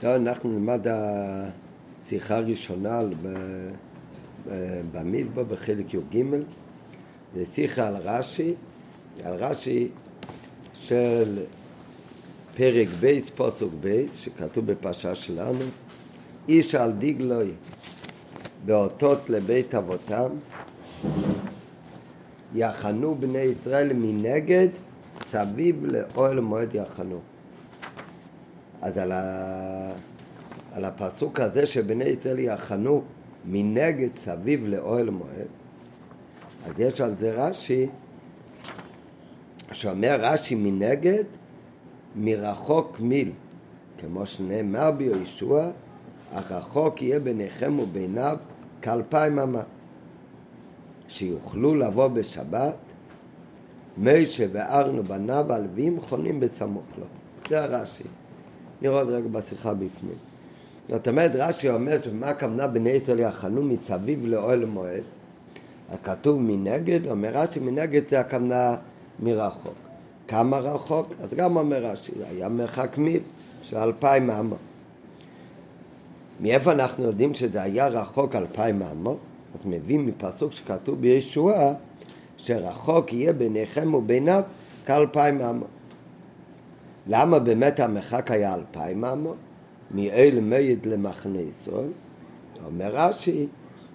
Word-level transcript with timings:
טוב, 0.00 0.10
אנחנו 0.10 0.50
נלמד 0.50 0.86
השיחה 2.04 2.36
הראשונה 2.36 3.00
במדבר 4.92 5.44
בחלק 5.44 5.94
י"ג. 5.94 6.24
זה 7.34 7.44
שיחה 7.52 7.86
על 7.86 7.96
רש"י, 7.96 8.54
על 9.24 9.34
רש"י 9.34 9.88
של 10.74 11.38
פרק 12.56 12.88
ב', 13.00 13.30
פוסוק 13.30 13.72
בייס, 13.80 14.16
שכתוב 14.16 14.66
בפרשה 14.66 15.14
שלנו, 15.14 15.64
איש 16.48 16.74
על 16.74 16.92
דיגלוי 16.92 17.50
באותות 18.64 19.30
לבית 19.30 19.74
אבותם, 19.74 20.28
יחנו 22.54 23.14
בני 23.14 23.38
ישראל 23.38 23.92
מנגד, 23.92 24.68
סביב 25.30 25.86
לאוהל 25.86 26.40
מועד 26.40 26.74
יחנו. 26.74 27.20
אז 28.82 28.98
על, 28.98 29.12
ה... 29.12 29.92
על 30.72 30.84
הפסוק 30.84 31.40
הזה 31.40 31.66
שבני 31.66 32.04
ישראל 32.04 32.38
יחנו 32.38 33.02
מנגד 33.44 34.16
סביב 34.16 34.66
לאוהל 34.66 35.10
מועד, 35.10 35.48
אז 36.66 36.80
יש 36.80 37.00
על 37.00 37.16
זה 37.16 37.32
רש"י, 37.32 37.86
שאומר 39.72 40.16
רש"י 40.20 40.54
מנגד, 40.54 41.24
מרחוק 42.16 43.00
מיל, 43.00 43.32
כמו 43.98 44.26
שנאמר 44.26 44.90
ביהושע, 44.90 45.70
הרחוק 46.32 47.02
יהיה 47.02 47.20
ביניכם 47.20 47.78
וביניו 47.78 48.36
כאלפיים 48.82 49.38
אמה. 49.38 49.62
שיוכלו 51.08 51.74
לבוא 51.74 52.08
בשבת, 52.08 52.74
מיישה 53.96 54.46
וארנו 54.52 55.02
בניו 55.02 55.52
הלווים 55.52 56.00
חונים 56.00 56.40
בסמוך 56.40 56.84
לו. 56.98 57.04
זה 57.48 57.64
הרש"י. 57.64 58.04
עוד 58.86 59.08
רגע 59.08 59.28
בשיחה 59.28 59.74
בפנים. 59.74 60.16
זאת 60.88 61.08
אומרת, 61.08 61.30
רש"י 61.34 61.70
אומר 61.70 62.02
שמה 62.02 62.28
הכוונה 62.28 62.66
בני 62.66 62.90
ישראל 62.90 63.18
יחנו 63.18 63.62
מסביב 63.62 64.26
לאוהל 64.26 64.64
מועד? 64.64 65.02
הכתוב 65.92 66.40
מנגד, 66.40 67.06
אומר 67.06 67.30
רש"י, 67.32 67.60
מנגד 67.60 68.08
זה 68.08 68.20
הכוונה 68.20 68.76
מרחוק. 69.22 69.74
כמה 70.28 70.58
רחוק? 70.58 71.06
אז 71.22 71.34
גם 71.34 71.56
אומר 71.56 71.84
רש"י, 71.84 72.12
היה 72.30 72.48
מרחק 72.48 72.98
מיל 72.98 73.20
של 73.62 73.76
אלפיים 73.76 74.30
אמות. 74.30 74.58
מאיפה 76.40 76.72
אנחנו 76.72 77.04
יודעים 77.04 77.34
שזה 77.34 77.62
היה 77.62 77.88
רחוק 77.88 78.34
אלפיים 78.34 78.82
אמות? 78.82 79.18
אז 79.54 79.60
מבין 79.66 80.06
מפסוק 80.06 80.52
שכתוב 80.52 81.00
בישוע, 81.00 81.72
שרחוק 82.36 83.12
יהיה 83.12 83.32
ביניכם 83.32 83.94
וביניו 83.94 84.42
כאלפיים 84.86 85.40
אמות. 85.40 85.77
למה 87.06 87.38
באמת 87.38 87.80
המרחק 87.80 88.30
היה 88.30 88.54
אלפיים 88.54 89.04
אמות? 89.04 89.36
מאל 89.90 90.38
מייד 90.42 90.86
ישראל? 91.58 91.90
אומר 92.66 92.90
רש"י, 92.92 93.46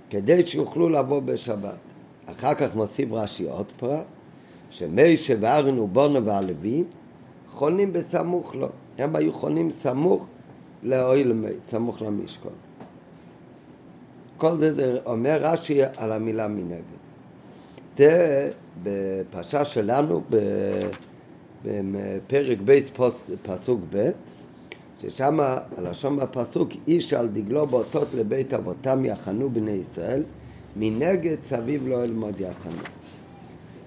כדי 0.09 0.45
שיוכלו 0.45 0.89
לבוא 0.89 1.19
בשבת. 1.19 1.75
אחר 2.25 2.53
כך 2.53 2.75
מוסיף 2.75 3.11
רש"י 3.11 3.49
עוד 3.49 3.65
פרט, 3.77 4.03
שמי 4.69 5.17
שבארנו 5.17 5.87
בונו 5.87 6.25
והלווים 6.25 6.85
חונים 7.51 7.93
בסמוך 7.93 8.55
לו. 8.55 8.67
הם 8.97 9.15
היו 9.15 9.33
חונים 9.33 9.71
סמוך 9.71 10.25
לאוהל 10.83 11.33
מי, 11.33 11.47
סמוך 11.69 12.01
למשכון. 12.01 12.51
כל 14.37 14.57
זה, 14.57 14.73
זה 14.73 14.99
אומר 15.05 15.37
רש"י 15.41 15.79
על 15.97 16.11
המילה 16.11 16.47
מנגד. 16.47 16.81
זה 17.97 18.49
בפרשה 18.83 19.65
שלנו, 19.65 20.21
בפרק 21.65 22.57
ב' 22.65 22.79
פסוק 23.43 23.81
ב', 23.93 24.09
ששם 25.01 25.39
הלשון 25.77 26.17
בפסוק 26.17 26.69
איש 26.87 27.13
על 27.13 27.27
דגלו 27.27 27.67
באותות 27.67 28.07
לבית 28.13 28.53
אבותם 28.53 29.05
יחנו 29.05 29.49
בני 29.49 29.71
ישראל 29.71 30.23
מנגד 30.75 31.37
סביב 31.43 31.87
לא 31.87 32.03
אלמוד 32.03 32.39
יחנו. 32.39 32.81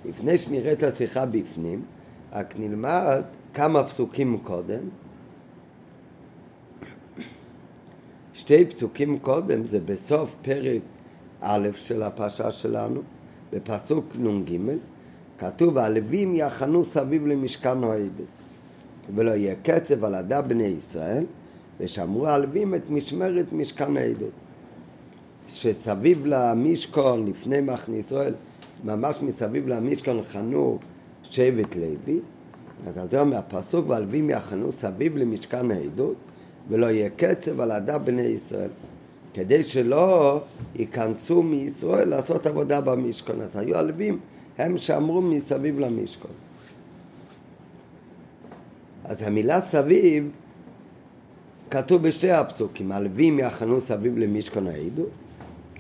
לפני 0.05 0.39
שנראה 0.39 0.73
את 0.73 0.83
השיחה 0.83 1.27
בפנים, 1.27 1.83
רק 2.33 2.55
נלמד 2.59 3.23
כמה 3.55 3.85
פסוקים 3.85 4.39
קודם. 4.43 4.81
שתי 8.35 8.65
פסוקים 8.65 9.19
קודם 9.19 9.67
זה 9.67 9.81
בסוף 9.81 10.37
פרק 10.43 10.83
א' 11.41 11.69
של 11.77 12.03
הפרשה 12.03 12.53
שלנו, 12.53 13.01
בפסוק 13.53 14.05
נ"ג, 14.19 14.59
כתוב 15.39 15.79
הלווים 15.79 16.35
יחנו 16.35 16.85
סביב 16.85 17.27
למשכן 17.27 17.85
העדות 17.85 18.27
ולא 19.15 19.31
יהיה 19.31 19.55
קצב 19.63 20.05
על 20.05 20.15
עדה 20.15 20.43
בני 20.43 20.75
ישראל 20.79 21.25
ושמרו 21.81 22.27
הלווים 22.27 22.75
את 22.75 22.91
משמרת 22.91 23.53
משכן 23.53 23.97
העדות 23.97 24.31
שסביב 25.49 26.27
למשכון 26.27 27.27
לפני 27.27 27.61
מחנה 27.61 27.97
ישראל 27.97 28.35
ממש 28.85 29.17
מסביב 29.23 29.69
למשכון 29.69 30.23
חנו 30.23 30.79
שבט 31.23 31.77
לוי. 31.77 32.21
אז 32.87 33.11
זה 33.11 33.21
אומר 33.21 33.37
הפסוק 33.37 33.89
והלווים 33.89 34.31
יחנו 34.31 34.73
סביב 34.81 35.17
למשכן 35.17 35.71
העדות 35.71 36.15
ולא 36.69 36.87
יהיה 36.87 37.11
קצב 37.17 37.61
על 37.61 37.71
עדה 37.71 37.99
בני 37.99 38.23
ישראל 38.23 38.71
כדי 39.35 39.63
שלא 39.63 40.41
ייכנסו 40.75 41.43
מישראל 41.43 42.09
לעשות 42.09 42.47
עבודה 42.47 42.81
במשכון. 42.81 43.41
אז 43.41 43.57
היו 43.57 43.77
הלווים 43.77 44.19
הם 44.59 44.79
שמרו 44.79 45.23
מסביב 45.23 45.81
למשכון. 45.81 46.31
אז 49.05 49.23
המילה 49.23 49.61
סביב 49.61 50.31
כתוב 51.71 52.03
בשתי 52.03 52.31
הפסוקים, 52.31 52.93
הלווים 52.93 53.39
יחנו 53.39 53.81
סביב 53.81 54.19
למשכון 54.19 54.67
העידוס, 54.67 55.17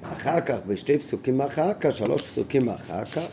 אחר 0.02 0.40
כך, 0.40 0.56
בשתי 0.66 0.98
פסוקים 0.98 1.40
אחר 1.40 1.74
כך, 1.80 1.92
שלוש 1.92 2.22
פסוקים 2.22 2.68
אחר 2.68 3.04
כך, 3.04 3.26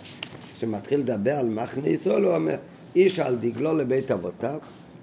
שמתחיל 0.58 1.00
לדבר 1.00 1.40
על 1.40 1.58
ישראל, 1.86 2.24
הוא 2.24 2.36
אומר, 2.36 2.56
איש 2.96 3.20
על 3.20 3.36
דגלו 3.36 3.78
לבית 3.78 4.12
אבותיו, 4.12 4.60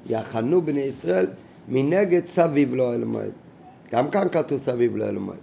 יחנו 0.06 0.62
בני 0.62 0.80
ישראל 0.80 1.26
מנגד 1.68 2.26
סביב 2.26 2.74
לו 2.74 2.94
אל 2.94 3.04
מועד. 3.04 3.30
גם 3.92 4.10
כאן 4.10 4.28
כתוב 4.32 4.58
סביב 4.58 4.96
לו 4.96 5.04
אל 5.04 5.18
מועד. 5.18 5.38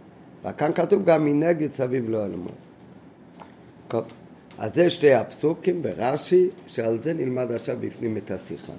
רק 0.46 0.60
כאן 0.60 0.72
כתוב 0.76 1.06
גם 1.06 1.26
מנגד 1.26 1.74
סביב 1.74 2.10
לו 2.10 2.26
אל 2.26 2.36
מועד. 2.36 4.04
אז 4.58 4.76
זה 4.76 4.90
שתי 4.90 5.14
הפסוקים 5.14 5.82
ברש"י, 5.82 6.48
שעל 6.68 7.00
זה 7.04 7.14
נלמד 7.14 7.52
עכשיו 7.52 7.78
בפנים 7.80 8.18
את 8.18 8.32
השיחה. 8.32 8.74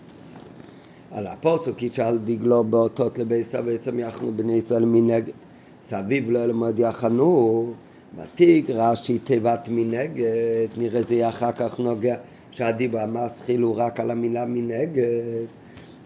על 1.12 1.27
הפוסוק 1.27 1.83
ישאל 1.83 2.19
דגלו 2.19 2.65
באותות 2.65 3.19
לבית 3.19 3.50
סבא 3.50 4.00
יחנו 4.00 4.33
בני 4.37 4.53
ישראל 4.53 4.84
מנגד, 4.84 5.33
סביב 5.89 6.31
לא 6.31 6.44
אלמד 6.44 6.78
יחנו, 6.78 7.72
בתיק 8.16 8.71
רש"י 8.71 9.19
תיבת 9.19 9.69
מנגד, 9.71 10.69
נראה 10.77 11.00
זה 11.09 11.28
אחר 11.28 11.53
כך 11.53 11.78
נוגע 11.78 12.16
שהדיבר 12.50 13.00
המסחיל 13.00 13.60
הוא 13.60 13.77
רק 13.77 14.00
על 14.00 14.10
המילה 14.10 14.45
מנגד, 14.47 15.05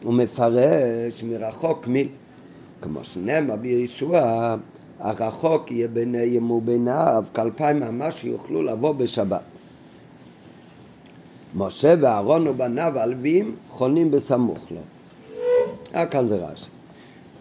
הוא 0.03 0.15
מפרש 0.15 1.23
מרחוק 1.23 1.87
מי, 1.87 2.09
כמו 2.81 3.05
שנאמר 3.05 3.57
בישוע, 3.57 4.57
הרחוק 5.01 5.71
יהיה 5.71 5.89
ביניהם 5.89 6.51
וביניו, 6.51 7.25
כאלפיים 7.35 7.81
ממש 7.81 8.21
שיוכלו 8.21 8.63
לבוא 8.63 8.93
בשבת. 8.93 9.52
משה 11.55 11.95
ואהרון 12.01 12.49
ובניו 12.49 12.99
הלווים 12.99 13.57
חונים 13.69 14.11
בסמוך 14.11 14.67
לו. 14.71 14.81
אה, 15.95 16.07
כאן 16.07 16.29
זה 16.29 16.37
רש"י. 16.37 16.71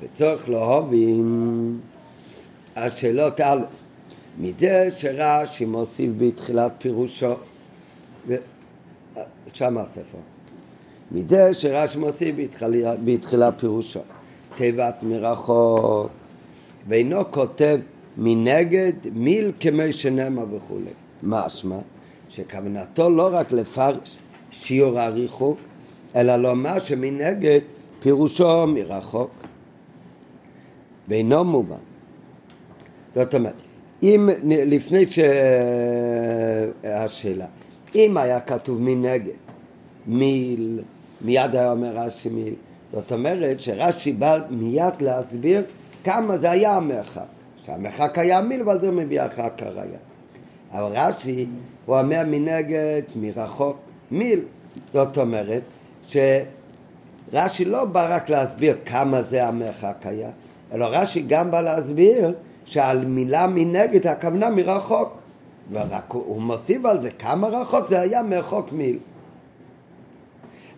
וצורך 0.01 0.49
להובים 0.49 1.79
השאלות 2.75 3.41
א', 3.41 3.59
מזה 4.39 4.89
שרש"י 4.97 5.65
מוסיף 5.65 6.11
בתחילת 6.17 6.71
פירושו, 6.77 7.33
שם 9.53 9.77
הספר, 9.77 10.17
מזה 11.11 11.53
שרש"י 11.53 11.97
מוסיף 11.97 12.35
בתחילת 13.05 13.53
פירושו, 13.59 13.99
תיבת 14.55 14.95
מרחוק, 15.03 16.11
ואינו 16.87 17.31
כותב 17.31 17.79
מנגד 18.17 18.93
מיל 19.13 19.51
כמי 19.59 19.93
שנאמר 19.93 20.45
וכולי. 20.55 20.91
משמע? 21.23 21.77
שכוונתו 22.31 23.09
לא 23.09 23.29
רק 23.33 23.51
לפרש 23.51 24.19
שיעור 24.51 24.99
הריחוק, 24.99 25.57
אלא 26.15 26.35
לומר 26.35 26.79
שמנגד 26.79 27.59
פירושו 27.99 28.67
מרחוק. 28.67 29.31
ואינו 31.07 31.43
מובן. 31.43 31.75
זאת 33.15 33.35
אומרת, 33.35 33.53
אם, 34.03 34.29
לפני 34.43 35.05
שהשאלה, 36.83 37.45
אם 37.95 38.17
היה 38.17 38.39
כתוב 38.39 38.81
מנגד, 38.81 39.33
מיל, 40.07 40.79
מיד 41.21 41.55
היה 41.55 41.71
אומר 41.71 41.95
רש"י 41.95 42.29
מיל, 42.29 42.53
זאת 42.93 43.11
אומרת 43.11 43.61
שרש"י 43.61 44.13
בא 44.13 44.39
מיד 44.49 45.01
להסביר 45.01 45.63
כמה 46.03 46.37
זה 46.37 46.51
היה 46.51 46.75
המרחק. 46.75 47.25
שהמרחק 47.65 48.17
היה 48.17 48.41
מיל 48.41 48.63
ועל 48.63 48.79
זה 48.79 48.91
מביא 48.91 49.25
אחר 49.25 49.49
כך 49.57 49.63
ראיה. 49.63 50.10
אבל 50.73 50.91
רש"י 50.91 51.45
הוא 51.85 51.99
אומר 51.99 52.23
מנגד, 52.27 53.01
מרחוק, 53.15 53.77
מיל. 54.11 54.39
זאת 54.93 55.17
אומרת 55.17 55.61
רש"י 57.33 57.65
לא 57.65 57.85
בא 57.85 58.15
רק 58.15 58.29
להסביר 58.29 58.77
כמה 58.85 59.21
זה 59.21 59.47
המרחק 59.47 59.97
היה, 60.03 60.29
אלא 60.73 60.85
רש"י 60.85 61.21
גם 61.27 61.51
בא 61.51 61.61
להסביר 61.61 62.33
שעל 62.65 63.05
מילה 63.05 63.47
מנגד 63.47 64.07
הכוונה 64.07 64.49
מרחוק. 64.49 65.17
ורק 65.71 66.11
הוא 66.11 66.41
מוסיף 66.41 66.85
על 66.85 67.01
זה 67.01 67.11
כמה 67.11 67.47
רחוק 67.47 67.89
זה 67.89 68.01
היה 68.01 68.23
מרחוק 68.23 68.71
מיל. 68.71 68.97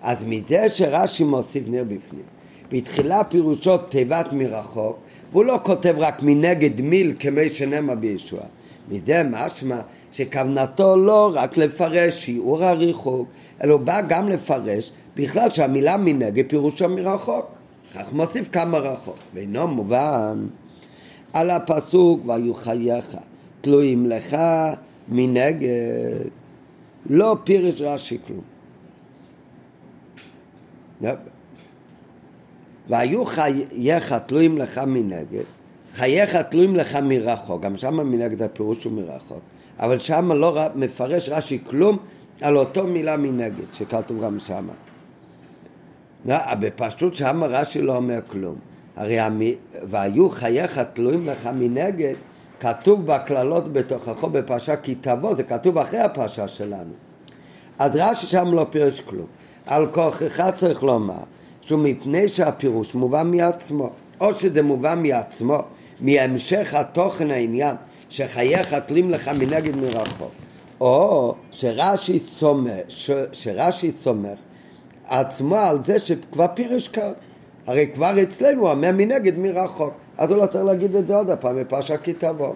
אז 0.01 0.23
מזה 0.27 0.69
שרש"י 0.69 1.23
מוסיף 1.23 1.63
נר 1.67 1.83
בפנים, 1.83 2.23
בתחילה 2.71 3.23
פירושו 3.23 3.77
תיבת 3.77 4.33
מרחוק, 4.33 4.97
והוא 5.31 5.45
לא 5.45 5.59
כותב 5.63 5.95
רק 5.97 6.23
מנגד 6.23 6.81
מיל 6.81 7.13
כמי 7.19 7.49
שנאמר 7.49 7.95
בישוע. 7.95 8.39
מזה 8.89 9.24
משמע 9.24 9.80
שכוונתו 10.12 10.95
לא 10.95 11.31
רק 11.33 11.57
לפרש 11.57 12.25
שיעור 12.25 12.63
הריחוק, 12.63 13.27
אלא 13.63 13.74
הוא 13.74 13.81
בא 13.81 14.01
גם 14.01 14.30
לפרש 14.30 14.91
בכלל 15.15 15.50
שהמילה 15.50 15.97
מנגד 15.97 16.44
פירושו 16.47 16.89
מרחוק. 16.89 17.45
כך 17.95 18.13
מוסיף 18.13 18.50
כמה 18.50 18.77
רחוק. 18.77 19.18
ואינו 19.33 19.68
מובן 19.68 20.45
על 21.33 21.50
הפסוק 21.50 22.21
והיו 22.25 22.53
חייך 22.53 23.18
תלויים 23.62 24.06
לך 24.06 24.38
מנגד 25.09 25.69
לא 27.09 27.38
פירש 27.44 27.81
רש"י 27.81 28.18
כלום. 28.27 28.41
והיו 32.89 33.25
חייך 33.25 34.13
תלויים 34.25 34.57
לך 34.57 34.77
מנגד, 34.77 35.44
חייך 35.93 36.35
תלויים 36.35 36.75
לך 36.75 36.95
מרחוק, 36.95 37.61
גם 37.61 37.77
שם 37.77 37.95
מנגד 37.95 38.41
הפירוש 38.41 38.83
הוא 38.83 38.93
מרחוק, 38.93 39.39
אבל 39.79 39.99
שם 39.99 40.31
לא 40.31 40.67
מפרש 40.75 41.29
רש"י 41.29 41.59
כלום 41.69 41.97
על 42.41 42.57
אותו 42.57 42.87
מילה 42.87 43.17
מנגד 43.17 43.73
שכתוב 43.73 44.23
גם. 44.23 44.37
לא, 46.25 46.35
בפשוט 46.59 47.15
שם 47.15 47.43
רש"י 47.43 47.81
לא 47.81 47.95
אומר 47.95 48.19
כלום. 48.27 48.55
הרי 48.95 49.19
המ... 49.19 49.41
והיו 49.83 50.29
חייך 50.29 50.81
תלויים 50.93 51.27
לך 51.27 51.49
מנגד, 51.55 52.13
כתוב 52.59 53.05
בקללות 53.05 53.73
בתוכחו 53.73 54.29
בפרשה 54.29 54.75
כי 54.75 54.95
תבוא, 54.95 55.35
זה 55.35 55.43
כתוב 55.43 55.77
אחרי 55.77 55.99
הפרשה 55.99 56.47
שלנו. 56.47 56.93
אז 57.79 57.95
רש"י 57.95 58.27
שם 58.27 58.53
לא 58.53 58.65
פירש 58.69 59.01
כלום. 59.01 59.25
על 59.67 59.87
כוחך 59.87 60.49
צריך 60.55 60.83
לומר 60.83 61.23
שהוא 61.61 61.79
מפני 61.79 62.27
שהפירוש 62.27 62.95
מובן 62.95 63.31
מעצמו, 63.31 63.89
או 64.21 64.33
שזה 64.33 64.61
מובן 64.61 65.03
מעצמו, 65.03 65.61
מהמשך 66.03 66.73
התוכן 66.73 67.31
העניין, 67.31 67.75
שחייך 68.09 68.73
תלים 68.73 69.09
לך 69.09 69.27
מנגד 69.27 69.75
מרחוק, 69.75 70.31
או 70.81 71.35
שרש"י 71.51 72.19
סומך, 72.39 72.71
שרש"י 73.31 73.91
סומך 74.01 74.38
עצמו 75.07 75.55
על 75.55 75.83
זה 75.83 76.00
שכבר 76.00 76.47
פירש 76.53 76.88
כאן. 76.88 77.11
הרי 77.67 77.88
כבר 77.94 78.23
אצלנו 78.23 78.61
הוא 78.61 78.69
אומר 78.69 78.91
מנגד 78.94 79.38
מרחוק. 79.38 79.94
אז 80.17 80.29
הוא 80.29 80.38
לא 80.38 80.45
צריך 80.45 80.63
להגיד 80.63 80.95
את 80.95 81.07
זה 81.07 81.15
עוד 81.15 81.27
פעם 81.41 81.55
בפרשה 81.59 81.97
כי 81.97 82.13
תבוא. 82.13 82.53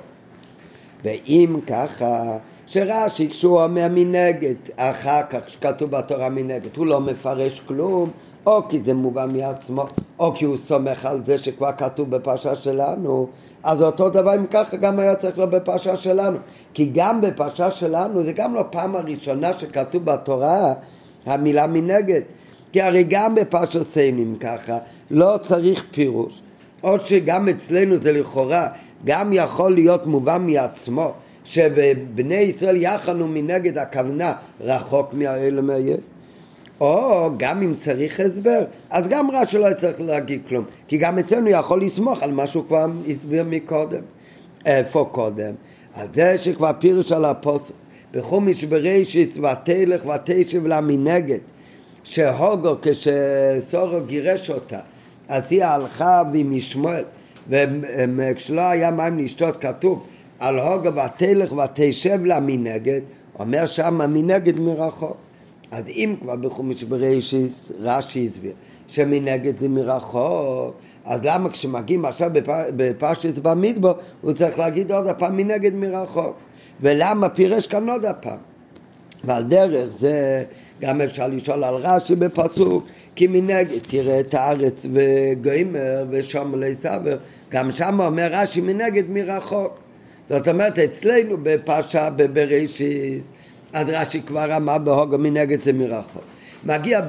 ואם 1.03 1.59
ככה, 1.67 2.37
שרש"י 2.65 3.29
כשהוא 3.29 3.63
אומר 3.63 3.87
מנגד, 3.91 4.55
אחר 4.75 5.21
כך 5.29 5.49
שכתוב 5.49 5.91
בתורה 5.91 6.29
מנגד, 6.29 6.75
הוא 6.75 6.85
לא 6.85 7.01
מפרש 7.01 7.59
כלום, 7.59 8.09
או 8.45 8.67
כי 8.67 8.81
זה 8.85 8.93
מובן 8.93 9.37
מעצמו, 9.37 9.85
או 10.19 10.33
כי 10.35 10.45
הוא 10.45 10.57
סומך 10.67 11.05
על 11.05 11.21
זה 11.25 11.37
שכבר 11.37 11.71
כתוב 11.77 12.09
בפרשה 12.09 12.55
שלנו, 12.55 13.27
אז 13.63 13.81
אותו 13.81 14.09
דבר 14.09 14.35
אם 14.35 14.45
ככה 14.45 14.77
גם 14.77 14.99
היה 14.99 15.15
צריך 15.15 15.37
להיות 15.37 15.49
בפרשה 15.49 15.97
שלנו. 15.97 16.37
כי 16.73 16.89
גם 16.93 17.21
בפרשה 17.21 17.71
שלנו 17.71 18.23
זה 18.23 18.31
גם 18.31 18.55
לא 18.55 18.63
פעם 18.69 18.95
הראשונה 18.95 19.53
שכתוב 19.53 20.05
בתורה 20.05 20.73
המילה 21.25 21.67
מנגד. 21.67 22.21
כי 22.71 22.81
הרי 22.81 23.03
גם 23.03 23.35
בפרשת 23.35 23.91
סיינים 23.91 24.35
ככה 24.39 24.77
לא 25.11 25.37
צריך 25.41 25.85
פירוש. 25.91 26.41
עוד 26.81 27.05
שגם 27.05 27.49
אצלנו 27.49 27.97
זה 27.97 28.11
לכאורה 28.11 28.67
גם 29.05 29.33
יכול 29.33 29.73
להיות 29.73 30.05
מובן 30.05 30.45
מעצמו 30.47 31.11
שבני 31.43 32.35
ישראל 32.35 32.75
יחנו 32.75 33.27
מנגד 33.27 33.77
הכוונה 33.77 34.33
רחוק 34.61 35.13
מהאל 35.13 35.61
מהיש. 35.61 35.97
או 36.79 37.29
גם 37.37 37.61
אם 37.61 37.73
צריך 37.77 38.19
הסבר, 38.19 38.63
אז 38.89 39.07
גם 39.07 39.31
רש"י 39.31 39.57
לא 39.57 39.67
צריך 39.79 40.01
להגיד 40.01 40.41
כלום, 40.47 40.65
כי 40.87 40.97
גם 40.97 41.19
אצלנו 41.19 41.49
יכול 41.49 41.81
לסמוך 41.81 42.23
על 42.23 42.31
מה 42.31 42.47
שהוא 42.47 42.63
כבר 42.67 42.87
הסביר 43.09 43.43
מקודם. 43.49 44.01
איפה 44.65 45.09
קודם? 45.11 45.53
על 45.93 46.07
זה 46.13 46.37
שכבר 46.37 46.71
פירוש 46.79 47.11
על 47.11 47.25
הפוסק, 47.25 47.73
בחומיש 48.11 48.63
בראשית 48.63 49.37
ותלך 49.37 50.01
ותשב 50.05 50.67
לה 50.67 50.81
מנגד, 50.81 51.39
שהוגו 52.03 52.75
כשסורו 52.81 53.99
גירש 54.05 54.49
אותה, 54.49 54.79
אז 55.27 55.43
היא 55.49 55.63
הלכה 55.63 56.23
ועם 56.33 56.53
ישמעאל, 56.53 57.03
וכשלא 57.49 58.61
היה 58.61 58.91
מים 58.91 59.19
לשתות 59.19 59.57
כתוב 59.57 60.03
על 60.39 60.59
הוגו 60.59 60.89
ותלך 60.95 61.53
ותשב 61.53 62.25
לה 62.25 62.39
מנגד, 62.39 63.01
אומר 63.39 63.65
שמה 63.65 64.07
מנגד 64.07 64.59
מרחוק. 64.59 65.26
אז 65.71 65.87
אם 65.87 66.15
כבר 66.21 66.35
בחומש 66.35 66.83
בראשית 66.83 67.51
רש"י 67.79 68.29
הסביר 68.33 68.51
שמנגד 68.87 69.57
זה 69.57 69.67
מרחוק, 69.67 70.75
אז 71.05 71.19
למה 71.23 71.49
כשמגיעים 71.49 72.05
עכשיו 72.05 72.31
בפרשת 72.75 73.37
במדבר 73.37 73.93
הוא 74.21 74.33
צריך 74.33 74.59
להגיד 74.59 74.91
עוד 74.91 75.07
הפעם 75.07 75.37
מנגד 75.37 75.75
מרחוק? 75.75 76.35
ולמה 76.81 77.29
פירש 77.29 77.67
כאן 77.67 77.89
עוד 77.89 78.05
הפעם? 78.05 78.37
ועל 79.23 79.43
דרך 79.43 79.89
זה 79.99 80.43
גם 80.81 81.01
אפשר 81.01 81.27
לשאול 81.27 81.63
על 81.63 81.75
רש"י 81.75 82.15
בפסוק 82.15 82.85
כי 83.15 83.27
מנגד 83.27 83.79
תראה 83.87 84.19
את 84.19 84.33
הארץ 84.33 84.85
וגוימר 84.93 86.05
ושם 86.09 86.53
אלי 86.55 86.75
סבר 86.75 87.17
גם 87.49 87.71
שם 87.71 87.99
אומר 87.99 88.29
רש"י 88.31 88.61
מנגד 88.61 89.09
מרחוק 89.09 89.77
זאת 90.29 90.47
אומרת 90.47 90.79
אצלנו 90.79 91.37
בפרשה 91.43 92.09
בבראשית 92.09 93.23
אז 93.73 93.89
רש"י 93.89 94.21
כבר 94.21 94.57
אמר 94.57 94.77
בהוגו 94.77 95.17
מנגד 95.17 95.61
זה 95.61 95.73
מרחוק. 95.73 96.23
מגיע 96.63 97.01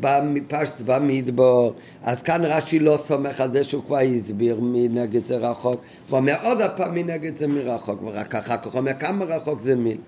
בפרשת 0.00 0.80
במדבור, 0.80 1.74
אז 2.04 2.22
כאן 2.22 2.44
רש"י 2.44 2.78
לא 2.78 2.98
סומך 3.04 3.40
על 3.40 3.52
זה 3.52 3.64
שהוא 3.64 3.82
כבר 3.86 3.98
הסביר 3.98 4.58
מנגד 4.60 5.26
זה 5.26 5.36
רחוק, 5.36 5.80
הוא 6.08 6.16
אומר 6.18 6.34
עוד 6.42 6.60
הפעם 6.60 6.94
מנגד 6.94 7.36
זה 7.36 7.46
מרחוק, 7.46 8.02
ורק 8.02 8.34
אחר 8.34 8.56
כך 8.56 8.74
אומר 8.74 8.92
כמה 8.98 9.24
רחוק 9.24 9.60
זה 9.60 9.74
מיל. 9.74 9.98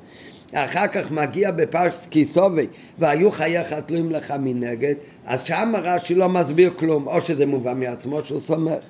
אחר 0.52 0.86
כך 0.86 1.10
מגיע 1.10 1.50
בפרשת 1.50 2.06
כיסובי, 2.10 2.66
והיו 2.98 3.30
חייך 3.30 3.72
תלויים 3.72 4.10
לך 4.10 4.34
מנגד, 4.40 4.94
אז 5.26 5.42
שם 5.42 5.72
רש"י 5.82 6.14
לא 6.14 6.28
מסביר 6.28 6.72
כלום, 6.76 7.06
או 7.06 7.20
שזה 7.20 7.46
מובן 7.46 7.80
מעצמו 7.80 8.24
שהוא 8.24 8.40
סומך. 8.40 8.82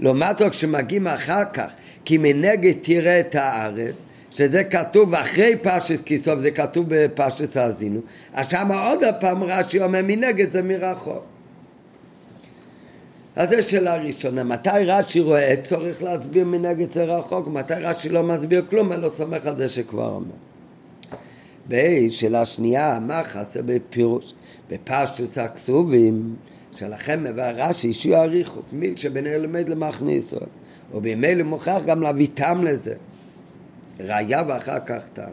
לעומת 0.00 0.38
זאת 0.38 0.50
כשמגיעים 0.50 1.06
אחר 1.06 1.42
כך, 1.52 1.72
כי 2.04 2.18
מנגד 2.18 2.72
תראה 2.82 3.20
את 3.20 3.34
הארץ, 3.34 3.94
שזה 4.34 4.64
כתוב 4.64 5.14
אחרי 5.14 5.56
פרשת 5.56 6.04
כיסוף, 6.04 6.38
זה 6.38 6.50
כתוב 6.50 6.86
בפרשת 6.88 7.56
האזינו, 7.56 8.00
אז 8.32 8.50
שם 8.50 8.68
עוד 8.72 9.04
הפעם 9.04 9.44
רש"י 9.44 9.80
אומר 9.80 10.00
מנגד 10.02 10.50
זה 10.50 10.62
מרחוק. 10.62 11.24
אז 13.36 13.50
זו 13.50 13.68
שאלה 13.68 13.96
ראשונה, 13.96 14.44
מתי 14.44 14.70
רש"י 14.86 15.20
רואה 15.20 15.54
צורך 15.62 16.02
להסביר 16.02 16.44
מנגד 16.44 16.90
זה 16.90 17.04
רחוק, 17.04 17.48
מתי 17.48 17.74
רש"י 17.74 18.08
לא 18.08 18.22
מסביר 18.22 18.64
כלום, 18.70 18.92
אני 18.92 19.02
לא 19.02 19.10
סומך 19.16 19.46
על 19.46 19.56
זה 19.56 19.68
שכבר 19.68 20.08
אומר. 20.08 20.34
בשאלה 21.68 22.44
שנייה, 22.44 22.98
מה 23.00 23.22
חסר 23.22 23.60
בפירוש? 23.64 24.34
בפרשת 24.70 25.38
הכסובים, 25.38 26.34
שלכם 26.72 27.24
מביא 27.24 27.42
רש"י 27.42 27.92
שיעור 27.92 28.18
הריחוק, 28.18 28.64
מיל 28.72 28.96
שבין 28.96 29.26
אלמד 29.26 29.68
למחנה 29.68 30.12
ישראל, 30.12 30.46
ובימי 30.94 31.34
למוכרח 31.34 31.82
גם 31.86 32.02
להביא 32.02 32.28
טעם 32.34 32.64
לזה. 32.64 32.94
ראיה 34.00 34.42
ואחר 34.48 34.78
כך 34.86 35.02
טעם. 35.12 35.32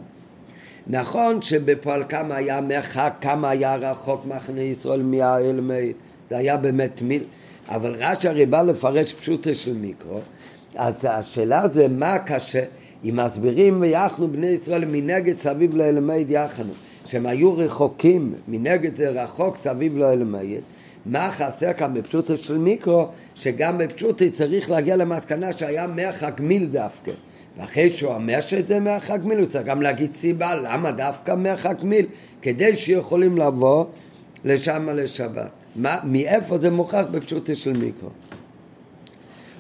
נכון 0.88 1.42
שבפועל 1.42 2.04
כמה 2.10 2.36
היה 2.36 2.62
מרחק, 2.62 3.14
כמה 3.22 3.50
היה 3.50 3.76
רחוק 3.76 4.26
מחנה 4.26 4.62
ישראל 4.62 5.02
מהאלמד, 5.02 5.92
זה 6.30 6.38
היה 6.38 6.58
באמת 6.58 7.02
מיל, 7.02 7.24
אבל 7.70 7.96
רש"י 8.00 8.28
הרי 8.28 8.46
בא 8.46 8.62
לפרש 8.62 9.14
פשוטה 9.14 9.54
של 9.54 9.74
מיקרו, 9.74 10.20
אז 10.76 10.94
השאלה 11.04 11.68
זה 11.68 11.88
מה 11.88 12.20
קשה 12.20 12.64
אם 13.06 13.20
מסבירים 13.26 13.82
ויחנו 13.82 14.28
בני 14.28 14.48
ישראל 14.48 14.86
מנגד 14.86 15.40
סביב 15.40 15.76
לאלמד 15.76 16.26
יחנו, 16.30 16.74
שהם 17.06 17.26
היו 17.26 17.58
רחוקים, 17.58 18.34
מנגד 18.48 18.96
זה 18.96 19.10
רחוק 19.10 19.58
סביב 19.58 19.98
לאלמד, 19.98 20.46
מה 21.06 21.32
חסר 21.32 21.74
כאן 21.74 21.94
בפשוטה 21.94 22.36
של 22.36 22.58
מיקרו, 22.58 23.08
שגם 23.36 23.78
בפשוטה 23.78 24.26
צריך 24.34 24.70
להגיע 24.70 24.96
למסקנה 24.96 25.52
שהיה 25.52 25.88
מרחק 25.88 26.40
מיל 26.40 26.66
דווקא. 26.66 27.12
ואחרי 27.58 27.90
שהוא 27.90 28.14
אומר 28.14 28.42
שזה 28.42 28.80
מרחק 28.80 29.20
מיל, 29.24 29.40
הוא 29.40 29.46
צריך 29.46 29.66
גם 29.66 29.82
להגיד 29.82 30.16
סיבה 30.16 30.56
למה 30.56 30.92
דווקא 30.92 31.36
מרחק 31.36 31.78
מיל, 31.84 32.06
כדי 32.42 32.76
שיכולים 32.76 33.38
לבוא 33.38 33.86
לשם 34.46 34.90
לשבת. 34.90 35.50
מה, 35.76 35.98
מאיפה 36.04 36.58
זה 36.58 36.70
מוכח 36.70 37.04
בפשוטו 37.12 37.56
של 37.56 37.74
מיקרו? 37.74 38.10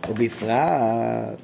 ובפרט 0.10 1.40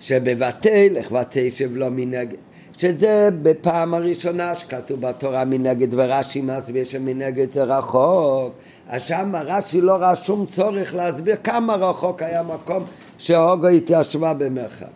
שבבתי 0.00 0.90
לך 0.90 1.12
ותשב 1.12 1.76
לא 1.76 1.88
מנגד, 1.90 2.36
שזה 2.78 3.28
בפעם 3.42 3.94
הראשונה 3.94 4.54
שכתוב 4.54 5.00
בתורה 5.00 5.44
מנגד 5.44 5.88
ורש"י 5.90 6.40
מסביר 6.40 6.84
שמנגד 6.84 7.52
זה 7.52 7.64
רחוק 7.64 8.52
אז 8.88 9.02
שם 9.02 9.32
רש"י 9.36 9.80
לא 9.80 9.92
ראה 9.92 10.14
שום 10.14 10.46
צורך 10.46 10.94
להסביר 10.94 11.36
כמה 11.44 11.74
רחוק 11.74 12.22
היה 12.22 12.42
מקום 12.42 12.84
שהוגו 13.18 13.68
התיישבה 13.68 14.34
במרחב 14.34 14.86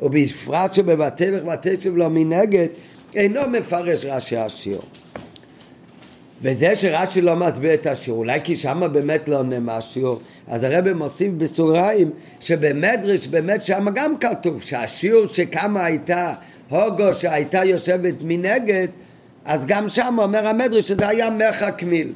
ובפרט 0.00 0.74
שבבתי 0.74 1.30
לך 1.30 1.42
ותשב 1.44 1.96
לו 1.96 2.10
מנגד 2.10 2.66
אינו 3.14 3.40
מפרש 3.48 4.04
רש"י 4.04 4.36
השיעור 4.36 4.82
וזה 6.42 6.76
שרש"י 6.76 7.20
לא 7.20 7.36
מסביר 7.36 7.74
את 7.74 7.86
השיעור, 7.86 8.18
אולי 8.18 8.40
כי 8.44 8.56
שם 8.56 8.82
באמת 8.92 9.28
לא 9.28 9.42
נאמר 9.42 9.80
שיעור, 9.80 10.20
אז 10.48 10.64
הרב 10.64 10.92
מוסיף 10.92 11.32
בסוגריים 11.38 12.10
שבמדרש 12.40 13.26
באמת 13.26 13.62
שם 13.62 13.86
גם 13.94 14.18
כתוב 14.18 14.62
שהשיעור 14.62 15.26
שכמה 15.26 15.84
הייתה 15.84 16.34
הוגו 16.68 17.14
שהייתה 17.14 17.64
יושבת 17.64 18.14
מנגד, 18.20 18.88
אז 19.44 19.66
גם 19.66 19.88
שם 19.88 20.16
אומר 20.18 20.46
המדרש 20.46 20.88
שזה 20.88 21.08
היה 21.08 21.30
מרחק 21.30 21.82
מיל. 21.86 22.12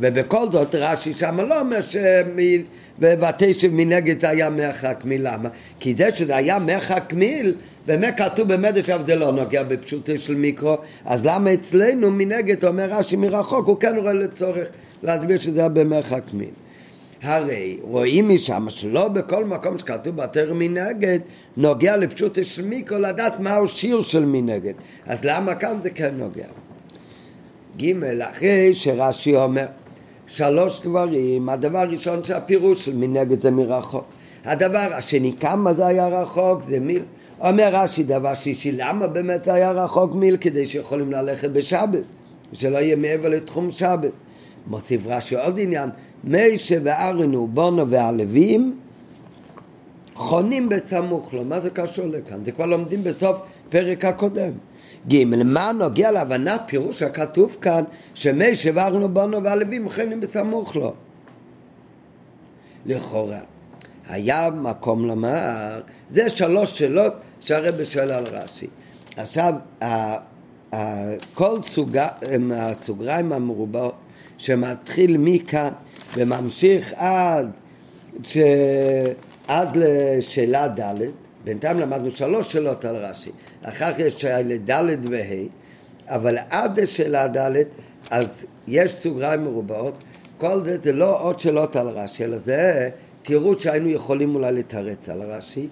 ובכל 0.00 0.52
זאת 0.52 0.74
רש"י 0.74 1.12
שם 1.12 1.40
לא 1.40 1.60
אומר 1.60 1.78
שבתשב 1.80 3.68
מנגד 3.72 4.24
היה 4.24 4.50
מרחק 4.50 5.02
מיל, 5.04 5.20
למה? 5.24 5.48
כי 5.80 5.94
זה 5.94 6.10
שזה 6.16 6.36
היה 6.36 6.58
מרחק 6.58 7.12
מיל, 7.16 7.54
באמת 7.86 8.14
כתוב 8.16 8.52
במדרש 8.52 8.90
אבל 8.90 9.06
זה 9.06 9.14
לא 9.14 9.32
נוגע 9.32 9.62
בפשוטו 9.62 10.16
של 10.16 10.34
מיקרו, 10.34 10.76
אז 11.04 11.20
למה 11.24 11.54
אצלנו 11.54 12.10
מנגד 12.10 12.64
אומר 12.64 12.90
רש"י 12.90 13.16
מרחוק, 13.16 13.66
הוא 13.66 13.76
כן 13.76 13.96
רואה 13.96 14.12
לצורך 14.12 14.68
להסביר 15.02 15.38
שזה 15.38 15.60
היה 15.60 15.68
במרחק 15.68 16.22
מיל. 16.32 16.50
הרי 17.22 17.78
רואים 17.82 18.28
משם 18.28 18.66
שלא 18.70 19.08
בכל 19.08 19.44
מקום 19.44 19.78
שכתוב 19.78 20.16
בתר 20.16 20.52
מנגד 20.52 21.18
נוגע 21.56 21.96
לפשוט 21.96 22.38
של 22.42 22.64
מיקרו 22.64 22.98
לדעת 22.98 23.40
מהו 23.40 23.66
שיר 23.66 24.02
של 24.02 24.24
מנגד 24.24 24.72
אז 25.06 25.24
למה 25.24 25.54
כאן 25.54 25.78
זה 25.82 25.90
כן 25.90 26.14
נוגע? 26.16 26.46
ג' 27.80 28.04
אחרי 28.22 28.74
שרש"י 28.74 29.36
אומר 29.36 29.66
שלוש 30.32 30.80
דברים 30.80 31.48
הדבר 31.48 31.78
הראשון 31.78 32.24
שהפירוש 32.24 32.84
של 32.84 32.96
מנגד 32.96 33.40
זה 33.40 33.50
מרחוק 33.50 34.04
הדבר 34.44 34.88
השני 34.92 35.32
כמה 35.40 35.74
זה 35.74 35.86
היה 35.86 36.08
רחוק 36.08 36.62
זה 36.62 36.80
מיל 36.80 37.02
אומר 37.40 37.68
רש"י 37.72 38.02
דבר 38.02 38.34
שישי 38.34 38.72
למה 38.72 39.06
באמת 39.06 39.44
זה 39.44 39.54
היה 39.54 39.72
רחוק 39.72 40.14
מיל 40.14 40.36
כדי 40.36 40.66
שיכולים 40.66 41.12
ללכת 41.12 41.50
בשבס 41.50 42.06
שלא 42.52 42.78
יהיה 42.78 42.96
מעבר 42.96 43.28
לתחום 43.28 43.70
שבס 43.70 44.12
מוסיף 44.66 45.02
רש"י 45.06 45.36
עוד 45.36 45.58
עניין 45.58 45.90
מיישה 46.24 46.78
וארנו 46.82 47.46
בונו 47.46 47.88
והלווים 47.88 48.78
חונים 50.14 50.68
בסמוך 50.68 51.34
לו. 51.34 51.44
מה 51.44 51.60
זה 51.60 51.70
קשור 51.70 52.06
לכאן? 52.06 52.44
זה 52.44 52.52
כבר 52.52 52.66
לומדים 52.66 53.04
בסוף 53.04 53.40
פרק 53.68 54.04
הקודם. 54.04 54.52
ג' 55.08 55.24
מה 55.24 55.72
נוגע 55.72 56.10
להבנת 56.10 56.60
פירוש 56.66 57.02
הכתוב 57.02 57.56
כאן 57.60 57.84
שמיישה 58.14 58.70
וארנו 58.74 59.08
בונו 59.08 59.44
והלווים 59.44 59.88
חונים 59.88 60.20
בסמוך 60.20 60.76
לו. 60.76 60.94
לכאורה. 62.86 63.40
היה 64.08 64.50
מקום 64.50 65.06
לומר, 65.06 65.80
זה 66.10 66.28
שלוש 66.28 66.78
שאלות 66.78 67.12
שהרבא 67.40 67.84
שואל 67.84 68.12
על 68.12 68.24
רש"י. 68.26 68.66
עכשיו, 69.16 69.54
כל 71.34 71.58
סוגה, 71.66 72.08
הסוגריים 72.52 73.32
המרובעות 73.32 73.94
שמתחיל 74.38 75.16
מכאן 75.18 75.70
וממשיך 76.14 76.92
עד, 76.96 77.50
ש... 78.22 78.36
עד 79.48 79.76
לשאלה 79.76 80.68
ד', 80.68 80.94
בינתיים 81.44 81.78
למדנו 81.78 82.10
שלוש 82.10 82.52
שאלות 82.52 82.84
על 82.84 82.96
רש"י, 82.96 83.30
אחר 83.62 83.92
כך 83.92 83.98
יש 83.98 84.20
שאלה 84.20 84.56
ד' 84.70 85.10
וה', 85.10 85.48
אבל 86.06 86.38
עד 86.50 86.80
לשאלה 86.80 87.28
ד', 87.28 87.62
אז 88.10 88.26
יש 88.68 88.94
סוגריים 89.00 89.44
מרובעות, 89.44 89.94
כל 90.38 90.64
זה 90.64 90.78
זה 90.82 90.92
לא 90.92 91.22
עוד 91.22 91.40
שאלות 91.40 91.76
על 91.76 91.88
רש"י, 91.88 92.24
אלא 92.24 92.38
זה 92.38 92.88
תירוץ 93.22 93.62
שהיינו 93.62 93.88
יכולים 93.88 94.34
אולי 94.34 94.52
לתרץ 94.52 95.08
על 95.08 95.22
רש"י, 95.22 95.68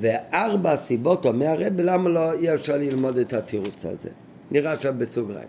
וארבע 0.00 0.76
סיבות 0.76 1.26
אומר 1.26 1.46
הרב 1.46 1.80
למה 1.80 2.10
לא 2.10 2.32
אי 2.32 2.54
אפשר 2.54 2.76
ללמוד 2.76 3.18
את 3.18 3.32
התירוץ 3.32 3.84
הזה. 3.84 4.08
נראה 4.50 4.76
שם 4.76 4.98
בסוגריים. 4.98 5.48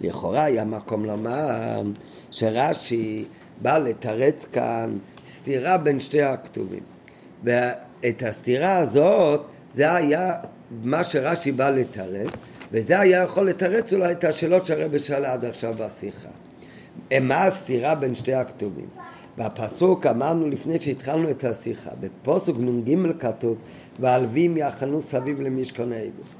לכאורה 0.00 0.44
היה 0.44 0.64
מקום 0.64 1.04
לומר 1.04 1.82
שרש"י 2.30 3.24
בא 3.62 3.78
לתרץ 3.78 4.46
כאן 4.52 4.98
סתירה 5.26 5.78
בין 5.78 6.00
שתי 6.00 6.22
הכתובים. 6.22 6.82
ואת 8.02 8.22
הסתירה 8.22 8.76
הזאת, 8.76 9.40
זה 9.74 9.94
היה 9.94 10.34
מה 10.82 11.04
שרש"י 11.04 11.52
בא 11.52 11.70
לתרץ, 11.70 12.30
וזה 12.72 13.00
היה 13.00 13.22
יכול 13.22 13.48
לתרץ 13.48 13.92
אולי 13.92 14.12
את 14.12 14.24
השאלות 14.24 14.66
שהרבא 14.66 14.98
שאל 14.98 15.24
עד 15.24 15.44
עכשיו 15.44 15.74
בשיחה. 15.78 16.28
מה 17.20 17.44
הסתירה 17.44 17.94
בין 17.94 18.14
שתי 18.14 18.34
הכתובים? 18.34 18.88
בפסוק 19.38 20.06
אמרנו 20.06 20.48
לפני 20.48 20.80
שהתחלנו 20.80 21.30
את 21.30 21.44
השיחה, 21.44 21.90
בפסוק 22.00 22.56
נ"ג 22.60 22.96
כתוב 23.20 23.56
והלווים 24.00 24.56
יחנו 24.56 25.02
סביב 25.02 25.40
למשכון 25.40 25.92
העדוס. 25.92 26.34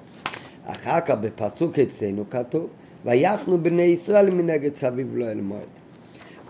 אחר 0.66 1.00
כך 1.00 1.14
בפסוק 1.20 1.78
אצלנו 1.78 2.30
כתוב 2.30 2.66
ויחנו 3.04 3.62
בני 3.62 3.82
ישראל 3.82 4.30
מנגד 4.30 4.76
סביב 4.76 5.16
לא 5.16 5.30
אל 5.30 5.40
מועד. 5.40 5.68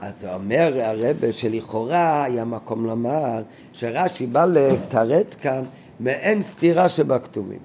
אז 0.00 0.26
אומר 0.34 0.78
הרבה 0.82 1.32
שלכאורה 1.32 2.24
היה 2.24 2.44
מקום 2.44 2.86
לומר 2.86 3.42
שרש"י 3.72 4.26
בא 4.26 4.44
לתרץ 4.44 5.34
כאן 5.34 5.62
מעין 6.00 6.42
סתירה 6.42 6.88
שבכתובים. 6.88 7.58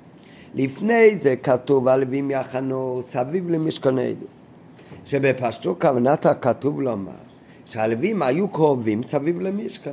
לפני 0.56 1.18
זה 1.20 1.36
כתוב 1.36 1.88
הלווים 1.88 2.32
יחנו 2.32 3.02
סביב 3.10 3.50
למשכון 3.50 4.00
עדוס. 4.00 4.28
שבפשטו 5.06 5.76
כוונת 5.82 6.26
הכתוב 6.26 6.82
לומר 6.82 7.12
שהלווים 7.66 8.22
היו 8.22 8.48
קרובים 8.48 9.04
סביב 9.04 9.42
למשכן. 9.42 9.92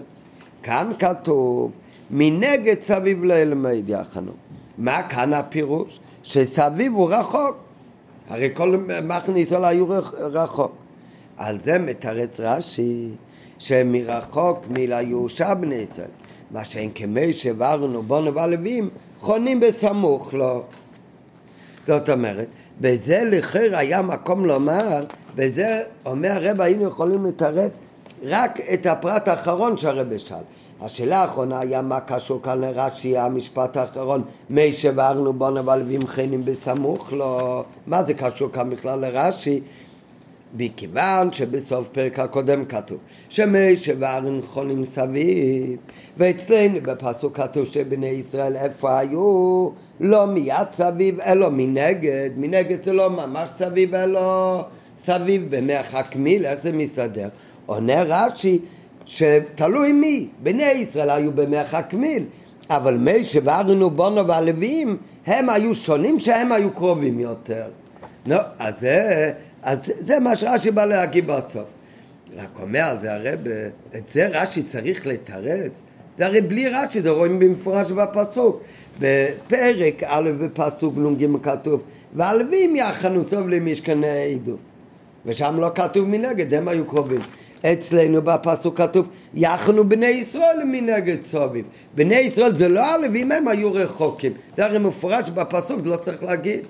כאן 0.63 0.93
כתוב 0.99 1.71
מנגד 2.11 2.83
סביב 2.83 3.25
לאלמד 3.25 3.89
יחנו. 3.89 4.33
מה 4.79 5.03
כאן 5.03 5.33
הפירוש? 5.33 6.01
שסביב 6.23 6.93
הוא 6.95 7.11
רחוק. 7.11 7.57
הרי 8.29 8.49
כל 8.55 8.85
מחנה 9.03 9.39
ישראל 9.39 9.65
היו 9.65 9.87
רחוק. 10.19 10.80
על 11.41 11.59
זה 11.65 11.79
מתרץ 11.79 12.41
רש"י 12.41 13.09
שמרחוק 13.59 14.59
מילה 14.69 15.03
יהושע 15.03 15.55
בני 15.55 15.75
ישראל. 15.75 16.09
מה 16.51 16.65
שאין 16.65 16.91
כמי 16.95 17.33
שברנו 17.33 18.03
בונו 18.03 18.35
והלווים 18.35 18.91
חונים 19.21 19.61
בסמוך 19.61 20.35
לו. 20.35 20.63
זאת 21.87 22.11
אומרת, 22.11 22.47
בזה 22.81 23.23
לכיר 23.31 23.77
היה 23.77 24.03
מקום 24.03 24.45
לומר, 24.45 25.05
וזה 25.37 25.83
אומר 26.07 26.31
הרב 26.31 26.61
היינו 26.61 26.89
יכולים 26.89 27.27
לתרץ 27.27 27.81
רק 28.23 28.61
את 28.75 28.87
הפרט 28.87 29.29
האחרון 29.29 29.77
שהרב 29.77 30.19
שאל. 30.19 30.37
השאלה 30.81 31.19
האחרונה 31.19 31.61
היה 31.61 31.83
מה 31.83 32.01
קשור 32.01 32.43
כאן 32.43 32.61
לרש"י, 32.61 33.19
המשפט 33.19 33.77
האחרון, 33.77 34.23
מי 34.51 34.73
בו 35.33 35.51
נבל 35.51 35.83
חנים 36.07 36.45
בסמוך 36.45 37.13
לו, 37.13 37.63
מה 37.87 38.05
זה 38.05 38.15
קשור 38.15 38.53
כאן 38.53 38.71
בכלל 38.71 39.01
לרש"י? 39.01 39.61
מכיוון 40.55 41.33
שבסוף 41.33 41.89
פרק 41.89 42.19
הקודם 42.19 42.65
כתוב 42.65 42.99
שמי 43.29 43.77
שברן 43.77 44.41
חונים 44.41 44.85
סביב 44.85 45.77
ואצלנו 46.17 46.79
בפסוק 46.83 47.37
כתוב 47.37 47.67
שבני 47.67 48.07
ישראל 48.07 48.57
איפה 48.57 48.99
היו? 48.99 49.69
לא 50.01 50.27
מיד 50.27 50.71
סביב 50.71 51.21
אלא 51.21 51.49
מנגד. 51.51 52.31
מנגד 52.37 52.83
זה 52.83 52.93
לא 52.93 53.11
ממש 53.11 53.51
סביב 53.51 53.95
אלא 53.95 54.65
סביב 55.05 55.57
במרחק 55.57 56.17
מיל 56.17 56.47
איך 56.47 56.67
מסתדר? 56.73 57.29
עונה 57.67 58.03
רש"י 58.03 58.59
שתלוי 59.07 59.93
מי, 59.93 60.29
בני 60.43 60.65
ישראל 60.65 61.11
היו 61.11 61.33
במרחק 61.33 61.95
מיל, 61.95 62.25
אבל 62.71 62.97
מי 62.97 63.25
שבארנו 63.25 63.91
בונו 63.91 64.29
והלווים, 64.29 64.97
הם 65.27 65.49
היו 65.49 65.75
שונים 65.75 66.21
שהם 66.21 66.53
היו 66.53 66.71
קרובים 66.71 67.21
יותר. 67.21 67.65
נו, 68.27 68.37
אז 68.59 68.75
זה, 68.81 69.33
אז 69.63 69.79
זה 70.01 70.19
מה 70.19 70.37
שרש"י 70.37 70.71
בא 70.71 70.85
להגיד 70.85 71.27
בסוף. 71.27 71.69
רק 72.37 72.61
אומר 72.63 72.97
זה 73.01 73.15
הרב, 73.15 73.39
את 73.97 74.09
זה 74.13 74.27
רש"י 74.27 74.63
צריך 74.63 75.07
לתרץ. 75.07 75.83
זה 76.19 76.27
הרי 76.27 76.41
בלי 76.41 76.69
רש"י, 76.69 77.03
זה 77.03 77.11
רואים 77.11 77.39
במפורש 77.39 77.93
בפסוק. 77.93 78.63
בפרק 78.99 80.03
א' 80.07 80.31
בפסוק 80.41 80.95
נ"ג 80.99 81.27
כתוב, 81.43 81.83
והלווים 82.15 82.77
יחנו 82.77 83.25
סוף 83.25 83.47
למשכני 83.49 84.09
העדות. 84.09 84.61
ושם 85.27 85.57
לא 85.61 85.71
כתוב 85.75 86.09
מנגד, 86.09 86.55
הם 86.55 86.69
היו 86.69 86.85
קרובים. 86.85 87.21
אצלנו 87.67 88.23
בפסוק 88.23 88.79
כתוב, 88.79 89.09
יחנו 89.35 89.89
בני 89.89 90.07
ישראל 90.07 90.65
מנגד 90.65 91.23
סוביב. 91.23 91.67
בני 91.95 92.15
ישראל 92.15 92.57
זה 92.57 92.69
לא 92.69 92.95
הלווים, 92.95 93.33
הם 93.33 93.49
היו 93.49 93.73
רחוקים. 93.73 94.33
זה 94.57 94.65
הרי 94.65 94.79
מפורש 94.79 95.31
בפסוק, 95.31 95.81
לא 95.85 95.97
צריך 95.97 96.23
להגיד. 96.23 96.61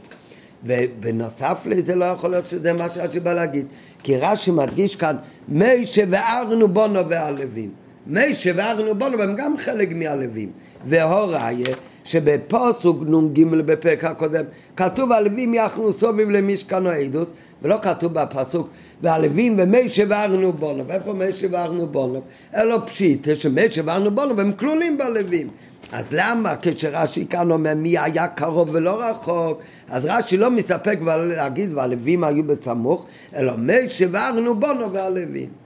ובנוסף 0.65 1.67
לזה 1.67 1.95
לא 1.95 2.05
יכול 2.05 2.31
להיות 2.31 2.47
שזה 2.47 2.73
מה 2.73 2.89
שרש"י 2.89 3.21
בא 3.21 3.33
להגיד. 3.33 3.67
כי 4.03 4.17
רש"י 4.17 4.51
מדגיש 4.51 4.97
כאן, 4.97 5.17
מי 5.49 5.87
שבערנו 5.87 6.69
בונו 6.69 7.09
והלווים. 7.09 7.71
מיישה 8.07 8.51
ואהרון 8.57 8.89
ובונו 8.89 9.23
הם 9.23 9.37
גם 9.37 9.55
חלק 9.59 9.89
מהלווים. 9.93 10.51
והוראיה 10.85 11.77
שבפוסוק 12.05 13.03
נ"ג 13.03 13.45
בפרק 13.45 14.05
הקודם 14.05 14.45
כתוב 14.77 15.13
הלווים 15.13 15.55
יחנו 15.55 15.93
סוביב 15.93 16.31
למשכן 16.31 16.87
העדות 16.87 17.33
ולא 17.63 17.77
כתוב 17.83 18.13
בפסוק 18.13 18.69
והלווים 19.03 19.57
ומיישה 19.59 20.05
ואהרון 20.09 20.45
ובונו 20.45 20.85
איפה 20.91 21.13
מיישה 21.13 21.47
ואהרון 21.51 21.81
ובונו? 21.81 22.23
אלו 22.57 22.87
פשיט 22.87 23.29
שמיישה 23.35 23.83
ואהרון 23.85 24.07
ובונו 24.07 24.41
הם 24.41 24.53
כלולים 24.53 24.99
בלווים 24.99 25.49
אז 25.93 26.07
למה 26.11 26.55
כשרש"י 26.63 27.27
כאן 27.27 27.51
אומר 27.51 27.75
מי 27.75 27.99
היה 27.99 28.29
קרוב 28.29 28.69
ולא 28.73 29.03
רחוק 29.03 29.63
אז 29.89 30.05
רש"י 30.05 30.37
לא 30.37 30.51
מסתפק 30.51 30.99
להגיד 31.37 31.75
והלווים 31.75 32.25
היו 32.25 32.45
בסמוך 32.45 33.07
אלא 33.37 33.57
מיישה 33.57 34.05
ואהרון 34.11 34.49
ובונו 34.49 34.93
והלווים 34.93 35.60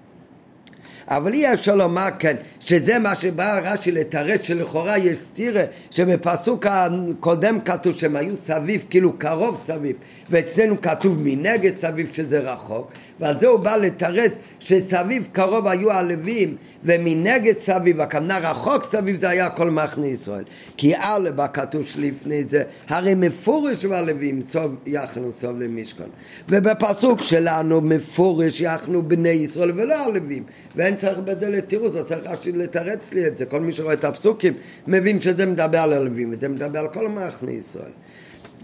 אבל 1.08 1.32
אי 1.32 1.54
אפשר 1.54 1.74
לומר 1.74 2.08
כן 2.18 2.36
שזה 2.60 2.98
מה 2.98 3.14
שבא 3.14 3.60
רש"י 3.62 3.92
לתרץ 3.92 4.42
שלכאורה 4.42 4.98
יש 4.98 5.16
סתירה 5.16 5.62
שבפסוק 5.90 6.66
הקודם 6.66 7.60
כתוב 7.64 7.94
שהם 7.94 8.16
היו 8.16 8.36
סביב 8.36 8.86
כאילו 8.90 9.12
קרוב 9.18 9.62
סביב 9.66 9.96
ואצלנו 10.30 10.80
כתוב 10.80 11.18
מנגד 11.20 11.78
סביב 11.78 12.08
שזה 12.12 12.38
רחוק 12.38 12.92
ועל 13.20 13.38
זה 13.38 13.46
הוא 13.46 13.60
בא 13.60 13.76
לתרץ 13.76 14.32
שסביב 14.60 15.28
קרוב 15.32 15.68
היו 15.68 15.92
הלווים 15.92 16.56
ומנגד 16.84 17.58
סביב 17.58 18.00
הכוונה 18.00 18.38
רחוק 18.38 18.84
סביב 18.84 19.20
זה 19.20 19.28
היה 19.28 19.50
כל 19.50 19.70
מחנה 19.70 20.06
ישראל. 20.06 20.44
כי 20.76 20.94
א' 20.96 21.30
בכתוב 21.36 21.82
שלפני 21.82 22.44
זה 22.44 22.62
הרי 22.88 23.14
מפורש 23.14 23.84
והלווים 23.84 24.42
סוב 24.52 24.76
יחנו 24.86 25.32
סוב 25.32 25.60
למשכון. 25.60 26.08
ובפסוק 26.48 27.20
שלנו 27.20 27.80
מפורש 27.80 28.60
יחנו 28.60 29.02
בני 29.02 29.28
ישראל 29.28 29.70
ולא 29.74 30.04
הלווים 30.04 30.42
ואין 30.76 30.93
צריך 30.96 31.18
בדלת 31.18 31.68
תירוץ, 31.68 31.94
לא 31.94 32.02
צריך 32.02 32.26
רש"י 32.26 32.52
לתרץ 32.52 33.14
לי 33.14 33.26
את 33.26 33.36
זה. 33.36 33.46
כל 33.46 33.60
מי 33.60 33.72
שרואה 33.72 33.94
את 33.94 34.04
הפסוקים 34.04 34.54
מבין 34.86 35.20
שזה 35.20 35.46
מדבר 35.46 35.78
על 35.78 35.92
הלווים, 35.92 36.30
וזה 36.32 36.48
מדבר 36.48 36.78
על 36.78 36.88
כל 36.88 37.08
מחנה 37.08 37.50
ישראל. 37.50 37.92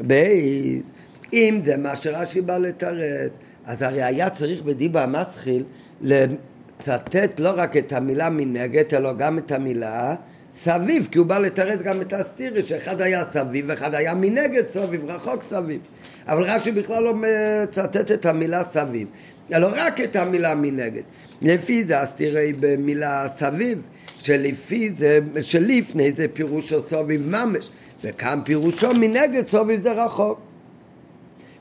בייס, 0.00 0.92
אם 1.32 1.60
זה 1.64 1.76
מה 1.76 1.96
שרש"י 1.96 2.40
בא 2.40 2.58
לתרץ, 2.58 3.38
אז 3.66 3.82
הרי 3.82 4.02
היה 4.02 4.30
צריך 4.30 4.62
בדיבה 4.62 5.02
המצחיל 5.02 5.64
לצטט 6.02 7.40
לא 7.40 7.52
רק 7.56 7.76
את 7.76 7.92
המילה 7.92 8.30
מנגד, 8.30 8.94
אלא 8.94 9.12
גם 9.12 9.38
את 9.38 9.52
המילה 9.52 10.14
סביב, 10.58 11.08
כי 11.10 11.18
הוא 11.18 11.26
בא 11.26 11.38
לתרץ 11.38 11.82
גם 11.82 12.00
את 12.00 12.12
הסטירי, 12.12 12.62
שאחד 12.62 13.00
היה 13.00 13.24
סביב 13.30 13.64
ואחד 13.68 13.94
היה 13.94 14.14
מנגד 14.14 14.62
סביב, 14.72 15.10
רחוק 15.10 15.42
סביב. 15.42 15.80
אבל 16.28 16.42
רש"י 16.42 16.70
בכלל 16.70 17.02
לא 17.02 17.14
מצטט 17.14 18.10
את 18.10 18.26
המילה 18.26 18.62
סביב, 18.64 19.08
אלא 19.52 19.68
רק 19.72 20.00
את 20.00 20.16
המילה 20.16 20.54
מנגד. 20.54 21.02
לפי 21.42 21.84
זה, 21.84 22.00
אז 22.00 22.08
תראה 22.14 22.50
במילה 22.60 23.26
סביב, 23.36 23.82
שלפי 24.06 24.92
זה, 24.98 25.18
שלפני 25.40 26.12
זה 26.12 26.26
פירושו 26.32 26.82
סוביב 26.82 27.28
ממש, 27.28 27.70
וכאן 28.04 28.40
פירושו 28.44 28.94
מנגד 28.94 29.48
סוביב 29.48 29.82
זה 29.82 29.92
רחוק. 29.92 30.40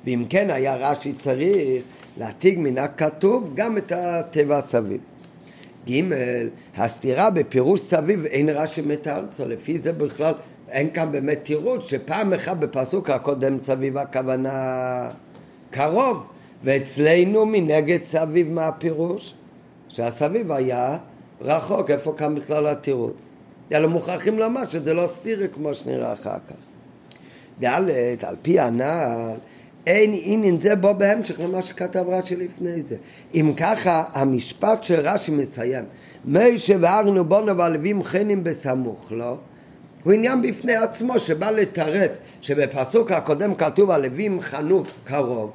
ואם 0.05 0.25
כן 0.29 0.50
היה 0.50 0.75
רש"י 0.75 1.13
צריך 1.13 1.83
להציג 2.17 2.59
מן 2.59 2.77
הכתוב 2.77 3.51
גם 3.55 3.77
את 3.77 3.91
התיבה 3.91 4.62
סביב. 4.67 5.01
ג' 5.89 6.01
הסתירה 6.77 7.29
בפירוש 7.29 7.81
סביב 7.81 8.25
אין 8.25 8.50
רש"י 8.50 8.81
מתארצו, 8.81 9.48
לפי 9.48 9.79
זה 9.79 9.91
בכלל 9.91 10.33
אין 10.69 10.89
כאן 10.93 11.12
באמת 11.12 11.39
תירוץ 11.43 11.89
שפעם 11.89 12.33
אחת 12.33 12.57
בפסוק 12.57 13.09
הקודם 13.09 13.59
סביב 13.59 13.98
הכוונה 13.98 15.09
קרוב 15.69 16.27
ואצלנו 16.63 17.45
מנגד 17.45 18.03
סביב 18.03 18.51
מה 18.51 18.67
הפירוש? 18.67 19.33
שהסביב 19.89 20.51
היה 20.51 20.98
רחוק, 21.41 21.91
איפה 21.91 22.13
כאן 22.17 22.36
בכלל 22.36 22.67
התירוץ? 22.67 23.29
יאללה 23.72 23.88
מוכרחים 23.88 24.39
לומר 24.39 24.69
שזה 24.69 24.93
לא 24.93 25.08
סטירי 25.08 25.48
כמו 25.53 25.74
שנראה 25.74 26.13
אחר 26.13 26.38
כך. 26.48 26.55
ד' 27.63 27.65
על 28.24 28.36
פי 28.41 28.60
הנעל 28.60 29.38
אין 29.88 30.12
עניין 30.24 30.60
זה 30.60 30.75
בו 30.75 30.93
בהמשך 30.93 31.39
למה 31.39 31.62
שכתב 31.62 32.05
רש"י 32.08 32.36
לפני 32.36 32.84
זה. 32.84 32.96
אם 33.34 33.53
ככה 33.58 34.03
המשפט 34.13 34.84
שרש"י 34.84 35.31
מסיים 35.31 35.86
מי 36.25 36.55
וארנו 36.79 37.25
בונו 37.25 37.58
והלווים 37.58 38.03
חנים 38.03 38.43
בסמוך 38.43 39.12
לו 39.12 39.17
לא? 39.17 39.38
הוא 40.03 40.13
עניין 40.13 40.42
בפני 40.42 40.75
עצמו 40.75 41.20
שבא 41.20 41.51
לתרץ 41.51 42.20
שבפסוק 42.42 43.11
הקודם 43.11 43.55
כתוב 43.55 43.92
הלווים 43.92 44.42
חנו 44.42 44.83
קרוב 45.03 45.51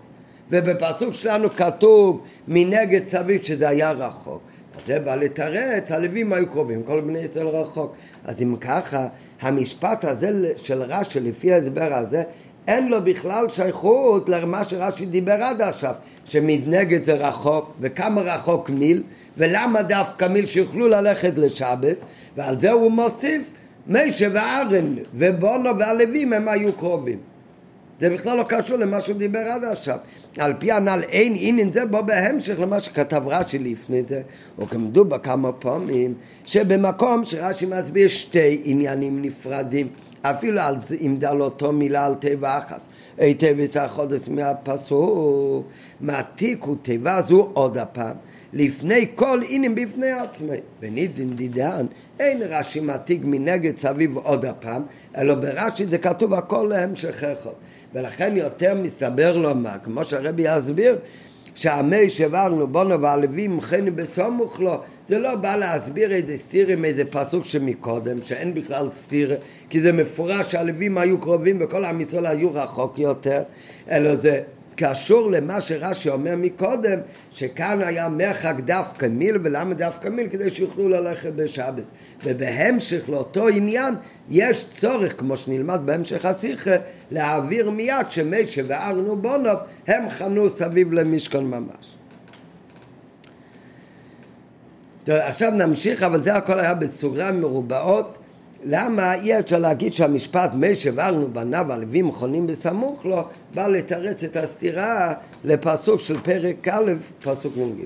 ובפסוק 0.51 1.15
שלנו 1.15 1.51
כתוב 1.51 2.21
מנגד 2.49 3.07
סביב 3.07 3.43
שזה 3.43 3.69
היה 3.69 3.91
רחוק. 3.91 4.43
אז 4.77 4.81
זה 4.87 5.01
בא 5.01 5.15
לתרץ, 5.15 5.93
הלווים 5.93 6.33
היו 6.33 6.47
קרובים, 6.47 6.83
כל 6.83 7.01
בני 7.01 7.19
ישראל 7.19 7.47
רחוק. 7.47 7.97
אז 8.25 8.43
אם 8.43 8.57
ככה, 8.57 9.07
המשפט 9.41 10.05
הזה 10.05 10.53
של 10.57 10.83
רש"י, 10.83 11.21
לפי 11.21 11.53
ההסבר 11.53 11.95
הזה, 11.95 12.23
אין 12.69 12.89
לו 12.89 13.05
בכלל 13.05 13.49
שייכות 13.49 14.29
למה 14.29 14.65
שרש"י 14.65 15.07
דיבר 15.07 15.33
עד 15.43 15.63
עכשיו, 15.63 15.95
שמנגד 16.25 17.05
זה 17.05 17.15
רחוק, 17.15 17.73
וכמה 17.81 18.21
רחוק 18.21 18.71
מיל, 18.71 19.03
ולמה 19.39 19.83
דווקא 19.83 20.25
מיל 20.25 20.47
שיוכלו 20.47 20.89
ללכת 20.89 21.33
לשבס, 21.37 22.05
ועל 22.37 22.59
זה 22.59 22.73
הוא 22.73 22.91
מוסיף, 22.91 23.53
משה 23.87 24.29
וארן 24.33 24.95
ובונו 25.15 25.79
והלווים 25.79 26.33
הם 26.33 26.49
היו 26.49 26.73
קרובים. 26.73 27.34
זה 28.01 28.11
בכלל 28.11 28.37
לא 28.37 28.45
קשור 28.49 28.77
למה 28.77 29.01
שהוא 29.01 29.17
דיבר 29.17 29.39
עד 29.39 29.65
עכשיו. 29.65 29.99
על 30.39 30.55
פי 30.59 30.73
הנ"ל 30.73 31.03
אין 31.09 31.33
עניין 31.37 31.73
זה 31.73 31.87
בו 31.87 32.03
בהמשך 32.03 32.61
למה 32.61 32.81
שכתב 32.81 33.23
רש"י 33.27 33.59
לפני 33.59 34.03
זה, 34.03 34.23
או 34.59 34.67
כמדו 34.67 35.05
בכמה 35.05 35.53
פעמים, 35.53 36.15
שבמקום 36.45 37.25
שרש"י 37.25 37.67
מסביר 37.67 38.09
שתי 38.09 38.61
עניינים 38.65 39.23
נפרדים, 39.23 39.89
אפילו 40.23 40.61
על 40.61 40.77
אם 41.01 41.17
זה 41.19 41.31
על 41.31 41.43
אותו 41.43 41.73
מילה 41.73 42.07
על 42.07 42.15
תיבה 42.15 42.59
אחת, 42.59 42.81
היטב 43.19 43.61
את 43.65 43.77
החודש 43.77 44.29
מהפסוק, 44.29 45.67
מעתיקו 46.01 46.75
תיבה 46.75 47.23
זו 47.29 47.51
עוד 47.53 47.79
הפעם, 47.79 48.17
לפני 48.53 49.07
כל 49.15 49.41
עניין 49.49 49.75
בפני 49.75 50.11
עצמי, 50.11 50.57
ונידין 50.81 51.37
דידן 51.37 51.87
אין 52.21 52.43
רש"י 52.43 52.81
מעתיק 52.81 53.21
מנגד 53.25 53.79
סביב 53.79 54.17
עוד 54.17 54.45
הפעם, 54.45 54.83
אלא 55.17 55.35
ברש"י 55.35 55.87
זה 55.87 55.99
כתוב 55.99 56.35
הכל 56.35 56.67
להמשך 56.71 57.25
אחד. 57.25 57.51
ולכן 57.95 58.37
יותר 58.37 58.75
מסתבר 58.75 59.37
לומר, 59.37 59.77
כמו 59.85 60.05
שהרבי 60.05 60.43
יסביר, 60.47 60.99
שהמי 61.55 62.11
שברנו 62.11 62.67
בונו 62.67 63.03
והלווים 63.03 63.61
חני 63.61 63.91
בסמוך 63.91 64.61
לו, 64.61 64.81
זה 65.09 65.19
לא 65.19 65.35
בא 65.35 65.57
להסביר 65.57 66.13
איזה 66.13 66.37
סתיר 66.37 66.69
עם 66.69 66.85
איזה 66.85 67.05
פסוק 67.05 67.45
שמקודם, 67.45 68.23
שאין 68.23 68.55
בכלל 68.55 68.89
סתיר, 68.91 69.37
כי 69.71 69.81
זה 69.81 69.93
מפורש 69.93 70.53
שהלווים 70.53 70.99
היו 70.99 71.21
קרובים 71.21 71.59
וכל 71.61 71.85
עם 71.85 72.01
ישראל 72.01 72.27
היו 72.27 72.55
רחוק 72.55 72.99
יותר, 72.99 73.43
אלא 73.91 74.17
זה 74.17 74.41
קשור 74.77 75.31
למה 75.31 75.61
שרש"י 75.61 76.09
אומר 76.09 76.35
מקודם, 76.37 76.99
שכאן 77.31 77.83
היה 77.83 78.09
מרחק 78.09 78.55
דווקא 78.65 79.07
מיל, 79.07 79.39
ולמה 79.43 79.75
דווקא 79.75 80.09
מיל? 80.09 80.29
כדי 80.31 80.51
שיוכלו 80.51 80.89
ללכת 80.89 81.33
בשבס. 81.33 81.93
ובהמשך 82.25 83.09
לאותו 83.09 83.49
עניין, 83.49 83.95
יש 84.31 84.65
צורך, 84.69 85.15
כמו 85.19 85.37
שנלמד 85.37 85.81
בהמשך 85.85 86.25
השיחה, 86.25 86.77
להעביר 87.11 87.71
מיד 87.71 88.11
שמשה 88.11 88.63
וארנו 88.69 89.17
בונוב, 89.17 89.59
הם 89.87 90.11
חנו 90.11 90.49
סביב 90.49 90.93
למשכון 90.93 91.51
ממש. 91.51 91.97
טוב, 95.05 95.17
עכשיו 95.17 95.51
נמשיך, 95.51 96.03
אבל 96.03 96.23
זה 96.23 96.35
הכל 96.35 96.61
היה 96.61 96.75
בסוגריים 96.75 97.41
מרובעות. 97.41 98.19
למה 98.65 99.15
אי 99.15 99.39
אפשר 99.39 99.59
להגיד 99.59 99.93
שהמשפט 99.93 100.51
מי 100.55 100.75
שברנו 100.75 101.29
בניו 101.33 101.73
הלווים 101.73 102.13
חונים 102.13 102.47
בסמוך 102.47 103.05
לו 103.05 103.25
בא 103.55 103.67
לתרץ 103.67 104.25
את 104.25 104.37
הסתירה 104.37 105.15
לפסוק 105.45 106.01
של 106.01 106.21
פרק 106.21 106.69
א', 106.69 106.93
פסוק 107.23 107.57
נ"ג. 107.57 107.85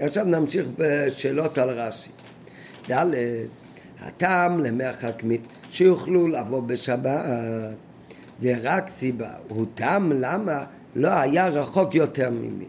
עכשיו 0.00 0.24
נמשיך 0.24 0.66
בשאלות 0.78 1.58
על 1.58 1.70
רש"י. 1.70 2.10
ד' 2.90 3.06
הטעם 4.00 4.58
למרחק 4.58 5.22
שיוכלו 5.70 6.28
לבוא 6.28 6.62
בשבת 6.62 7.24
זה 8.38 8.54
רק 8.62 8.88
סיבה, 8.88 9.30
הוא 9.48 9.66
טעם 9.74 10.12
למה 10.12 10.64
לא 10.94 11.08
היה 11.08 11.48
רחוק 11.48 11.94
יותר 11.94 12.30
ממי. 12.30 12.64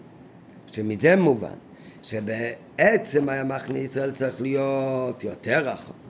שמזה 0.72 1.16
מובן 1.16 1.56
שבעצם 2.04 3.30
היה 3.30 3.44
מחנה 3.44 3.80
ישראל 3.80 4.12
צריך 4.12 4.42
להיות 4.42 5.24
יותר 5.24 5.68
רחוק. 5.68 6.01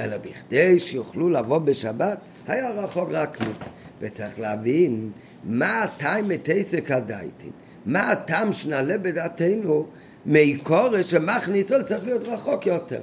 אלא 0.00 0.16
בכדי 0.16 0.80
שיוכלו 0.80 1.30
לבוא 1.30 1.58
בשבת, 1.58 2.18
היה 2.46 2.70
רחוק 2.70 3.08
רק 3.12 3.40
מי. 3.40 3.52
וצריך 4.00 4.40
להבין 4.40 5.10
מה 5.44 5.82
הטעם 5.82 6.28
מתעסק 6.28 6.90
הדייטין, 6.90 7.50
מה 7.86 8.10
הטעם 8.10 8.52
שנעלה 8.52 8.98
בדעתנו 8.98 9.86
מעיקורת 10.26 11.04
שמכניס 11.04 11.64
ישראל 11.64 11.82
צריך 11.82 12.04
להיות 12.04 12.24
רחוק 12.24 12.66
יותר. 12.66 13.00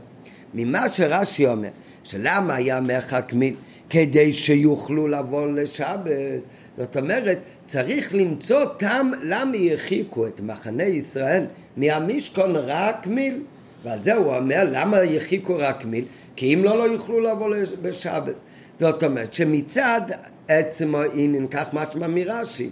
ממה 0.54 0.90
שרש"י 0.90 1.48
אומר, 1.48 1.70
שלמה 2.04 2.56
היה 2.56 2.82
מרחק 2.82 3.34
מין? 3.34 3.56
כדי 3.90 4.34
שיוכלו 4.34 5.08
לבוא 5.08 5.48
לשבת. 5.48 6.42
זאת 6.78 6.98
אומרת, 6.98 7.40
צריך 7.66 8.14
למצוא 8.14 8.66
טעם 8.66 9.12
למה 9.24 9.58
הרחיקו 9.58 10.28
את 10.28 10.42
מחנה 10.42 10.84
ישראל 10.84 11.46
מהמשכון 11.78 12.56
רק 12.56 13.08
מיל. 13.08 13.42
ועל 13.84 14.04
זה 14.04 14.14
הוא 14.14 14.36
אומר, 14.36 14.64
למה 14.72 15.04
יחיקו 15.04 15.56
רק 15.58 15.86
מיל? 15.86 16.06
כי 16.36 16.54
אם 16.54 16.64
לא, 16.64 16.78
לא 16.78 16.84
יוכלו 16.84 17.20
לבוא 17.20 17.56
בשבת. 17.82 18.38
זאת 18.80 19.04
אומרת 19.04 19.34
שמצד 19.34 20.02
עצם 20.48 20.96
העניין, 20.96 21.48
כך 21.48 21.74
משמע 21.74 22.08
מרש"י, 22.08 22.70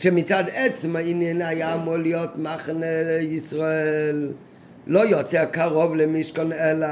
שמצד 0.00 0.44
עצם 0.52 0.96
העניין 0.96 1.42
היה 1.42 1.74
אמור 1.74 1.96
להיות 1.96 2.38
מחנה 2.38 2.86
ישראל 3.20 4.32
לא 4.86 5.00
יותר 5.06 5.44
קרוב 5.44 5.94
למשכון, 5.94 6.52
אלא 6.52 6.86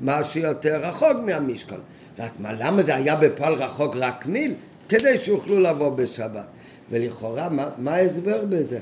משהו 0.00 0.40
יותר 0.40 0.80
רחוק 0.82 1.16
מהמשכון. 1.24 1.80
רק 2.18 2.30
מה, 2.38 2.52
למה 2.52 2.82
זה 2.82 2.94
היה 2.94 3.16
בפועל 3.16 3.52
רחוק 3.52 3.96
רק 3.96 4.26
מיל? 4.26 4.54
כדי 4.88 5.16
שיוכלו 5.16 5.60
לבוא 5.60 5.88
בשבת. 5.88 6.46
ולכאורה, 6.90 7.48
מה 7.78 7.94
ההסבר 7.94 8.44
בזה? 8.48 8.78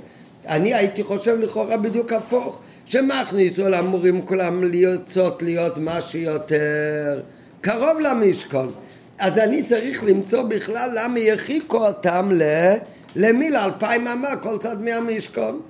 אני 0.49 0.75
הייתי 0.75 1.03
חושב 1.03 1.41
לכאורה 1.41 1.77
בדיוק 1.77 2.13
הפוך, 2.13 2.61
שמכניסו 2.85 3.79
אמורים 3.79 4.27
כולם 4.27 4.65
לרצות 4.65 5.43
להיות 5.43 5.79
משהו 5.79 6.19
יותר 6.21 7.21
קרוב 7.61 8.01
למשכון. 8.01 8.73
אז 9.19 9.39
אני 9.39 9.63
צריך 9.63 10.05
למצוא 10.05 10.43
בכלל 10.43 10.91
למה 10.95 11.19
ירחיקו 11.19 11.87
אותם 11.87 12.31
למיל 13.17 13.57
אלפיים 13.57 14.09
אמה 14.09 14.37
כל 14.37 14.59
צד 14.59 14.83
מהמשכון. 14.83 15.61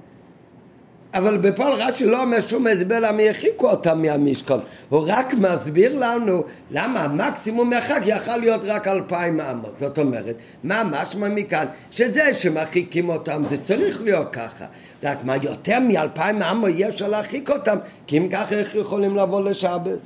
אבל 1.14 1.36
בפועל 1.36 1.72
רש"י 1.72 2.06
לא 2.06 2.22
אומר 2.22 2.40
שום 2.40 2.66
הסבר 2.66 3.00
למה 3.00 3.22
ירחיקו 3.22 3.70
אותם 3.70 4.02
מהמשכון, 4.02 4.60
הוא 4.88 5.04
רק 5.06 5.34
מסביר 5.34 5.98
לנו 5.98 6.42
למה 6.70 7.00
המקסימום 7.00 7.70
מרחק 7.70 8.00
יכל 8.04 8.36
להיות 8.36 8.60
רק 8.64 8.88
אלפיים 8.88 9.40
אמות, 9.40 9.78
זאת 9.78 9.98
אומרת, 9.98 10.36
מה 10.64 10.82
משמע 10.84 11.28
מכאן? 11.28 11.66
שזה 11.90 12.34
שמרחיקים 12.34 13.08
אותם 13.08 13.42
זה 13.48 13.58
צריך 13.58 14.02
להיות 14.02 14.28
ככה, 14.32 14.64
רק 15.02 15.24
מה 15.24 15.36
יותר 15.42 15.78
מאלפיים 15.80 16.42
אמות 16.42 16.70
אי 16.70 16.88
אפשר 16.88 17.08
להרחיק 17.08 17.50
אותם, 17.50 17.76
כי 18.06 18.18
אם 18.18 18.28
ככה 18.32 18.54
איך 18.54 18.74
יכולים 18.74 19.16
לבוא 19.16 19.50
לשבת? 19.50 19.98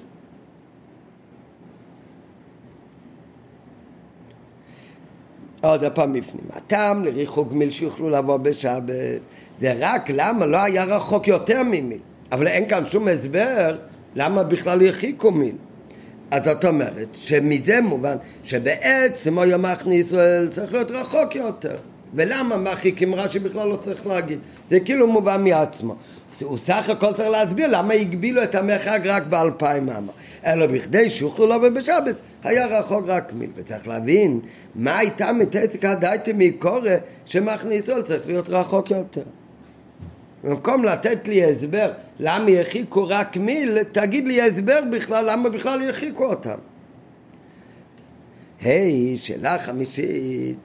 עוד 5.60 5.84
פעם 5.94 6.12
בפנים, 6.12 6.44
הטעם 6.52 7.04
לריחוק 7.04 7.52
מיל 7.52 7.70
שיוכלו 7.70 8.10
לבוא 8.10 8.36
בשבת 8.36 9.20
זה 9.62 9.74
רק 9.78 10.10
למה 10.10 10.46
לא 10.46 10.56
היה 10.56 10.84
רחוק 10.84 11.28
יותר 11.28 11.62
ממיל. 11.62 11.98
אבל 12.32 12.46
אין 12.46 12.68
כאן 12.68 12.86
שום 12.86 13.08
הסבר 13.08 13.78
למה 14.14 14.42
בכלל 14.42 14.86
הרחיקו 14.86 15.30
מיל. 15.30 15.54
אז 16.30 16.44
זאת 16.44 16.64
אומרת 16.64 17.08
שמזה 17.12 17.80
מובן 17.80 18.16
שבעצם 18.44 19.38
היום 19.38 19.62
מכניס 19.62 20.06
ישראל 20.06 20.48
צריך 20.48 20.72
להיות 20.72 20.90
רחוק 20.90 21.36
יותר. 21.36 21.76
ולמה 22.14 22.56
מרחיקים 22.56 23.14
רש"י 23.14 23.38
בכלל 23.38 23.68
לא 23.68 23.76
צריך 23.76 24.06
להגיד. 24.06 24.38
זה 24.70 24.80
כאילו 24.80 25.06
מובן 25.06 25.44
מעצמו. 25.44 25.94
הוא 26.42 26.58
סך 26.58 26.88
הכל 26.88 27.12
צריך 27.12 27.28
להסביר 27.28 27.66
למה 27.70 27.94
הגבילו 27.94 28.42
את 28.42 28.54
המרחק 28.54 29.00
רק 29.04 29.26
באלפיים 29.26 29.88
אמה. 29.88 30.12
אלא 30.46 30.66
בכדי 30.66 31.10
שיוכלו 31.10 31.46
לבוא 31.46 31.68
בשבת, 31.68 32.20
היה 32.44 32.66
רחוק 32.66 33.04
רק 33.06 33.32
מיל. 33.32 33.50
וצריך 33.54 33.88
להבין 33.88 34.40
מה 34.74 34.98
הייתה 34.98 35.32
מתעסק 35.32 35.84
הדייטה 35.84 36.30
מקורא 36.34 36.90
שמכניסו 37.26 38.02
צריך 38.04 38.26
להיות 38.26 38.48
רחוק 38.48 38.90
יותר. 38.90 39.22
במקום 40.44 40.84
לתת 40.84 41.28
לי 41.28 41.44
הסבר 41.44 41.92
למה 42.20 42.50
ירחיקו 42.50 43.08
רק 43.08 43.36
מיל, 43.36 43.82
תגיד 43.82 44.28
לי 44.28 44.42
הסבר 44.42 44.80
בכלל 44.92 45.30
למה 45.30 45.48
בכלל 45.48 45.82
ירחיקו 45.82 46.24
אותם. 46.24 46.58
היי, 48.60 49.16
hey, 49.16 49.22
שאלה 49.22 49.58
חמישית, 49.58 50.56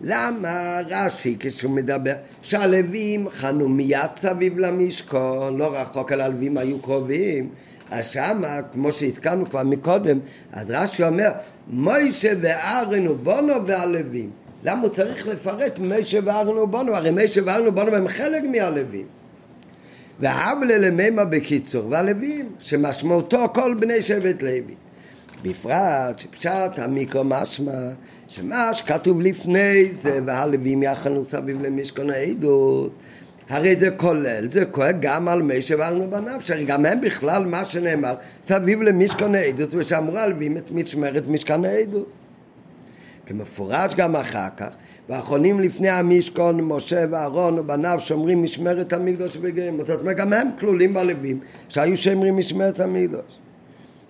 למה 0.00 0.80
רש"י 0.90 1.36
כשהוא 1.40 1.70
מדבר 1.70 2.14
שהלווים 2.42 3.30
חנו 3.30 3.68
מיד 3.68 4.10
סביב 4.14 4.58
למשכון, 4.58 5.58
לא 5.58 5.76
רחוק 5.76 6.12
על 6.12 6.20
הלווים 6.20 6.58
היו 6.58 6.78
קרובים, 6.78 7.48
אז 7.90 8.06
שמה, 8.06 8.62
כמו 8.72 8.92
שהזכרנו 8.92 9.50
כבר 9.50 9.62
מקודם, 9.62 10.18
אז 10.52 10.70
רש"י 10.70 11.04
אומר, 11.04 11.30
מוישה 11.68 12.32
וארן 12.42 13.08
ובונו 13.08 13.66
והלווים. 13.66 14.30
למה 14.64 14.82
הוא 14.82 14.88
צריך 14.88 15.26
לפרט 15.26 15.78
מוישה 15.78 16.18
וארן 16.24 16.58
ובונו? 16.58 16.96
הרי 16.96 17.10
מוישה 17.10 17.40
וארן 17.46 17.66
ובונו 17.66 17.94
הם 17.94 18.08
חלק 18.08 18.42
מהלווים. 18.44 19.06
והבלה 20.20 20.78
למימה 20.78 21.24
בקיצור, 21.24 21.86
והלווים, 21.90 22.48
שמשמעותו 22.58 23.48
כל 23.54 23.74
בני 23.80 24.02
שבט 24.02 24.42
לוי. 24.42 24.74
בפרט 25.42 26.18
שפשט 26.18 26.78
המיקרו 26.78 27.24
משמע 27.24 27.90
שמה 28.28 28.74
שכתוב 28.74 29.20
לפני 29.20 29.88
זה 29.94 30.20
והלווים 30.26 30.82
יחנו 30.82 31.24
סביב 31.24 31.62
למשכון 31.62 32.10
העדות 32.10 32.92
הרי 33.48 33.76
זה 33.76 33.90
כולל, 33.90 34.50
זה 34.50 34.64
כולל 34.64 34.92
גם 35.00 35.28
על 35.28 35.42
מי 35.42 35.62
שבארנו 35.62 36.10
בנפש, 36.10 36.50
הרי 36.50 36.64
גם 36.64 36.86
הם 36.86 37.00
בכלל 37.00 37.46
מה 37.46 37.64
שנאמר 37.64 38.14
סביב 38.42 38.82
למשכון 38.82 39.34
העדות 39.34 39.74
ושאמרו 39.74 40.18
הלווים 40.18 40.56
את 40.56 40.70
משמרת 40.70 41.28
משכן 41.28 41.64
העדות 41.64 42.12
כמפורש 43.26 43.94
גם 43.94 44.16
אחר 44.16 44.48
כך 44.56 44.68
ואחרונים 45.08 45.60
לפני 45.60 45.88
המשכון, 45.88 46.60
משה 46.60 47.04
ואהרון 47.10 47.58
ובניו 47.58 48.00
שומרים 48.00 48.42
משמרת 48.42 48.92
המקדוש 48.92 49.36
בגאים. 49.36 49.78
זאת 49.78 50.00
אומרת, 50.00 50.16
גם 50.16 50.32
הם 50.32 50.48
כלולים 50.58 50.94
בלווים 50.94 51.40
שהיו 51.68 51.96
שומרים 51.96 52.36
משמרת 52.36 52.80
המקדוש. 52.80 53.38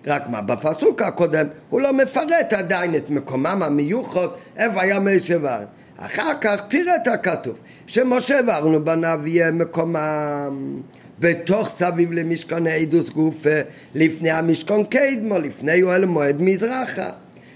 רק 0.07 0.29
מה, 0.29 0.41
בפסוק 0.41 1.01
הקודם 1.01 1.45
הוא 1.69 1.81
לא 1.81 1.93
מפרט 1.93 2.53
עדיין 2.53 2.95
את 2.95 3.09
מקומם 3.09 3.61
המיוחד, 3.63 4.27
איפה 4.57 4.81
היה 4.81 4.99
משה 4.99 5.35
ואהרון. 5.41 5.67
אחר 5.97 6.31
כך 6.41 6.61
פירט 6.67 7.07
הכתוב, 7.07 7.59
שמשה 7.87 8.39
ואהרון 8.47 8.85
בניו 8.85 9.19
יהיה 9.25 9.51
מקומם 9.51 10.81
בתוך 11.19 11.69
סביב 11.69 12.11
למשכון 12.11 12.67
העדוס 12.67 13.09
גופה, 13.09 13.59
לפני 13.95 14.31
המשכון 14.31 14.83
קדמו, 14.83 15.39
לפני 15.39 15.83
אוהל 15.83 16.05
מועד 16.05 16.41
מזרחה. 16.41 17.09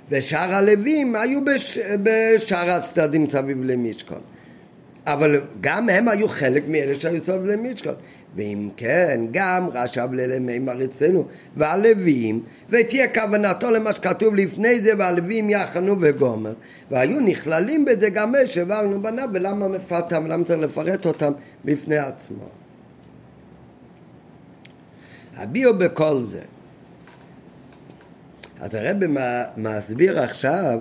ושאר 0.10 0.56
הלווים 0.56 1.16
היו 1.16 1.46
בש... 1.46 1.80
בשאר 2.04 2.70
הצדדים 2.70 3.30
סביב 3.30 3.64
למשכון. 3.64 4.22
אבל 5.06 5.42
גם 5.62 5.90
הם 5.90 6.08
היו 6.08 6.28
חלק 6.28 6.64
מאלה 6.68 6.96
שהיו 6.96 7.24
סביב 7.24 7.46
למשכון. 7.46 7.94
ואם 8.36 8.70
כן, 8.78 9.22
גם 9.32 9.70
רש"ב 9.74 10.14
ללמימר 10.14 10.84
אצלנו, 10.84 11.26
והלווים, 11.58 12.44
ותהיה 12.70 13.08
כוונתו 13.14 13.72
למה 13.72 13.94
שכתוב 13.94 14.36
לפני 14.36 14.82
זה, 14.82 14.92
והלווים 14.98 15.50
יחנו 15.50 15.96
וגומר. 16.00 16.54
והיו 16.92 17.20
נכללים 17.20 17.86
בזה 17.86 18.10
גם 18.10 18.36
אלה 18.36 18.48
שהעברנו 18.48 19.02
בניו, 19.02 19.30
ולמה 19.34 19.68
מפתם, 19.68 20.24
ולמה 20.26 20.44
צריך 20.46 20.60
לפרט 20.60 21.06
אותם 21.06 21.32
בפני 21.66 21.98
עצמו. 21.98 22.46
הביאו 25.38 25.78
בכל 25.78 26.24
זה. 26.24 26.42
אז 28.62 28.76
הרב 28.76 28.98
מסביר 29.58 30.20
עכשיו 30.20 30.80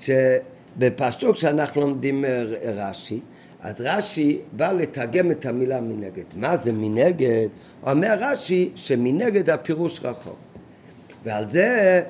שבפסוק 0.00 1.36
שאנחנו 1.36 1.80
לומדים 1.80 2.24
רש"י, 2.64 3.20
אז 3.60 3.74
רש"י 3.80 4.38
בא 4.52 4.72
לתרגם 4.72 5.30
את 5.30 5.46
המילה 5.46 5.80
מנגד. 5.80 6.24
מה 6.36 6.56
זה 6.56 6.72
מנגד? 6.72 7.48
אומר 7.82 8.16
רש"י 8.20 8.70
שמנגד 8.74 9.50
הפירוש 9.50 10.00
רחוק. 10.04 10.36
ועל 11.24 11.50
זה 11.50 12.02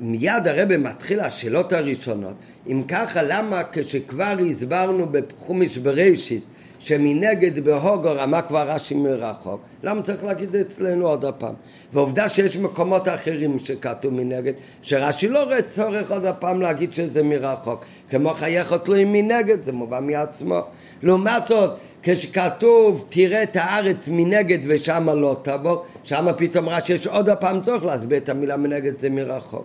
מיד 0.00 0.46
הרב 0.46 0.76
מתחיל 0.76 1.20
השאלות 1.20 1.72
הראשונות. 1.72 2.34
אם 2.66 2.82
ככה, 2.88 3.22
למה 3.22 3.62
כשכבר 3.72 4.36
הסברנו 4.50 5.06
בחומיש 5.06 5.78
בראשיס 5.78 6.42
שמנגד 6.78 7.64
בהוגו 7.64 8.08
רמה 8.14 8.42
כבר 8.42 8.68
רש"י 8.68 8.94
מרחוק, 8.94 9.60
למה 9.82 10.02
צריך 10.02 10.24
להגיד 10.24 10.56
אצלנו 10.56 11.08
עוד 11.08 11.24
הפעם? 11.24 11.54
ועובדה 11.92 12.28
שיש 12.28 12.56
מקומות 12.56 13.08
אחרים 13.08 13.58
שכתוב 13.58 14.14
מנגד, 14.14 14.52
שרש"י 14.82 15.28
לא 15.28 15.42
רואה 15.42 15.62
צורך 15.62 16.10
עוד 16.10 16.24
הפעם 16.24 16.60
להגיד 16.60 16.92
שזה 16.92 17.22
מרחוק, 17.22 17.84
כמו 18.10 18.34
חייך 18.34 18.74
תלויים 18.84 19.12
מנגד, 19.12 19.64
זה 19.64 19.72
מובן 19.72 20.06
מעצמו. 20.06 20.60
לעומת 21.02 21.42
זאת, 21.48 21.70
כשכתוב 22.02 23.06
תראה 23.08 23.42
את 23.42 23.56
הארץ 23.56 24.08
מנגד 24.12 24.58
ושם 24.62 25.08
לא 25.14 25.36
תבוא, 25.42 25.76
שם 26.04 26.26
פתאום 26.36 26.68
רש"י 26.68 26.92
יש 26.92 27.06
עוד 27.06 27.28
הפעם 27.28 27.60
צורך 27.60 27.84
להסביר 27.84 28.18
את 28.18 28.28
המילה 28.28 28.56
מנגד 28.56 28.98
זה 28.98 29.10
מרחוק. 29.10 29.64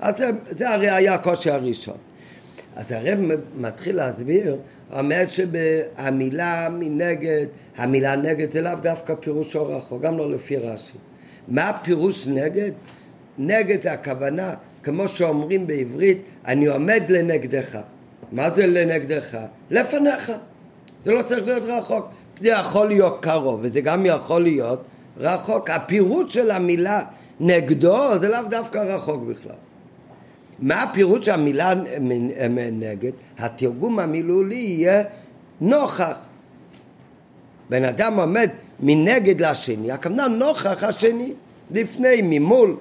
אז 0.00 0.16
זה, 0.16 0.30
זה 0.48 0.70
הרי 0.70 0.90
היה 0.90 1.14
הקושי 1.14 1.50
הראשון. 1.50 1.96
אז 2.76 2.92
הרב 2.92 3.18
מתחיל 3.56 3.96
להסביר 3.96 4.56
אומר 4.92 5.24
שהמילה 5.28 6.68
מנגד, 6.68 7.46
המילה 7.76 8.16
נגד 8.16 8.50
זה 8.50 8.60
לאו 8.60 8.74
דווקא 8.82 9.14
פירוש 9.20 9.56
אורחו, 9.56 10.00
גם 10.00 10.18
לא 10.18 10.30
לפי 10.30 10.56
רש"י. 10.56 10.98
מה 11.48 11.72
פירוש 11.82 12.26
נגד? 12.26 12.70
נגד 13.38 13.86
הכוונה, 13.86 14.54
כמו 14.82 15.08
שאומרים 15.08 15.66
בעברית, 15.66 16.22
אני 16.46 16.66
עומד 16.66 17.02
לנגדך. 17.08 17.78
מה 18.32 18.50
זה 18.50 18.66
לנגדך? 18.66 19.38
לפניך. 19.70 20.32
זה 21.04 21.10
לא 21.12 21.22
צריך 21.22 21.46
להיות 21.46 21.62
רחוק. 21.66 22.06
זה 22.40 22.48
יכול 22.48 22.88
להיות 22.88 23.22
קרוב, 23.22 23.60
וזה 23.62 23.80
גם 23.80 24.06
יכול 24.06 24.42
להיות 24.42 24.82
רחוק. 25.16 25.70
הפירוט 25.70 26.30
של 26.30 26.50
המילה 26.50 27.04
נגדו 27.40 28.18
זה 28.20 28.28
לאו 28.28 28.42
דווקא 28.50 28.78
רחוק 28.78 29.22
בכלל. 29.22 29.67
מה 30.58 30.82
הפירוט 30.82 31.22
של 31.22 31.30
המילה 31.30 31.74
נגד? 32.72 33.12
התרגום 33.38 33.98
המילולי 33.98 34.54
יהיה 34.54 35.02
נוכח. 35.60 36.18
בן 37.70 37.84
אדם 37.84 38.20
עומד 38.20 38.50
מנגד 38.80 39.40
לשני, 39.40 39.92
הכוונה 39.92 40.28
נוכח 40.28 40.84
השני, 40.84 41.32
לפני, 41.70 42.20
ממול. 42.22 42.76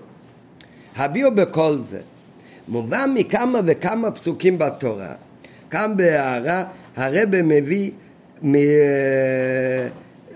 הביאו 0.95 1.35
בכל 1.35 1.77
זה. 1.83 1.99
מובן 2.67 3.11
מכמה 3.13 3.59
וכמה 3.65 4.11
פסוקים 4.11 4.57
בתורה. 4.57 5.13
כאן 5.69 5.97
בהערה 5.97 6.63
הרבה 6.95 7.41
מביא 7.41 7.91
מ... 8.43 8.55
אה, 8.55 9.87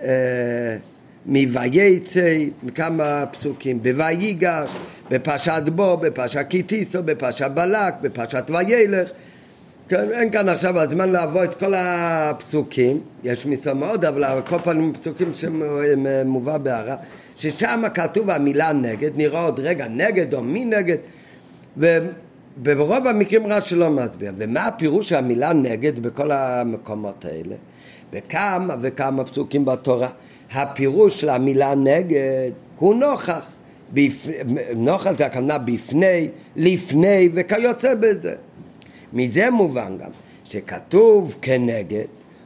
אה, 0.03 0.77
מ"ויצא", 1.25 2.37
מכמה 2.63 3.25
פסוקים, 3.31 3.79
ב"ויגש", 3.81 4.71
בפרשת 5.09 5.61
בו, 5.75 5.97
בפרשת 5.97 6.45
קיטיסו, 6.49 7.03
בפרשת 7.03 7.51
בלק, 7.53 7.93
בפרשת 8.01 8.43
וילך. 8.49 9.09
כן, 9.87 10.11
אין 10.11 10.31
כאן 10.31 10.49
עכשיו 10.49 10.79
הזמן 10.79 11.09
לעבור 11.09 11.43
את 11.43 11.55
כל 11.55 11.73
הפסוקים, 11.77 13.01
יש 13.23 13.45
מסוים 13.45 13.77
מאוד, 13.79 14.05
אבל 14.05 14.41
כל 14.47 14.59
פנים 14.59 14.93
פסוקים 14.93 15.31
שמובא 15.33 16.57
בהערה, 16.57 16.95
ששם 17.35 17.83
כתוב 17.93 18.29
המילה 18.29 18.73
נגד, 18.73 19.11
נראה 19.15 19.43
עוד 19.43 19.59
רגע 19.59 19.87
נגד 19.87 20.33
או 20.33 20.43
מי 20.43 20.65
נגד, 20.65 20.97
וברוב 21.77 23.07
המקרים 23.07 23.47
רש"י 23.47 23.75
לא 23.75 23.89
מסביר. 23.89 24.31
ומה 24.37 24.65
הפירוש 24.65 25.09
של 25.09 25.15
המילה 25.15 25.53
נגד 25.53 25.99
בכל 25.99 26.31
המקומות 26.31 27.25
האלה? 27.25 27.55
וכמה 28.13 28.75
וכמה 28.81 29.23
פסוקים 29.23 29.65
בתורה. 29.65 30.09
הפירוש 30.53 31.21
של 31.21 31.29
המילה 31.29 31.75
נגד 31.75 32.51
הוא 32.77 32.95
נוכח. 32.95 33.45
בפ... 33.93 34.27
נוכח 34.75 35.11
זה 35.17 35.25
הכוונה 35.25 35.57
בפני, 35.57 36.27
לפני 36.55 37.29
וכיוצא 37.33 37.93
בזה. 37.93 38.33
מזה 39.13 39.49
מובן 39.49 39.97
גם 39.97 40.09
שכתוב 40.43 41.35
כנגד, 41.41 42.05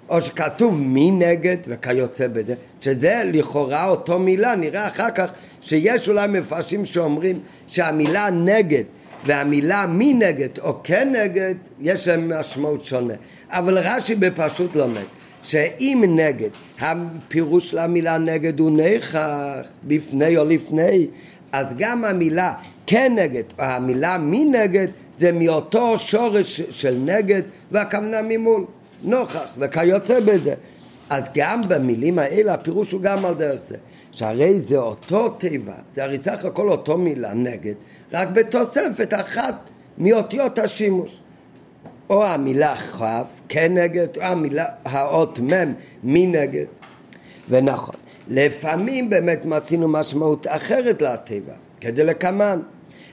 או 0.10 0.22
שכתוב 0.22 0.82
מנגד 0.84 1.58
וכיוצא 1.68 2.28
בזה, 2.28 2.56
שזה 2.82 3.22
לכאורה 3.26 3.88
אותו 3.88 4.20
מילה, 4.20 4.56
נראה 4.56 4.88
אחר 4.88 5.12
כך 5.16 5.32
שיש 5.62 6.10
אולי 6.10 6.28
מפרשים 6.28 6.86
שאומרים 6.86 7.40
שהמילה 7.68 8.30
נגד 8.30 8.84
והמילה 9.26 9.86
מנגד 9.90 10.60
או 10.60 10.74
כנגד 10.84 11.56
יש 11.82 12.08
להם 12.08 12.40
משמעות 12.40 12.86
שונה, 12.86 13.14
אבל 13.50 13.78
רש"י 13.78 14.16
בפשוט 14.16 14.76
לומד 14.76 15.06
שאם 15.46 16.04
נגד, 16.16 16.50
הפירוש 16.80 17.72
של 17.72 17.78
המילה 17.78 18.18
נגד 18.18 18.60
הוא 18.60 18.72
נכח, 18.72 19.68
בפני 19.84 20.38
או 20.38 20.46
לפני, 20.46 21.08
אז 21.52 21.74
גם 21.78 22.06
המילה 22.06 22.54
כנגד 22.88 23.44
או 23.60 23.64
המילה 23.64 24.18
מנגד 24.18 24.88
זה 25.20 25.32
מאותו 25.32 25.98
שורש 25.98 26.62
של 26.70 26.98
נגד 27.06 27.42
והכוונה 27.72 28.22
ממול, 28.22 28.66
נוכח 29.04 29.48
וכיוצא 29.58 30.20
בזה. 30.20 30.54
אז 31.10 31.24
גם 31.34 31.62
במילים 31.68 32.20
האלה 32.20 32.54
הפירוש 32.54 32.92
הוא 32.92 33.02
גם 33.02 33.26
על 33.26 33.34
דרך 33.34 33.62
זה, 33.68 33.78
שהרי 34.12 34.60
זה 34.60 34.78
אותו 34.78 35.30
תיבה, 35.30 35.76
זה 35.96 36.04
הרי 36.04 36.18
סך 36.18 36.46
הכל 36.46 36.70
אותו 36.70 36.98
מילה 36.98 37.34
נגד, 37.34 37.74
רק 38.14 38.28
בתוספת 38.28 39.14
אחת 39.14 39.70
מאותיות 39.98 40.60
השימוש. 40.60 41.20
או 42.10 42.26
המילה 42.26 42.76
כ' 42.76 43.04
כנגד, 43.50 44.18
או 44.18 44.22
המילה, 44.22 44.66
האות 44.86 45.40
מ' 45.40 45.74
מנגד. 46.04 46.66
ונכון, 47.50 47.96
לפעמים 48.28 49.10
באמת 49.10 49.46
מצינו 49.46 49.88
משמעות 49.88 50.48
אחרת 50.50 51.02
לתיבה, 51.02 51.54
כדלקמן, 51.82 52.60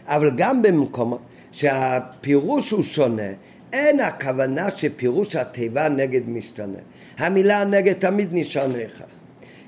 אבל 0.06 0.30
גם 0.36 0.62
במקומות 0.62 1.20
שהפירוש 1.52 2.70
הוא 2.70 2.82
שונה, 2.82 3.32
אין 3.72 4.00
הכוונה 4.00 4.70
שפירוש 4.70 5.36
התיבה 5.36 5.88
נגד 5.88 6.28
משתנה. 6.28 6.78
המילה 7.18 7.64
נגד 7.64 7.92
תמיד 7.92 8.28
נשאר 8.32 8.66
נכח. 8.66 9.04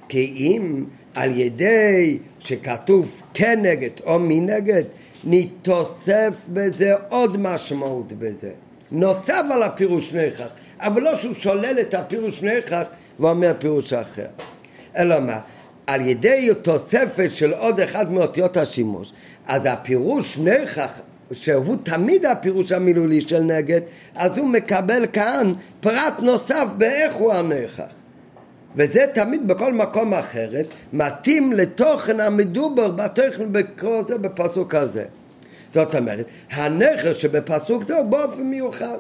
כי 0.09 0.33
אם 0.37 0.85
על 1.15 1.39
ידי 1.39 2.19
שכתוב 2.39 3.23
כנגד 3.35 3.91
או 4.07 4.19
מנגד, 4.19 4.83
נתוסף 5.25 6.47
בזה 6.49 6.93
עוד 7.09 7.37
משמעות 7.37 8.13
בזה. 8.13 8.51
נוסף 8.95 9.43
על 9.51 9.63
הפירוש 9.63 10.15
נכח, 10.15 10.49
אבל 10.81 11.03
לא 11.03 11.15
שהוא 11.15 11.35
שולל 11.35 11.77
את 11.81 11.95
הפירוש 11.95 12.43
נכח 12.43 12.83
ואומר 13.21 13.53
פירוש 13.59 13.93
אחר. 13.93 14.27
אלא 14.97 15.21
מה? 15.21 15.41
על 15.87 16.01
ידי 16.01 16.51
תוספת 16.63 17.31
של 17.31 17.53
עוד 17.53 17.81
אחד 17.81 18.13
מאותיות 18.13 18.57
השימוש, 18.57 19.13
אז 19.47 19.63
הפירוש 19.65 20.39
נכח 20.39 21.01
שהוא 21.33 21.77
תמיד 21.83 22.27
הפירוש 22.27 22.73
המילולי 22.73 23.21
של 23.21 23.41
נגד, 23.41 23.81
אז 24.15 24.39
הוא 24.39 24.49
מקבל 24.49 25.07
כאן 25.13 25.53
פרט 25.81 26.15
נוסף 26.19 26.65
באיך 26.79 27.15
הוא 27.15 27.33
הנכח. 27.33 27.85
וזה 28.77 29.07
תמיד 29.15 29.49
בכל 29.49 29.73
מקום 29.73 30.15
אחרת 30.15 30.67
מתאים 30.93 31.53
לתוכן 31.53 32.21
המדובר 32.21 32.89
בתוכן 32.89 33.53
בקרוא 33.53 34.03
זה 34.09 34.19
בפסוק 34.19 34.75
הזה. 34.75 35.05
זאת 35.75 35.95
אומרת, 35.95 36.31
הנכר 36.51 37.13
שבפסוק 37.13 37.85
זה 37.85 37.97
הוא 37.97 38.05
באופן 38.05 38.43
מיוחד. 38.43 38.99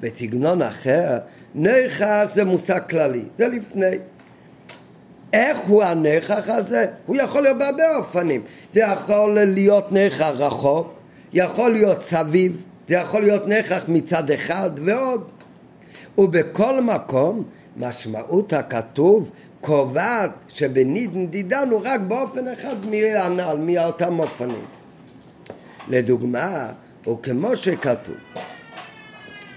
בסגנון 0.00 0.62
אחר, 0.62 1.18
נכר 1.54 2.24
זה 2.34 2.44
מושג 2.44 2.80
כללי, 2.90 3.22
זה 3.38 3.48
לפני. 3.48 3.96
איך 5.32 5.58
הוא 5.58 5.82
הנכח 5.82 6.48
הזה? 6.48 6.86
הוא 7.06 7.16
יכול 7.16 7.42
להיות 7.42 7.58
בהרבה 7.58 7.96
אופנים. 7.96 8.42
זה 8.72 8.80
יכול 8.80 9.38
להיות 9.46 9.92
נכח 9.92 10.30
רחוק, 10.34 10.92
יכול 11.32 11.72
להיות 11.72 12.02
סביב, 12.02 12.64
זה 12.88 12.94
יכול 12.94 13.22
להיות 13.22 13.48
נכח 13.48 13.84
מצד 13.88 14.30
אחד 14.30 14.70
ועוד. 14.84 15.24
ובכל 16.18 16.82
מקום 16.82 17.44
משמעות 17.76 18.52
הכתוב 18.52 19.30
קובעת 19.60 20.30
שבנדידן 20.48 21.68
הוא 21.70 21.80
רק 21.84 22.00
באופן 22.00 22.48
אחד 22.48 22.86
מהנ"ל, 22.86 23.56
מאותם 23.58 24.18
אופנים. 24.18 24.64
לדוגמה, 25.88 26.72
או 27.06 27.22
כמו 27.22 27.56
שכתוב, 27.56 28.14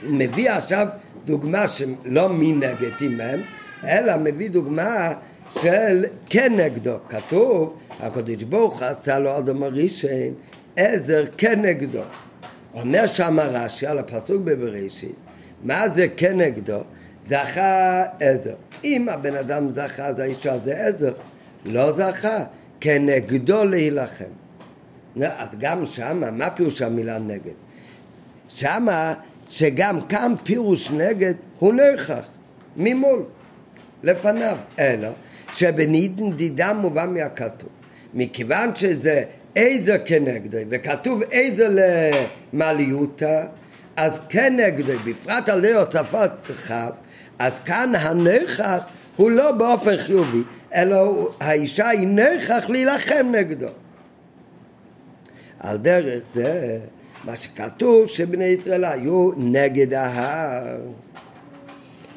הוא 0.04 0.16
מביא 0.16 0.52
עכשיו 0.52 0.88
דוגמה 1.26 1.68
שלא 1.68 2.30
מנגד 2.30 2.92
עמם, 3.02 3.42
אלא 3.84 4.18
מביא 4.18 4.50
דוגמה 4.50 5.14
של 5.50 6.06
כנגדו. 6.30 6.98
כתוב, 7.10 7.78
הקדוש 8.00 8.44
ברוך 8.44 8.82
עשה 8.82 9.20
לו 9.20 9.38
אדם 9.38 9.64
הראשון 9.64 10.34
עזר 10.76 11.24
כנגדו. 11.38 12.02
אומר 12.74 13.06
שם 13.06 13.40
רש"י 13.40 13.88
על 13.88 13.98
הפסוק 13.98 14.42
בבראשית, 14.44 15.16
מה 15.64 15.90
זה 15.90 16.08
כנגדו? 16.18 16.80
זכה 17.28 18.04
עזר. 18.20 18.56
אם 18.84 19.10
הבן 19.10 19.36
אדם 19.36 19.72
זכה 19.72 20.06
אז 20.06 20.20
האיש 20.20 20.48
הזה 20.48 20.88
עזר. 20.88 21.14
לא 21.66 21.92
זכה, 21.92 22.44
כנגדו 22.80 23.66
להילחם. 23.66 24.44
אז 25.23 25.47
גם 25.60 25.86
שמה, 25.86 26.32
מה 26.32 26.49
פירוש 26.49 26.82
המילה 26.82 27.19
נגד? 27.19 27.54
שמה 28.49 29.13
שגם 29.49 30.01
כאן 30.01 30.34
פירוש 30.43 30.91
נגד 30.91 31.34
הוא 31.60 31.73
נכח, 31.73 32.28
ממול, 32.78 33.23
לפניו. 34.04 34.58
אלא 34.80 35.10
שבנדידה 35.54 36.73
מובן 36.73 37.13
מהכתוב. 37.13 37.69
מכיוון 38.13 38.75
שזה 38.75 39.23
איזה 39.56 39.97
כנגדו, 39.97 40.58
וכתוב 40.69 41.21
איזה 41.32 41.67
למעליותא, 42.54 43.43
אז 43.95 44.19
כנגדו, 44.30 44.93
בפרט 45.06 45.49
על 45.49 45.58
ידי 45.58 45.73
הוספת 45.73 46.32
כ', 46.67 46.71
אז 47.39 47.60
כאן 47.65 47.93
הנכח 47.95 48.86
הוא 49.15 49.32
לא 49.32 49.51
באופן 49.51 49.97
חיובי, 49.97 50.41
אלא 50.75 51.30
האישה 51.39 51.89
היא 51.89 52.08
נכח 52.08 52.65
להילחם 52.69 53.32
נגדו. 53.32 53.67
על 55.65 55.78
דרך 55.78 56.23
זה, 56.34 56.80
מה 57.23 57.36
שכתוב 57.36 58.08
שבני 58.08 58.43
ישראל 58.43 58.86
היו 58.86 59.32
נגד 59.38 59.93
ההר. 59.93 60.78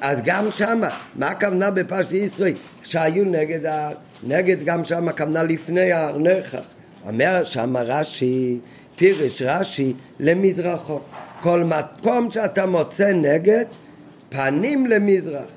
אז 0.00 0.18
גם 0.24 0.50
שמה, 0.50 0.88
מה 1.14 1.28
הכוונה 1.28 1.70
בפרשת 1.70 2.12
ישראל? 2.12 2.52
שהיו 2.82 3.24
נגד 3.24 3.66
ההר, 3.66 3.94
נגד 4.22 4.62
גם 4.62 4.84
שמה 4.84 5.10
הכוונה 5.10 5.42
לפני 5.42 5.92
ההר, 5.92 6.18
נכח. 6.18 6.74
אומר 7.06 7.44
שמה 7.44 7.82
רש"י, 7.82 8.58
פירש 8.96 9.42
רש"י 9.42 9.92
למזרחו. 10.20 11.00
כל 11.42 11.64
מקום 11.64 12.30
שאתה 12.30 12.66
מוצא 12.66 13.12
נגד, 13.12 13.64
פנים 14.28 14.86
למזרח. 14.86 15.50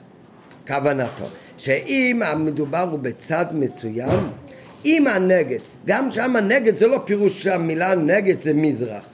כוונתו, 0.68 1.26
שאם 1.58 2.22
המדובר 2.26 2.88
הוא 2.92 3.00
בצד 3.00 3.46
מסוים, 3.52 4.30
אם 4.86 5.08
הנגד, 5.08 5.60
גם 5.86 6.12
שם 6.12 6.36
הנגד 6.36 6.78
זה 6.78 6.88
לא 6.88 7.00
פירוש 7.06 7.44
שהמילה 7.44 7.96
נגד 7.96 8.42
זה 8.42 8.54
מזרח. 8.54 9.06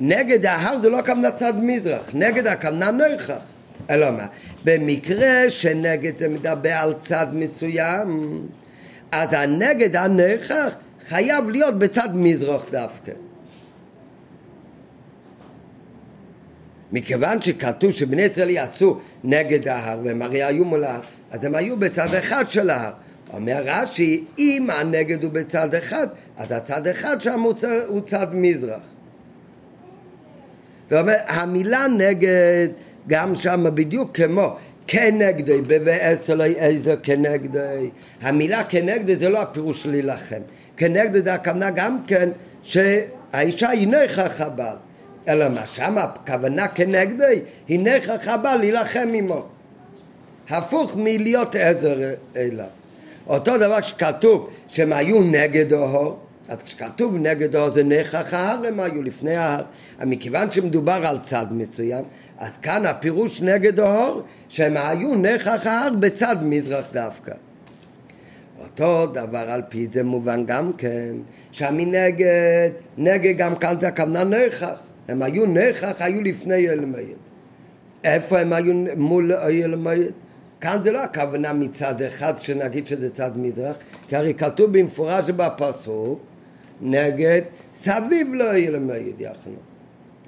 נגד 0.00 0.46
ההר 0.46 0.80
זה 0.82 0.88
לא 0.88 0.98
הכוונה 0.98 1.30
צד 1.30 1.52
מזרח, 1.56 2.10
נגד 2.14 2.46
הכוונה 2.46 2.90
נויכח. 2.90 3.40
אלא 3.90 4.10
מה? 4.10 4.26
במקרה 4.64 5.50
שנגד 5.50 6.18
זה 6.18 6.28
מדבר 6.28 6.72
על 6.72 6.94
צד 6.98 7.26
מסוים, 7.32 8.40
אז 9.12 9.28
הנגד 9.32 9.96
הנכח 9.96 10.74
חייב 11.06 11.50
להיות 11.50 11.78
בצד 11.78 12.08
מזרח 12.14 12.66
דווקא. 12.70 13.12
מכיוון 16.92 17.42
שכתוב 17.42 17.90
שבני 17.90 18.22
ישראל 18.22 18.50
יצאו 18.50 18.96
נגד 19.24 19.68
ההר 19.68 19.98
והם 20.04 20.22
הרי 20.22 20.42
היו 20.42 20.64
מול 20.64 20.84
ההר, 20.84 21.00
אז 21.30 21.44
הם 21.44 21.54
היו 21.54 21.76
בצד 21.76 22.14
אחד 22.14 22.44
של 22.48 22.70
ההר. 22.70 22.92
אומר 23.36 23.62
רש"י, 23.64 24.24
אם 24.38 24.68
הנגד 24.70 25.24
הוא 25.24 25.32
בצד 25.32 25.74
אחד, 25.74 26.06
אז 26.36 26.52
הצד 26.52 26.86
אחד 26.86 27.20
שם 27.20 27.40
הוא 27.88 28.00
צד, 28.00 28.26
מזרח. 28.32 28.80
זאת 30.90 31.00
אומרת, 31.00 31.20
המילה 31.26 31.86
נגד 31.98 32.68
גם 33.08 33.36
שם 33.36 33.64
בדיוק 33.74 34.16
כמו 34.16 34.56
כנגדי, 34.86 35.60
בבאס 35.60 36.30
אלוהי 36.30 36.54
איזה 36.54 36.94
כנגדי. 37.02 37.90
המילה 38.20 38.64
כנגדי 38.64 39.16
זה 39.16 39.28
לא 39.28 39.42
הפירוש 39.42 39.82
של 39.82 39.90
להילחם. 39.90 40.40
כנגדי 40.76 41.22
זה 41.22 41.34
הכוונה 41.34 41.70
גם 41.70 41.98
כן 42.06 42.28
שהאישה 42.62 43.68
היא 43.70 43.88
נכח 43.88 44.40
הבעל. 44.40 44.76
אלא 45.28 45.48
מה 45.48 45.66
שם 45.66 45.98
הכוונה 45.98 46.68
כנגדי, 46.68 47.40
היא 47.68 47.80
נכח 47.80 48.28
הבעל 48.28 48.58
להילחם 48.58 49.08
עמו. 49.14 49.46
הפוך 50.48 50.96
מלהיות 50.96 51.56
עזר 51.56 52.14
אליו. 52.36 52.83
אותו 53.26 53.58
דבר 53.58 53.80
שכתוב 53.80 54.50
שהם 54.68 54.92
היו 54.92 55.22
נגד 55.22 55.72
אוהור, 55.72 56.18
אז 56.48 56.62
כשכתוב 56.62 57.16
נגד 57.16 57.56
אוהור 57.56 57.70
זה 57.70 57.84
נכח 57.84 58.34
ההר, 58.34 58.66
הם 58.66 58.80
היו 58.80 59.02
לפני 59.02 59.36
ההר. 59.36 59.62
מכיוון 60.04 60.50
שמדובר 60.50 61.00
על 61.06 61.18
צד 61.18 61.46
מסוים, 61.50 62.04
אז 62.38 62.58
כאן 62.58 62.86
הפירוש 62.86 63.42
נגד 63.42 63.80
אוהור, 63.80 64.22
שהם 64.48 64.76
היו 64.76 65.14
נכח 65.14 65.66
ההר 65.66 65.90
בצד 66.00 66.36
מזרח 66.42 66.84
דווקא. 66.92 67.32
אותו 68.62 69.06
דבר 69.06 69.50
על 69.50 69.62
פי 69.68 69.86
זה 69.92 70.02
מובן 70.02 70.46
גם 70.46 70.72
כן, 70.72 71.14
שהמנגד, 71.52 72.70
נגד 72.98 73.36
גם 73.36 73.56
כאן 73.56 73.76
זה 73.80 73.88
הכוונה 73.88 74.24
נכח. 74.24 74.80
הם 75.08 75.22
היו 75.22 75.46
נכח, 75.46 75.94
היו 75.98 76.22
לפני 76.22 76.68
אלמייד. 76.68 77.16
איפה 78.04 78.40
הם 78.40 78.52
היו 78.52 78.74
מול 78.96 79.32
אלמייד? 79.32 80.12
כאן 80.64 80.82
זה 80.82 80.92
לא 80.92 81.02
הכוונה 81.02 81.52
מצד 81.52 82.02
אחד 82.02 82.34
שנגיד 82.38 82.86
שזה 82.86 83.10
צד 83.10 83.30
מזרח, 83.38 83.76
כי 84.08 84.16
הרי 84.16 84.34
כתוב 84.34 84.78
במפורש 84.78 85.30
בפסוק 85.30 86.20
נגד 86.80 87.42
סביב 87.74 88.34
לא 88.34 88.56
ילמד 88.56 89.20
יחנו. 89.20 89.52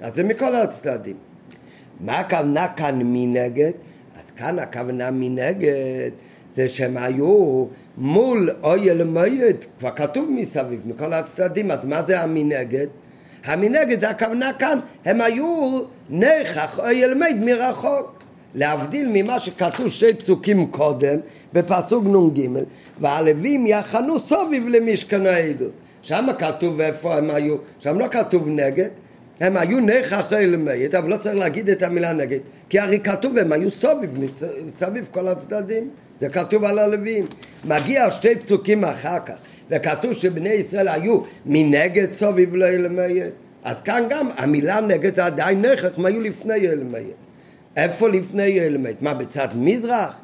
אז 0.01 0.15
זה 0.15 0.23
מכל 0.23 0.55
הצדדים. 0.55 1.15
מה 1.99 2.19
הכוונה 2.19 2.67
כאן 2.75 2.99
מנגד? 3.03 3.71
אז 4.15 4.31
כאן 4.31 4.59
הכוונה 4.59 5.11
מנגד 5.11 6.11
זה 6.55 6.67
שהם 6.67 6.97
היו 6.97 7.65
מול 7.97 8.49
אויל 8.63 9.03
מויד, 9.03 9.65
כבר 9.79 9.91
כתוב 9.95 10.29
מסביב, 10.31 10.81
מכל 10.85 11.13
הצדדים, 11.13 11.71
אז 11.71 11.85
מה 11.85 12.03
זה 12.03 12.21
המנגד? 12.21 12.87
המנגד 13.45 13.99
זה 13.99 14.09
הכוונה 14.09 14.53
כאן, 14.59 14.79
הם 15.05 15.21
היו 15.21 15.81
נכח 16.09 16.79
אויל 16.79 17.13
מויד 17.13 17.43
מרחוק. 17.43 18.16
להבדיל 18.55 19.09
ממה 19.13 19.39
שכתוב 19.39 19.87
שתי 19.87 20.13
פסוקים 20.13 20.67
קודם, 20.67 21.17
בפסוק 21.53 22.03
נ"ג, 22.05 22.47
והלווים 23.01 23.67
יחנו 23.67 24.19
סוביב 24.19 24.67
למשכן 24.67 25.25
העדוס. 25.25 25.73
שם 26.01 26.27
כתוב 26.39 26.81
איפה 26.81 27.15
הם 27.15 27.29
היו, 27.29 27.55
שם 27.79 27.99
לא 27.99 28.07
כתוב 28.11 28.47
נגד, 28.47 28.89
הם 29.39 29.57
היו 29.57 29.79
נכח 29.79 30.33
אלמית, 30.33 30.95
אבל 30.95 31.09
לא 31.09 31.17
צריך 31.17 31.35
להגיד 31.35 31.69
את 31.69 31.83
המילה 31.83 32.13
נגד, 32.13 32.39
כי 32.69 32.79
הרי 32.79 32.99
כתוב 32.99 33.37
הם 33.37 33.51
היו 33.51 33.71
סוביב, 33.71 34.19
מסביב 34.65 35.09
כל 35.11 35.27
הצדדים, 35.27 35.89
זה 36.19 36.29
כתוב 36.29 36.63
על 36.63 36.79
הלווים. 36.79 37.25
מגיע 37.65 38.11
שתי 38.11 38.35
פסוקים 38.35 38.83
אחר 38.83 39.19
כך, 39.25 39.35
וכתוב 39.69 40.13
שבני 40.13 40.49
ישראל 40.49 40.87
היו 40.87 41.21
מנגד 41.45 42.13
סוביב 42.13 42.55
לאלמית, 42.55 43.23
אז 43.63 43.81
כאן 43.81 44.03
גם 44.09 44.29
המילה 44.37 44.81
נגד 44.81 45.19
עדיין 45.19 45.65
נכח, 45.65 45.89
הם 45.97 46.05
היו 46.05 46.21
לפני 46.21 46.67
אלמית. 46.67 47.26
איפה 47.77 48.09
לפני 48.09 48.59
אלמית? 48.61 49.01
מה, 49.01 49.13
בצד 49.13 49.47
מזרח? 49.55 50.19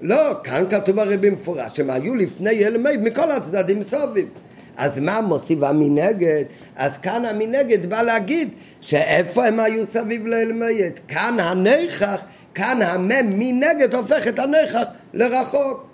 לא, 0.00 0.32
כאן 0.44 0.64
כתוב 0.70 0.98
הרי 0.98 1.16
במפורש 1.16 1.76
שהם 1.76 1.90
היו 1.90 2.14
לפני 2.14 2.66
אלמית 2.66 3.00
מכל 3.00 3.30
הצדדים 3.30 3.82
סוביב. 3.82 4.28
אז 4.76 4.98
מה 4.98 5.20
מוסיף 5.20 5.62
המנגד? 5.62 6.44
אז 6.76 6.98
כאן 6.98 7.24
המנגד 7.24 7.86
בא 7.86 8.02
להגיד 8.02 8.48
שאיפה 8.80 9.46
הם 9.46 9.60
היו 9.60 9.86
סביב 9.86 10.26
לאלמית? 10.26 11.00
כאן 11.08 11.40
הנכח, 11.40 12.24
כאן 12.54 12.82
המם 12.82 13.38
מנגד 13.38 13.94
הופך 13.94 14.28
את 14.28 14.38
הנכח 14.38 14.82
לרחוק. 15.14 15.86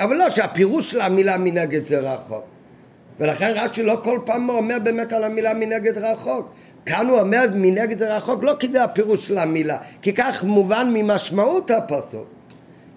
אבל 0.00 0.16
לא 0.16 0.30
שהפירוש 0.30 0.90
של 0.90 1.00
המילה 1.00 1.38
מנגד 1.38 1.86
זה 1.86 1.98
רחוק. 1.98 2.44
ולכן 3.20 3.52
רש"י 3.56 3.82
לא 3.82 4.00
כל 4.04 4.18
פעם 4.24 4.48
אומר 4.48 4.78
באמת 4.82 5.12
על 5.12 5.24
המילה 5.24 5.54
מנגד 5.54 5.98
רחוק. 5.98 6.50
כאן 6.86 7.06
הוא 7.06 7.20
אומר 7.20 7.44
מנגד 7.54 7.98
זה 7.98 8.16
רחוק 8.16 8.42
לא 8.42 8.52
כי 8.58 8.68
זה 8.72 8.84
הפירוש 8.84 9.26
של 9.26 9.38
המילה, 9.38 9.76
כי 10.02 10.12
כך 10.12 10.44
מובן 10.44 10.90
ממשמעות 10.94 11.70
הפסוק. 11.70 12.26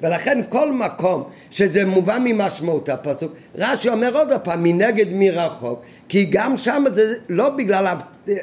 ולכן 0.02 0.42
כל 0.50 0.72
מקום 0.72 1.24
שזה 1.52 1.86
מובן 1.86 2.22
ממשמעות 2.24 2.90
הפסוק, 2.90 3.34
רש"י 3.56 3.90
אומר 3.90 4.18
עוד 4.18 4.28
פעם, 4.44 4.64
מנגד 4.64 5.06
מרחוק, 5.10 5.82
כי 6.10 6.26
גם 6.30 6.58
שם 6.58 6.84
זה 6.96 7.14
לא 7.30 7.50
בגלל 7.50 7.88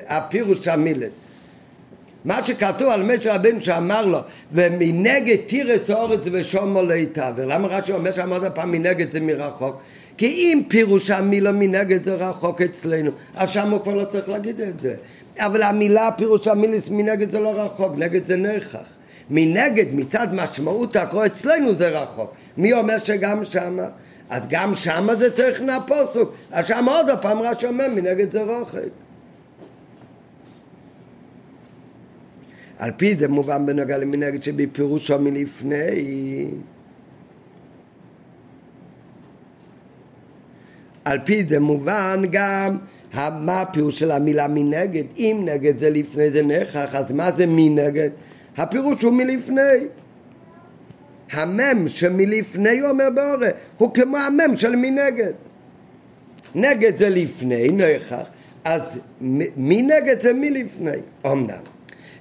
הפירוש 0.07 0.69
המילס. 0.69 1.21
מה 2.25 2.45
שכתוב 2.45 2.89
על 2.89 3.03
משה 3.03 3.35
רבנו 3.35 3.61
שאמר 3.61 4.07
לו, 4.07 4.19
ומנגד 4.53 5.37
תירס 5.47 5.91
אורץ 5.91 6.21
ושומו 6.33 6.83
לא 6.83 6.95
יתעבר. 6.95 7.47
למה 7.47 7.69
רש"י 7.69 7.93
אומר 7.93 8.11
שם 8.11 8.33
עוד 8.33 8.45
פעם 8.47 8.73
מנגד 8.73 9.11
זה 9.11 9.21
מרחוק? 9.21 9.83
כי 10.17 10.27
אם 10.27 10.63
פירוש 10.69 11.11
המילה 11.11 11.53
מנגד 11.53 12.03
זה 12.03 12.15
רחוק 12.15 12.63
אצלנו, 12.63 13.11
אז 13.35 13.51
שם 13.51 13.71
הוא 13.71 13.81
כבר 13.81 13.95
לא 13.95 14.05
צריך 14.05 14.29
להגיד 14.29 14.61
את 14.61 14.81
זה. 14.81 14.95
אבל 15.39 15.63
המילה 15.63 16.11
פירוש 16.17 16.49
המילס 16.49 16.89
מנגד 16.89 17.31
זה 17.31 17.41
לא 17.41 17.53
רחוק, 17.65 17.93
נגד 17.97 18.25
זה 18.25 18.37
נכח. 18.37 18.89
מנגד, 19.31 19.87
מצד 19.93 20.29
משמעות 20.35 20.97
הקרוא 20.97 21.27
אצלנו 21.27 21.75
זה 21.75 21.89
רחוק. 21.89 22.35
מי 22.57 22.73
אומר 22.73 22.99
שגם 22.99 23.45
שמה? 23.45 23.87
אז 24.31 24.43
גם 24.49 24.75
שמה 24.75 25.15
זה 25.15 25.31
תכן 25.31 25.71
הפוסוק. 25.71 26.35
אז 26.51 26.67
שמה 26.67 26.97
עוד 26.97 27.11
הפעם 27.11 27.39
רש"י 27.43 27.67
אומר 27.67 27.89
מנגד 27.89 28.31
זה 28.31 28.43
רוחק. 28.43 28.81
על 32.79 32.91
פי 32.97 33.17
זה 33.17 33.29
מובן 33.29 33.67
בנוגע 33.67 33.99
למנגד 33.99 34.43
שבפירושו 34.43 35.19
מלפני 35.19 36.51
על 41.05 41.19
פי 41.25 41.45
זה 41.49 41.61
מובן 41.61 42.23
גם 42.31 42.79
מה 43.15 43.61
הפירוש 43.61 43.99
של 43.99 44.11
המילה 44.11 44.49
מנגד. 44.49 45.05
אם 45.17 45.43
נגד 45.45 45.79
זה 45.79 45.91
לפני 45.91 46.31
זה 46.31 46.43
נכח, 46.43 46.95
אז 46.95 47.13
מה 47.13 47.33
זה 47.33 47.45
מנגד? 47.49 48.11
הפירוש 48.57 49.03
הוא 49.03 49.13
מלפני. 49.13 49.87
המם 51.33 51.89
שמלפני 51.89 52.79
הוא 52.79 52.91
אומר 52.91 53.09
באורא, 53.15 53.47
הוא 53.79 53.95
כמו 53.95 54.17
המם 54.17 54.57
של 54.57 54.77
מנגד. 54.77 55.33
נגד 56.55 56.99
זה 56.99 57.09
לפני, 57.09 57.69
נכח, 57.69 58.23
אז 58.65 58.83
מנגד 59.57 60.21
זה 60.21 60.33
מלפני. 60.33 60.91
אמנם, 61.27 61.63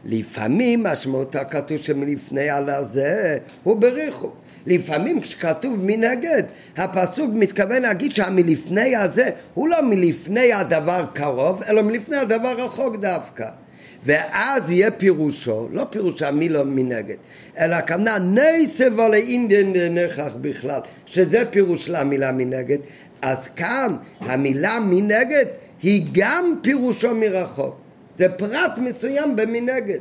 לפעמים 0.06 0.84
משמעות 0.84 1.36
הכתוב 1.36 1.78
שמלפני 1.78 2.50
על 2.50 2.70
הזה 2.70 3.38
הוא 3.64 3.76
בריחוק. 3.76 4.36
לפעמים 4.66 5.22
כשכתוב 5.22 5.80
מנגד, 5.84 6.44
הפסוק 6.78 7.30
מתכוון 7.34 7.82
להגיד 7.82 8.12
שהמלפני 8.12 8.96
הזה 8.96 9.30
הוא 9.54 9.70
לא 9.70 9.82
מלפני 9.82 10.54
הדבר 10.54 11.06
קרוב, 11.14 11.64
אלא 11.70 11.82
מלפני 11.82 12.18
הדבר 12.18 12.54
רחוק 12.58 12.96
דווקא. 12.96 13.50
ואז 14.04 14.72
יהיה 14.72 14.92
פירושו, 14.92 15.68
לא 15.72 15.86
פירוש 15.90 16.22
המילה 16.22 16.64
מנגד, 16.64 17.16
אלא 17.60 17.76
הכוונה 17.76 18.18
נסב 18.20 19.00
על 19.00 19.14
אינדן 19.14 19.98
נכח 19.98 20.32
בכלל, 20.42 20.80
שזה 21.06 21.44
פירוש 21.50 21.86
של 21.86 21.96
המילה 21.96 22.32
מנגד, 22.32 22.78
אז 23.22 23.50
כאן 23.56 23.96
המילה 24.20 24.80
מנגד 24.80 25.46
היא 25.84 26.06
גם 26.12 26.56
פירושו 26.62 27.16
מרחוק. 27.16 27.81
זה 28.22 28.30
פרט 28.30 28.78
מסוים 28.78 29.36
במנגד. 29.36 30.00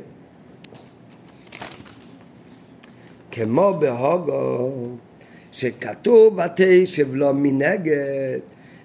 כמו 3.31 3.73
בהוגו, 3.79 4.71
שכתוב 5.51 6.39
ותשב 6.39 7.15
לו 7.15 7.33
מנגד, 7.33 8.39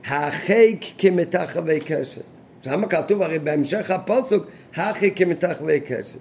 החיק 0.06 0.84
כמתחווי 0.98 1.80
קשת. 1.80 2.28
שם 2.62 2.86
כתוב 2.86 3.22
הרי 3.22 3.38
בהמשך 3.38 3.90
הפוסוק, 3.90 4.46
הכי 4.74 5.10
כמתחווי 5.10 5.80
קשת. 5.80 6.18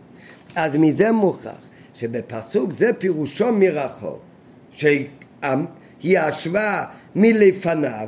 אז 0.56 0.76
מזה 0.76 1.12
מוכח 1.12 1.52
שבפסוק 1.94 2.72
זה 2.72 2.94
פירושו 2.94 3.52
מרחוק, 3.52 4.20
שהיא 4.72 5.08
ישבה 6.02 6.86
מלפניו, 7.16 8.08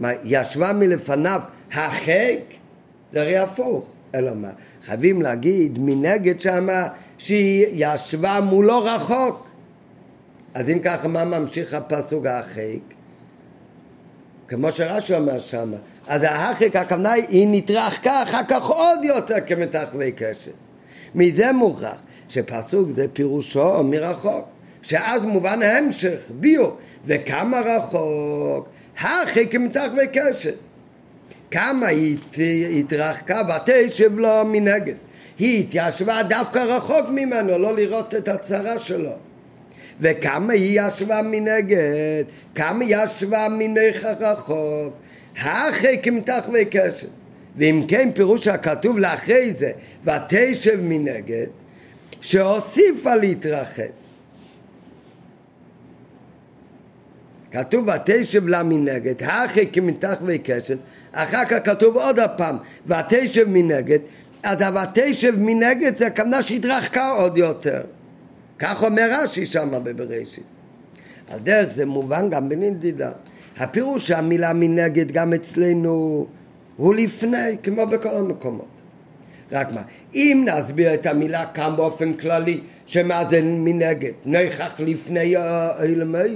מה, 0.00 0.10
ישבה 0.24 0.72
מלפניו 0.72 1.40
החיק, 1.72 2.58
זה 3.12 3.20
הרי 3.20 3.38
הפוך. 3.38 3.90
אלא 4.14 4.34
מה? 4.34 4.50
חייבים 4.82 5.22
להגיד 5.22 5.78
מנגד 5.78 6.40
שמה 6.40 6.88
שהיא 7.18 7.66
ישבה 7.72 8.40
מולו 8.40 8.84
רחוק. 8.84 9.48
אז 10.54 10.68
אם 10.68 10.78
ככה, 10.78 11.08
מה 11.08 11.24
ממשיך 11.24 11.74
הפסוק 11.74 12.26
האחיק? 12.26 12.82
כמו 14.48 14.72
שרש"י 14.72 15.14
אומר 15.14 15.38
שמה. 15.38 15.76
אז 16.06 16.22
האחיק, 16.22 16.76
הכוונה 16.76 17.12
היא 17.12 17.48
נתרחקה 17.50 18.22
אחר 18.22 18.40
כך 18.48 18.62
עוד 18.62 18.98
יותר 19.04 19.36
כמתחווי 19.46 20.12
קשת. 20.16 20.52
מזה 21.14 21.52
מוכרח 21.52 21.96
שפסוק 22.28 22.88
זה 22.94 23.06
פירושו 23.12 23.82
מרחוק, 23.84 24.44
שאז 24.82 25.24
מובן 25.24 25.62
ההמשך, 25.62 26.18
ביו, 26.30 26.70
וכמה 27.04 27.60
רחוק, 27.60 28.68
הכי 29.00 29.48
כמתח 29.48 29.86
וקשס. 30.04 30.72
כמה 31.50 31.86
היא 31.86 32.16
התרחקה 32.80 33.42
ותשב 33.48 34.18
לו 34.18 34.44
מנגד. 34.44 34.94
היא 35.38 35.60
התיישבה 35.60 36.22
דווקא 36.22 36.58
רחוק 36.58 37.06
ממנו, 37.10 37.58
לא 37.58 37.76
לראות 37.76 38.14
את 38.14 38.28
הצרה 38.28 38.78
שלו. 38.78 39.12
וכמה 40.00 40.52
היא 40.52 40.80
ישבה 40.80 41.22
מנגד, 41.22 42.24
כמה 42.54 42.84
היא 42.84 42.96
ישבה 42.96 43.46
מנך 43.50 44.04
רחוק, 44.20 44.94
הכי 45.42 46.02
כמתח 46.02 46.48
וקשת. 46.52 47.08
ואם 47.56 47.84
כן 47.88 48.10
פירוש 48.14 48.48
הכתוב 48.48 48.98
לאחרי 48.98 49.52
זה, 49.58 49.70
ותשב 50.04 50.80
מנגד, 50.80 51.46
שהוסיפה 52.20 53.14
להתרחב. 53.14 53.82
כתוב 57.52 57.88
ותשב 57.88 58.48
לה 58.48 58.62
מנגד, 58.62 59.22
הכי 59.22 59.66
כמתח 59.72 60.18
וקשת, 60.26 60.78
אחר 61.12 61.44
כך 61.44 61.56
כתוב 61.64 61.96
עוד 61.96 62.18
הפעם, 62.18 62.56
ותשב 62.86 63.44
מנגד, 63.48 63.98
אז 64.42 64.60
הוותשב 64.60 65.34
מנגד 65.38 65.96
זה 65.96 66.06
הכוונה 66.06 66.42
שהתרחקה 66.42 67.10
עוד 67.10 67.36
יותר. 67.36 67.80
כך 68.58 68.82
אומר 68.82 69.08
רש"י 69.12 69.46
שם 69.46 69.70
בבראשית. 69.82 70.44
על 71.30 71.38
דרך 71.38 71.74
זה 71.74 71.86
מובן 71.86 72.30
גם 72.30 72.48
בנדידה. 72.48 73.10
הפירוש 73.58 74.08
שהמילה 74.08 74.52
מנגד 74.52 75.12
גם 75.12 75.32
אצלנו 75.32 76.26
הוא 76.76 76.94
לפני, 76.94 77.56
כמו 77.62 77.86
בכל 77.86 78.16
המקומות. 78.16 78.68
רק 79.52 79.72
מה, 79.72 79.82
אם 80.14 80.46
נסביר 80.48 80.94
את 80.94 81.06
המילה 81.06 81.46
כאן 81.46 81.76
באופן 81.76 82.12
כללי, 82.12 82.60
שמה 82.86 83.24
זה 83.30 83.42
מנגד, 83.42 84.12
נכח 84.26 84.80
לפני 84.80 85.36
הלמד, 85.36 86.28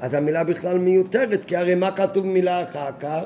אז 0.00 0.14
המילה 0.14 0.44
בכלל 0.44 0.78
מיותרת, 0.78 1.44
כי 1.44 1.56
הרי 1.56 1.74
מה 1.74 1.90
כתוב 1.90 2.26
מילה 2.26 2.62
אחר 2.62 2.90
כך? 3.00 3.24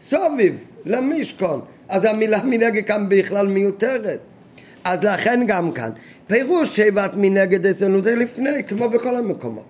סוביב, 0.00 0.70
למשכון. 0.84 1.60
אז 1.88 2.04
המילה 2.04 2.44
מנגד 2.44 2.84
כאן 2.86 3.06
בכלל 3.08 3.46
מיותרת. 3.46 4.20
אז 4.84 5.04
לכן 5.04 5.44
גם 5.46 5.72
כאן, 5.72 5.90
פירוש 6.26 6.76
שיבת 6.76 7.10
מנגד 7.16 7.66
אצלנו 7.66 8.02
זה 8.02 8.14
לפני, 8.14 8.64
כמו 8.68 8.88
בכל 8.88 9.16
המקומות. 9.16 9.64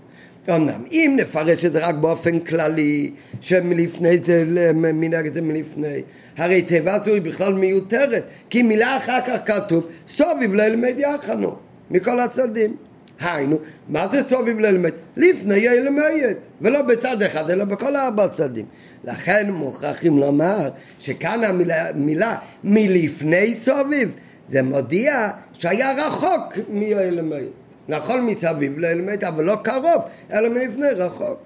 אמנם, 0.48 0.84
אם 0.92 1.16
נפרש 1.20 1.64
את 1.64 1.72
זה 1.72 1.86
רק 1.86 1.94
באופן 1.94 2.40
כללי, 2.40 3.10
שמלפני 3.40 4.18
זה, 4.24 4.44
מנגד 4.74 5.34
זה 5.34 5.40
מלפני, 5.40 6.02
הרי 6.36 6.62
תיבה 6.62 6.98
זו 7.04 7.14
היא 7.14 7.22
בכלל 7.22 7.54
מיותרת, 7.54 8.24
כי 8.50 8.62
מילה 8.62 8.96
אחר 8.96 9.18
כך 9.26 9.38
כתוב, 9.46 9.86
סוביב 10.08 10.54
ללמד 10.54 10.94
יחנו, 10.98 11.56
מכל 11.90 12.20
הצדדים. 12.20 12.76
היינו, 13.24 13.58
מה 13.88 14.08
זה 14.08 14.20
סוביב 14.28 14.58
ללמד? 14.58 14.92
לפני 15.16 15.54
ילמד, 15.54 16.34
ולא 16.60 16.82
בצד 16.82 17.22
אחד, 17.22 17.50
אלא 17.50 17.64
בכל 17.64 17.96
ארבע 17.96 18.28
צדדים. 18.28 18.66
לכן 19.04 19.50
מוכרחים 19.50 20.18
לומר 20.18 20.70
שכאן 20.98 21.44
המילה 21.44 21.92
מילה, 21.94 22.36
מלפני 22.64 23.54
סוביב, 23.62 24.14
זה 24.48 24.62
מודיע 24.62 25.28
שהיה 25.52 26.06
רחוק 26.06 26.58
מאלמד. 26.70 27.44
נכון 27.88 28.26
מסביב 28.26 28.78
לאלמד, 28.78 29.24
אבל 29.24 29.44
לא 29.44 29.56
קרוב, 29.62 30.02
אלא 30.32 30.48
מלפני 30.48 30.86
רחוק. 30.86 31.38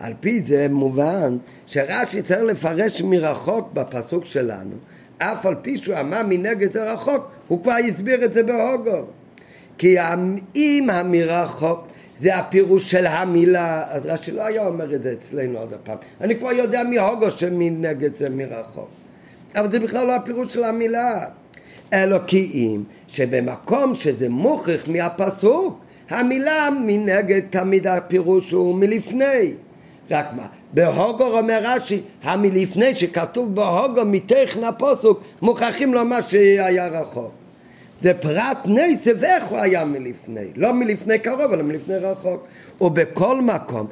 על 0.00 0.12
פי 0.20 0.42
זה 0.46 0.66
מובן 0.70 1.36
שרש"י 1.66 2.22
צריך 2.22 2.42
לפרש 2.42 3.02
מרחוק 3.02 3.72
בפסוק 3.72 4.24
שלנו, 4.24 4.76
אף 5.18 5.46
על 5.46 5.54
פי 5.62 5.76
שהוא 5.76 5.96
אמר 6.00 6.22
מנגד 6.22 6.72
זה 6.72 6.92
רחוק, 6.92 7.28
הוא 7.48 7.62
כבר 7.62 7.72
הסביר 7.72 8.24
את 8.24 8.32
זה 8.32 8.42
בהוגו. 8.42 9.06
כי 9.78 9.96
אם 10.56 10.90
המרחוק 10.92 11.86
זה 12.18 12.36
הפירוש 12.36 12.90
של 12.90 13.06
המילה, 13.06 13.84
אז 13.88 14.06
רש"י 14.06 14.32
לא 14.32 14.46
היה 14.46 14.66
אומר 14.66 14.94
את 14.94 15.02
זה 15.02 15.12
אצלנו 15.12 15.58
עוד 15.58 15.72
הפעם. 15.72 15.98
אני 16.20 16.38
כבר 16.38 16.52
יודע 16.52 16.82
מהוגו 16.82 17.30
שמנגד 17.30 18.14
זה 18.14 18.30
מרחוק. 18.30 18.88
אבל 19.56 19.72
זה 19.72 19.80
בכלל 19.80 20.06
לא 20.06 20.14
הפירוש 20.14 20.54
של 20.54 20.64
המילה. 20.64 21.26
אלוקים, 21.92 22.84
שבמקום 23.08 23.94
שזה 23.94 24.28
מוכרח 24.28 24.88
מהפסוק, 24.88 25.80
המילה 26.10 26.68
מנגד 26.86 27.40
תמיד 27.50 27.86
הפירוש 27.86 28.52
הוא 28.52 28.74
מלפני. 28.74 29.54
רק 30.10 30.26
מה, 30.36 30.46
בהוגו 30.72 31.38
אומר 31.38 31.60
רש"י, 31.62 32.00
המלפני 32.22 32.94
שכתוב 32.94 33.54
בהוגו 33.54 34.04
מתכן 34.04 34.64
הפוסוק, 34.64 35.20
מוכרחים 35.42 35.94
לומר 35.94 36.20
שהיה 36.20 36.86
רחוק. 36.86 37.43
זה 38.04 38.14
פרט 38.14 38.58
נסף 38.64 39.22
איך 39.22 39.44
הוא 39.44 39.58
היה 39.58 39.84
מלפני, 39.84 40.46
לא 40.56 40.72
מלפני 40.72 41.18
קרוב 41.18 41.52
אלא 41.52 41.62
מלפני 41.62 41.96
רחוק. 41.96 42.46
ובכל 42.80 43.40
מקום 43.40 43.86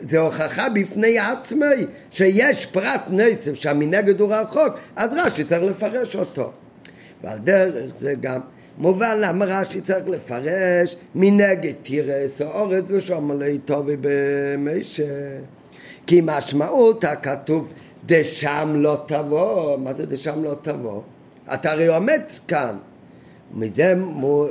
זה 0.00 0.18
הוכחה 0.18 0.68
בפני 0.68 1.18
עצמי 1.18 1.86
שיש 2.10 2.66
פרט 2.66 3.00
נסף 3.10 3.54
שהמנגד 3.54 4.20
הוא 4.20 4.34
רחוק, 4.34 4.74
אז 4.96 5.10
רש"י 5.12 5.44
צריך 5.44 5.62
לפרש 5.62 6.16
אותו. 6.16 6.52
ועל 7.22 7.38
דרך 7.38 7.94
זה 8.00 8.14
גם 8.20 8.40
מובן 8.78 9.16
למה 9.20 9.44
רש"י 9.44 9.80
צריך 9.80 10.08
לפרש 10.08 10.96
מנגד 11.14 11.72
תירס 11.82 12.42
או 12.42 12.46
אורץ 12.46 12.84
ושום 12.88 13.30
עלי 13.30 13.58
טובי 13.58 13.96
במישה 14.00 15.04
כי 16.06 16.20
משמעות 16.24 17.04
הכתוב 17.04 17.72
דשם 18.06 18.72
לא 18.76 18.98
תבוא 19.06 19.76
מה 19.78 19.94
זה 19.94 20.06
דשם 20.06 20.44
לא 20.44 20.56
תבוא? 20.62 21.00
אתה 21.54 21.72
הרי 21.72 21.86
עומד 21.86 22.20
כאן 22.48 22.76
מזה 23.54 23.94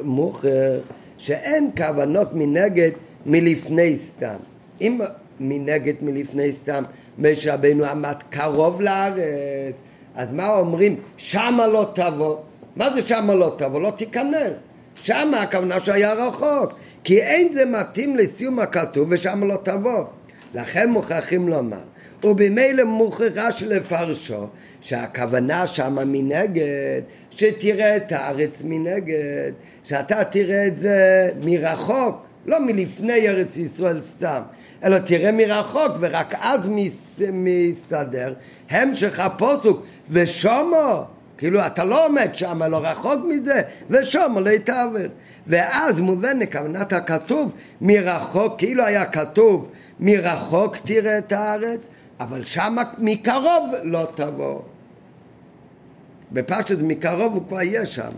מוכרח 0.04 0.84
שאין 1.18 1.70
כוונות 1.78 2.30
מנגד 2.34 2.92
מלפני 3.26 3.96
סתם 3.98 4.36
אם 4.82 5.02
מנגד 5.40 5.94
מלפני 6.02 6.52
סתם 6.52 6.84
משה 7.20 7.54
רבנו 7.54 7.86
עמד 7.86 8.16
קרוב 8.30 8.82
לארץ 8.82 9.76
אז 10.16 10.34
מה 10.34 10.58
אומרים? 10.58 10.96
שמה 11.18 11.68
לא 11.68 11.92
תבוא 11.94 12.38
מה 12.76 12.94
זה 12.96 13.02
שמה 13.02 13.36
לא 13.36 13.56
תבוא? 13.58 13.82
לא 13.82 13.90
תיכנס. 13.90 14.54
שמה 14.96 15.42
הכוונה 15.42 15.80
שהיה 15.80 16.14
רחוק. 16.14 16.74
כי 17.04 17.22
אין 17.22 17.54
זה 17.54 17.66
מתאים 17.66 18.16
לסיום 18.16 18.60
הכתוב 18.60 19.08
ושמה 19.12 19.46
לא 19.46 19.58
תבוא. 19.64 20.04
לכן 20.54 20.90
מוכרחים 20.90 21.48
לומר. 21.50 21.78
ובמילא 22.24 22.84
מוכרחה 22.84 23.52
שלפרשו 23.52 24.48
שהכוונה 24.82 25.68
שמה 25.68 26.06
מנגד 26.06 27.02
שתראה 27.30 27.96
את 27.96 28.12
הארץ 28.12 28.62
מנגד 28.66 29.52
שאתה 29.84 30.24
תראה 30.24 30.68
את 30.68 30.78
זה 30.78 31.30
מרחוק 31.44 32.26
לא 32.46 32.60
מלפני 32.60 33.30
ארץ 33.30 33.58
ישראל 33.58 34.02
סתם 34.02 34.42
אלא 34.84 34.98
תראה 34.98 35.32
מרחוק 35.32 35.92
ורק 36.00 36.34
אז 36.40 36.60
מסתדר 37.32 38.34
המשך 38.70 39.20
הפוסוק 39.20 39.86
ושומו 40.10 41.06
כאילו 41.38 41.66
אתה 41.66 41.84
לא 41.84 42.06
עומד 42.06 42.30
שם, 42.34 42.64
לא 42.64 42.78
רחוק 42.78 43.20
מזה, 43.28 43.62
ושם 43.90 44.32
עולה 44.36 44.60
תעבר. 44.60 45.08
ואז 45.48 46.02
מובן 46.02 46.40
לכוונת 46.40 46.94
הכתוב 46.94 47.52
מרחוק, 47.82 48.54
כאילו 48.58 48.86
היה 48.86 49.06
כתוב 49.06 49.70
מרחוק 50.00 50.78
תראה 50.78 51.18
את 51.18 51.32
הארץ, 51.32 51.90
אבל 52.20 52.44
שם 52.44 52.76
מקרוב 52.98 53.74
לא 53.84 54.08
תבוא. 54.16 54.62
בפשט 56.32 56.78
מקרוב 56.82 57.34
הוא 57.34 57.48
כבר 57.48 57.62
יהיה 57.62 57.86
שם. 57.86 58.12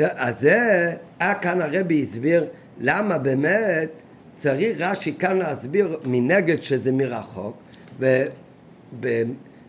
אז 0.00 0.40
זה, 0.40 0.94
היה 1.20 1.34
כאן 1.34 1.60
הרבי 1.60 2.02
הסביר 2.02 2.46
למה 2.80 3.18
באמת 3.18 3.90
צריך 4.36 4.80
רש"י 4.80 5.14
כאן 5.18 5.36
להסביר 5.36 6.00
מנגד 6.04 6.62
שזה 6.62 6.92
מרחוק, 6.92 7.56
ו... 8.00 8.22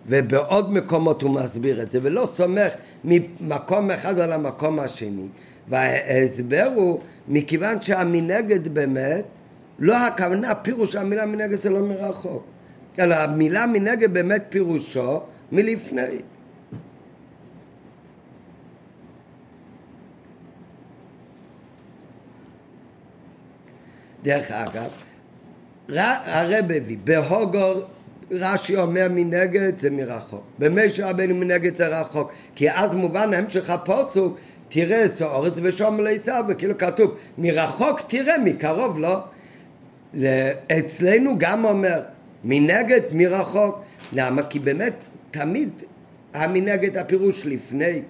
ובעוד 0.07 0.73
מקומות 0.73 1.21
הוא 1.21 1.31
מסביר 1.31 1.81
את 1.81 1.91
זה, 1.91 1.99
ולא 2.01 2.29
סומך 2.35 2.71
ממקום 3.03 3.91
אחד 3.91 4.19
על 4.19 4.31
המקום 4.31 4.79
השני. 4.79 5.27
וההסבר 5.67 6.69
הוא, 6.75 6.99
מכיוון 7.27 7.81
שהמנגד 7.81 8.67
באמת, 8.67 9.23
לא 9.81 9.97
הכוונה, 9.97 10.55
פירוש 10.55 10.95
המילה 10.95 11.25
מנגד 11.25 11.61
זה 11.61 11.69
לא 11.69 11.79
מרחוק, 11.79 12.45
אלא 12.99 13.15
המילה 13.15 13.65
מנגד 13.65 14.13
באמת 14.13 14.43
פירושו 14.49 15.21
מלפני. 15.51 16.21
דרך 24.23 24.51
אגב, 24.51 24.89
הרב 25.89 26.71
הביא 26.71 26.97
בהוגור 27.03 27.81
רש"י 28.31 28.75
אומר 28.75 29.07
מנגד 29.09 29.79
זה 29.79 29.89
מרחוק. 29.89 30.43
במשה 30.59 31.09
רבנו 31.09 31.35
מנגד 31.35 31.75
זה 31.75 31.87
רחוק. 31.87 32.31
כי 32.55 32.71
אז 32.71 32.93
מובן 32.93 33.33
המשך 33.33 33.69
הפוסוק 33.69 34.37
תראה 34.69 35.09
סעורץ 35.09 35.53
ושום 35.63 35.99
לעשו, 35.99 36.31
וכאילו 36.47 36.77
כתוב 36.77 37.17
מרחוק 37.37 38.01
תראה, 38.07 38.37
מקרוב 38.37 38.99
לא. 38.99 39.19
זה 40.13 40.53
אצלנו 40.79 41.37
גם 41.37 41.65
אומר 41.65 42.01
מנגד 42.43 43.01
מרחוק. 43.11 43.81
למה? 44.13 44.43
כי 44.43 44.59
באמת 44.59 44.93
תמיד 45.31 45.69
המנגד 46.33 46.97
הפירוש 46.97 47.45
לפני, 47.45 48.01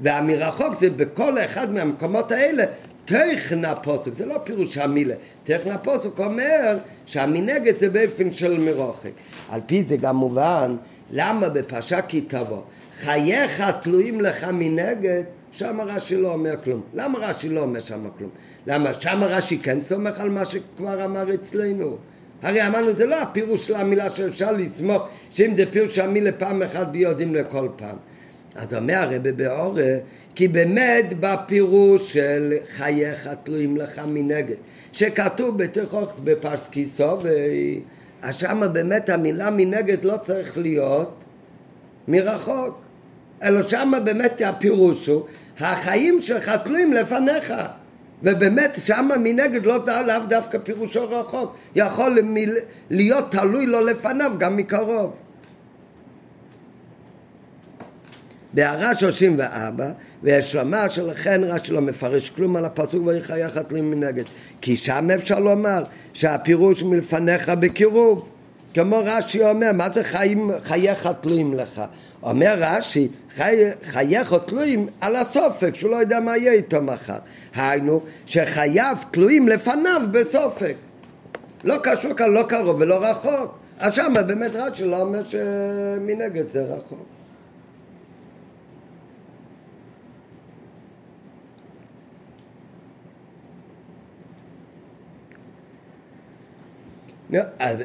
והמרחוק 0.00 0.74
זה 0.78 0.90
בכל 0.90 1.38
אחד 1.38 1.72
מהמקומות 1.72 2.32
האלה 2.32 2.64
תכן 3.04 3.64
הפוסק, 3.64 4.14
זה 4.14 4.26
לא 4.26 4.40
פירוש 4.44 4.78
המילה, 4.78 5.14
תכן 5.44 5.70
הפוסק 5.70 6.18
אומר 6.18 6.78
שהמנגד 7.06 7.78
זה 7.78 7.90
באופן 7.90 8.32
של 8.32 8.58
מרוחק. 8.58 9.10
על 9.48 9.60
פי 9.66 9.84
זה 9.88 9.96
גם 9.96 10.16
מובן 10.16 10.76
למה 11.10 11.48
בפרשה 11.48 12.02
כי 12.02 12.20
תבוא 12.20 12.62
חייך 12.94 13.62
תלויים 13.82 14.20
לך 14.20 14.44
מנגד 14.52 15.22
שם 15.52 15.80
רש"י 15.80 16.16
לא 16.16 16.32
אומר 16.32 16.54
כלום. 16.64 16.82
למה 16.94 17.18
רש"י 17.18 17.48
לא 17.48 17.60
אומר 17.60 17.80
שם 17.80 18.08
כלום? 18.18 18.30
למה 18.66 18.94
שם 18.94 19.20
רש"י 19.22 19.58
כן 19.58 19.82
סומך 19.82 20.20
על 20.20 20.28
מה 20.28 20.44
שכבר 20.44 21.04
אמר 21.04 21.34
אצלנו? 21.34 21.96
הרי 22.42 22.66
אמרנו 22.66 22.94
זה 22.96 23.06
לא 23.06 23.22
הפירוש 23.22 23.66
של 23.66 23.74
המילה 23.74 24.10
שאפשר 24.10 24.52
לסמוך 24.52 25.02
שאם 25.30 25.54
זה 25.56 25.66
פירוש 25.70 25.98
המילה 25.98 26.32
פעם 26.32 26.62
אחת 26.62 26.86
ביודעים 26.88 27.34
לכל 27.34 27.68
פעם. 27.76 27.96
אז 28.54 28.74
אומר 28.74 28.94
הרבי 28.94 29.32
באורה 29.32 29.96
כי 30.34 30.48
באמת 30.48 31.04
בפירוש 31.20 32.12
של 32.12 32.54
חייך 32.70 33.30
תלויים 33.44 33.76
לך 33.76 34.00
מנגד 34.06 34.56
שכתוב 34.92 35.58
בתכוך 35.58 36.20
בפרס 36.24 36.68
כיסו 36.68 37.16
אז 38.22 38.34
שמה 38.34 38.68
באמת 38.68 39.08
המילה 39.08 39.50
מנגד 39.50 40.04
לא 40.04 40.16
צריך 40.22 40.58
להיות 40.58 41.24
מרחוק 42.08 42.87
אלא 43.42 43.62
שמה 43.62 44.00
באמת 44.00 44.42
הפירוש 44.44 45.06
הוא 45.06 45.24
החיים 45.60 46.20
שלך 46.20 46.50
תלויים 46.64 46.92
לפניך 46.92 47.54
ובאמת 48.22 48.76
שמה 48.84 49.16
מנגד 49.16 49.64
לא 49.64 49.84
לאו 50.06 50.26
דווקא 50.28 50.58
פירושו 50.58 51.10
רחוק 51.10 51.56
יכול 51.76 52.18
להיות 52.90 53.30
תלוי 53.30 53.66
לו 53.66 53.86
לפניו 53.86 54.32
גם 54.38 54.56
מקרוב 54.56 55.12
בהערה 58.54 58.94
34, 58.94 59.90
ויש 60.22 60.54
לומר 60.54 60.88
שלכן 60.88 61.40
רש"י 61.44 61.72
לא 61.72 61.80
מפרש 61.80 62.30
כלום 62.30 62.56
על 62.56 62.64
הפסוק 62.64 63.06
ויחייך 63.06 63.58
תלויים 63.58 63.90
מנגד. 63.90 64.24
כי 64.60 64.76
שם 64.76 65.08
אפשר 65.14 65.38
לומר 65.38 65.82
שהפירוש 66.12 66.82
מלפניך 66.82 67.48
בקירוב. 67.48 68.28
כמו 68.74 69.00
רש"י 69.04 69.44
אומר, 69.44 69.72
מה 69.72 69.90
זה 69.90 70.04
חיים, 70.04 70.50
חייך 70.62 71.08
תלויים 71.20 71.54
לך? 71.54 71.82
אומר 72.22 72.54
רש"י, 72.58 73.08
חי, 73.34 73.60
חייך 73.82 74.34
תלויים 74.46 74.86
על 75.00 75.16
הסופק, 75.16 75.74
שהוא 75.74 75.90
לא 75.90 75.96
יודע 75.96 76.20
מה 76.20 76.36
יהיה 76.36 76.52
איתו 76.52 76.82
מחר. 76.82 77.18
היינו, 77.54 78.00
שחייו 78.26 78.96
תלויים 79.10 79.48
לפניו 79.48 80.02
בסופק. 80.10 80.74
לא 81.64 81.76
קשור 81.82 82.14
כאן, 82.14 82.30
לא 82.30 82.42
קרוב 82.48 82.76
ולא 82.80 83.04
רחוק. 83.04 83.58
אז 83.78 83.94
שמה 83.94 84.22
באמת 84.22 84.50
רש"י 84.54 84.84
לא 84.84 85.00
אומר 85.00 85.24
שמנגד 85.24 86.48
זה 86.48 86.64
רחוק. 86.64 87.17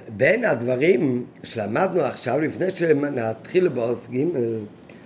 בין 0.09 0.45
הדברים 0.45 1.25
שלמדנו 1.43 2.01
עכשיו, 2.01 2.39
לפני 2.39 2.69
שנתחיל 2.69 3.67
בעוז 3.67 4.07
ג', 4.13 4.23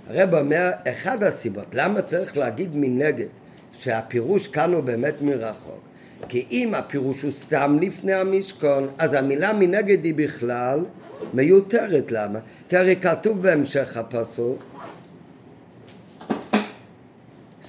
הרב 0.10 0.36
אומר, 0.36 0.70
אחד 0.88 1.24
הסיבות, 1.24 1.66
למה 1.74 2.02
צריך 2.02 2.38
להגיד 2.38 2.70
מנגד, 2.74 3.28
שהפירוש 3.74 4.48
כאן 4.48 4.74
הוא 4.74 4.84
באמת 4.84 5.22
מרחוק? 5.22 5.80
כי 6.28 6.46
אם 6.52 6.74
הפירוש 6.74 7.22
הוא 7.22 7.32
סתם 7.32 7.78
לפני 7.82 8.14
המשכון, 8.14 8.88
אז 8.98 9.14
המילה 9.14 9.54
מנגד 9.54 10.04
היא 10.04 10.14
בכלל 10.16 10.80
מיותרת. 11.34 12.12
למה? 12.12 12.40
כי 12.70 12.78
הרי 12.78 12.96
כתוב 12.96 13.42
בהמשך 13.42 13.98
הפסוק 13.98 14.64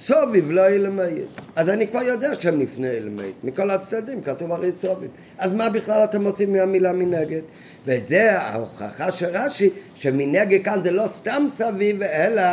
סוביב 0.09 0.51
לא 0.51 0.71
ילמד. 0.71 1.11
אז 1.55 1.69
אני 1.69 1.87
כבר 1.87 2.01
יודע 2.01 2.35
שהם 2.35 2.59
לפני 2.59 2.87
ילמד. 2.87 3.31
מכל 3.43 3.71
הצדדים 3.71 4.21
כתוב 4.21 4.51
הרי 4.51 4.71
סוביב. 4.81 5.09
אז 5.37 5.53
מה 5.53 5.69
בכלל 5.69 6.03
אתם 6.03 6.25
עושים 6.25 6.53
מהמילה 6.53 6.93
מנגד? 6.93 7.41
וזה 7.85 8.39
ההוכחה 8.39 9.11
של 9.11 9.25
רש"י, 9.37 9.69
שמנגד 9.95 10.65
כאן 10.65 10.79
זה 10.83 10.91
לא 10.91 11.07
סתם 11.07 11.47
סביב, 11.57 12.03
אלא 12.03 12.43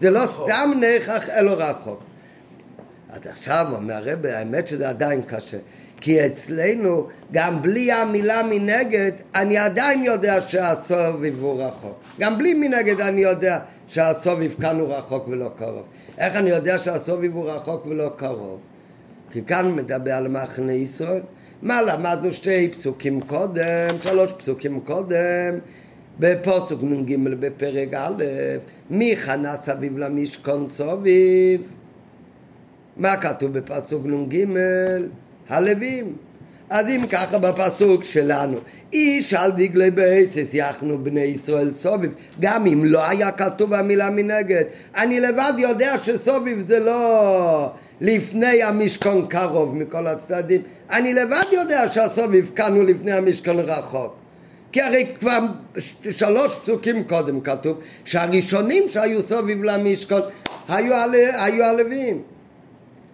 זה 0.00 0.10
לא 0.10 0.26
סתם 0.26 0.70
נכח, 0.80 1.28
אלא 1.28 1.50
רחוק. 1.50 2.00
אז 3.10 3.20
עכשיו 3.26 3.66
אומר 3.72 3.94
הרב, 3.94 4.26
האמת 4.26 4.66
שזה 4.66 4.88
עדיין 4.88 5.22
קשה. 5.22 5.58
כי 6.00 6.26
אצלנו, 6.26 7.06
גם 7.32 7.62
בלי 7.62 7.92
המילה 7.92 8.42
מנגד, 8.42 9.12
אני 9.34 9.58
עדיין 9.58 10.04
יודע 10.04 10.40
שהסוביב 10.40 11.42
הוא 11.42 11.62
רחוק. 11.62 11.98
גם 12.20 12.38
בלי 12.38 12.54
מנגד 12.54 13.00
אני 13.00 13.20
יודע 13.20 13.58
שהסוביב 13.86 14.56
כאן 14.60 14.80
הוא 14.80 14.94
רחוק 14.94 15.28
ולא 15.28 15.50
קרוב. 15.58 15.84
איך 16.20 16.36
אני 16.36 16.50
יודע 16.50 16.78
שהסוביב 16.78 17.34
הוא 17.34 17.50
רחוק 17.50 17.86
ולא 17.86 18.10
קרוב? 18.16 18.60
כי 19.30 19.42
כאן 19.44 19.72
מדבר 19.72 20.12
על 20.12 20.28
מחנה 20.28 20.72
ישראל. 20.72 21.22
מה 21.62 21.82
למדנו 21.82 22.32
שתי 22.32 22.68
פסוקים 22.68 23.20
קודם, 23.20 23.96
שלוש 24.00 24.32
פסוקים 24.32 24.80
קודם, 24.80 25.58
בפוסוק 26.18 26.82
נ"ג 26.82 27.16
בפרק 27.40 27.94
א', 27.94 28.24
מי 28.90 29.16
חנה 29.16 29.56
סביב 29.56 29.98
למשכון 29.98 30.68
סוביב? 30.68 31.72
מה 32.96 33.16
כתוב 33.16 33.58
בפסוק 33.58 34.06
נ"ג? 34.06 34.44
הלווים. 35.48 36.16
אז 36.70 36.88
אם 36.88 37.06
ככה 37.06 37.38
בפסוק 37.38 38.04
שלנו, 38.04 38.56
איש 38.92 39.34
על 39.34 39.50
דגלי 39.50 39.90
בעצס 39.90 40.54
יחנו 40.54 41.04
בני 41.04 41.20
ישראל 41.20 41.72
סוביב, 41.72 42.14
גם 42.40 42.66
אם 42.66 42.84
לא 42.84 43.08
היה 43.08 43.32
כתוב 43.32 43.74
המילה 43.74 44.10
מנגד, 44.10 44.64
אני 44.96 45.20
לבד 45.20 45.52
יודע 45.58 45.98
שסוביב 45.98 46.64
זה 46.68 46.78
לא 46.78 47.72
לפני 48.00 48.62
המשכון 48.62 49.26
קרוב 49.28 49.76
מכל 49.76 50.06
הצדדים, 50.06 50.62
אני 50.90 51.14
לבד 51.14 51.44
יודע 51.52 51.88
שהסוביב 51.88 52.50
כאן 52.56 52.74
הוא 52.74 52.84
לפני 52.84 53.12
המשכון 53.12 53.58
רחוק. 53.58 54.14
כי 54.72 54.82
הרי 54.82 55.06
כבר 55.20 55.38
שלוש 56.10 56.54
פסוקים 56.54 57.04
קודם 57.04 57.40
כתוב 57.40 57.80
שהראשונים 58.04 58.82
שהיו 58.88 59.22
סוביב 59.22 59.62
למשכון 59.62 60.22
היו, 60.68 60.94
הלווים. 61.64 62.22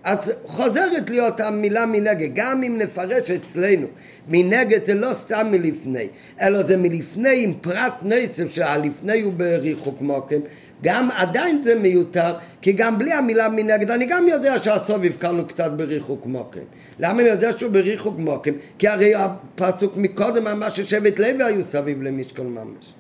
אז 0.07 0.33
חוזרת 0.47 1.11
להיות 1.11 1.41
המילה 1.41 1.87
מנגד, 1.87 2.29
גם 2.35 2.63
אם 2.63 2.79
נפרש 2.79 3.31
אצלנו, 3.31 3.87
מנגד 4.29 4.85
זה 4.85 4.95
לא 4.95 5.15
סתם 5.15 5.47
מלפני, 5.51 6.09
אלא 6.41 6.63
זה 6.63 6.77
מלפני 6.77 7.45
עם 7.45 7.55
פרט 7.61 7.95
נצף 8.03 8.53
שהלפני 8.53 9.21
הוא 9.21 9.33
בריחוק 9.33 10.01
מוקם, 10.01 10.41
גם 10.83 11.09
עדיין 11.11 11.63
זה 11.63 11.75
מיותר, 11.75 12.35
כי 12.63 12.73
גם 12.73 12.99
בלי 12.99 13.13
המילה 13.13 13.49
מנגד, 13.49 13.91
אני 13.91 14.07
גם 14.07 14.29
יודע 14.29 14.59
שהסוף 14.59 14.97
הבקרנו 15.05 15.47
קצת 15.47 15.71
בריחוק 15.77 16.27
מוקם. 16.27 16.61
למה 16.99 17.23
אני 17.23 17.29
יודע 17.29 17.59
שהוא 17.59 17.73
בריחוק 17.73 18.19
מוקם? 18.19 18.53
כי 18.79 18.89
הרי 18.89 19.13
הפסוק 19.15 19.97
מקודם 19.97 20.47
אמר 20.47 20.69
ששבט 20.69 21.19
לוי 21.19 21.45
היו 21.45 21.65
סביב 21.65 22.03
למשכון 22.03 22.47
ממש. 22.55 22.95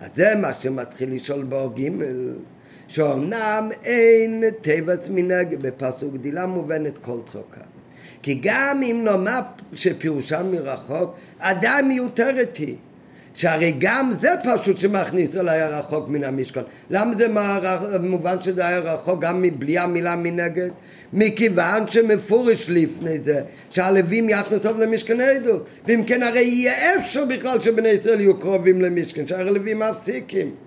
אז 0.00 0.10
זה 0.14 0.34
מה 0.34 0.52
שמתחיל 0.52 1.14
לשאול 1.14 1.44
באור 1.44 1.72
ג' 1.74 1.88
שאומנם 2.88 3.68
אין 3.84 4.44
תיבס 4.60 5.08
מנהג 5.08 5.56
בפסוק 5.60 6.14
גדילה 6.14 6.46
מובנת 6.46 6.98
כל 6.98 7.18
צוקה. 7.26 7.60
כי 8.22 8.38
גם 8.42 8.80
אם 8.82 9.00
נאמר 9.04 9.40
שפירושה 9.74 10.42
מרחוק, 10.42 11.14
עדיין 11.38 11.88
מיותרת 11.88 12.56
היא. 12.56 12.76
שהרי 13.36 13.74
גם 13.78 14.10
זה 14.20 14.28
פשוט 14.44 14.76
שמכניס 14.76 15.36
אל 15.36 15.48
היה 15.48 15.68
רחוק 15.68 16.08
מן 16.08 16.24
המשכון. 16.24 16.62
למה 16.90 17.12
זה 17.16 17.26
מובן 18.00 18.42
שזה 18.42 18.66
היה 18.66 18.78
רחוק 18.78 19.20
גם 19.20 19.42
מבלי 19.42 19.78
המילה 19.78 20.16
מנגד? 20.16 20.70
מכיוון 21.12 21.88
שמפורש 21.88 22.70
לפני 22.70 23.20
זה 23.20 23.42
שהלווים 23.70 24.28
יכנסו 24.28 24.68
למשכן 24.78 25.20
עדות. 25.20 25.66
ואם 25.86 26.02
כן 26.06 26.22
הרי 26.22 26.40
יהיה 26.40 26.96
אפשר 26.96 27.24
בכלל 27.24 27.60
שבני 27.60 27.88
ישראל 27.88 28.20
יהיו 28.20 28.40
קרובים 28.40 28.80
למשכן, 28.80 29.26
שהרי 29.26 29.50
לווים 29.50 29.78
מפסיקים. 29.78 30.65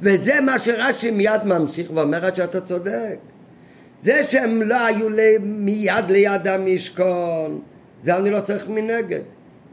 וזה 0.00 0.40
מה 0.40 0.58
שרש"י 0.58 1.10
מיד 1.10 1.44
ממשיך 1.44 1.90
ואומר 1.94 2.34
שאתה 2.34 2.60
צודק. 2.60 3.18
זה 4.02 4.24
שהם 4.24 4.62
לא 4.62 4.86
היו 4.86 5.10
לי, 5.10 5.38
מיד 5.40 6.10
ליד 6.10 6.46
המשכון, 6.46 7.60
זה 8.02 8.16
אני 8.16 8.30
לא 8.30 8.40
צריך 8.40 8.68
מנגד. 8.68 9.20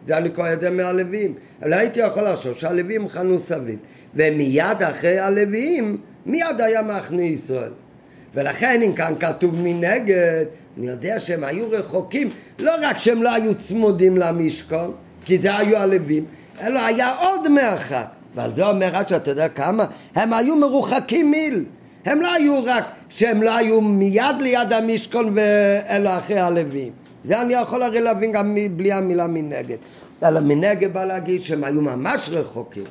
זה 0.08 0.18
אני 0.18 0.32
כבר 0.32 0.48
יודע 0.48 0.70
מהלווים. 0.70 1.34
אבל 1.62 1.74
הייתי 1.74 2.00
יכול 2.00 2.30
לחשוב 2.30 2.54
שהלווים 2.54 3.10
חנו 3.10 3.40
סביב. 3.40 3.80
ומיד 4.16 4.84
אחרי 4.84 5.20
הלווים, 5.20 5.98
מיד 6.26 6.62
היה 6.62 6.82
מחנה 6.82 7.24
ישראל. 7.24 7.72
ולכן 8.36 8.82
אם 8.82 8.94
כאן 8.94 9.14
כתוב 9.20 9.56
מנגד, 9.56 10.46
אני 10.78 10.88
יודע 10.88 11.20
שהם 11.20 11.44
היו 11.44 11.70
רחוקים, 11.72 12.30
לא 12.60 12.74
רק 12.82 12.98
שהם 12.98 13.24
לא 13.24 13.34
היו 13.34 13.56
צמודים 13.56 14.18
למשכון, 14.18 14.94
כי 15.26 15.38
זה 15.38 15.58
היו 15.58 15.78
הלווים, 15.78 16.26
אלא 16.62 16.80
היה 16.80 17.16
עוד 17.16 17.50
מרחק. 17.50 18.08
ועל 18.36 18.54
זה 18.54 18.68
אומר 18.68 18.90
רש"י, 18.94 19.16
אתה 19.16 19.32
יודע 19.32 19.50
כמה? 19.50 19.86
הם 20.16 20.34
היו 20.34 20.56
מרוחקים 20.56 21.32
מיל. 21.32 21.66
הם 22.06 22.22
לא 22.22 22.34
היו 22.34 22.64
רק 22.66 22.86
שהם 23.10 23.44
לא 23.44 23.56
היו 23.56 23.82
מיד 23.82 24.36
ליד 24.40 24.74
המשכון 24.74 25.34
ואלו 25.36 26.10
אחרי 26.10 26.40
הלווים. 26.40 26.92
זה 27.26 27.42
אני 27.42 27.54
יכול 27.54 27.84
הרי 27.84 28.02
להבין 28.02 28.32
גם 28.32 28.58
בלי 28.76 28.92
המילה 28.92 29.28
מנגד. 29.28 29.78
אלא 30.24 30.40
מנגד 30.40 30.94
בא 30.94 31.06
להגיד 31.06 31.42
שהם 31.42 31.64
היו 31.64 31.82
ממש 31.82 32.30
רחוקים. 32.30 32.84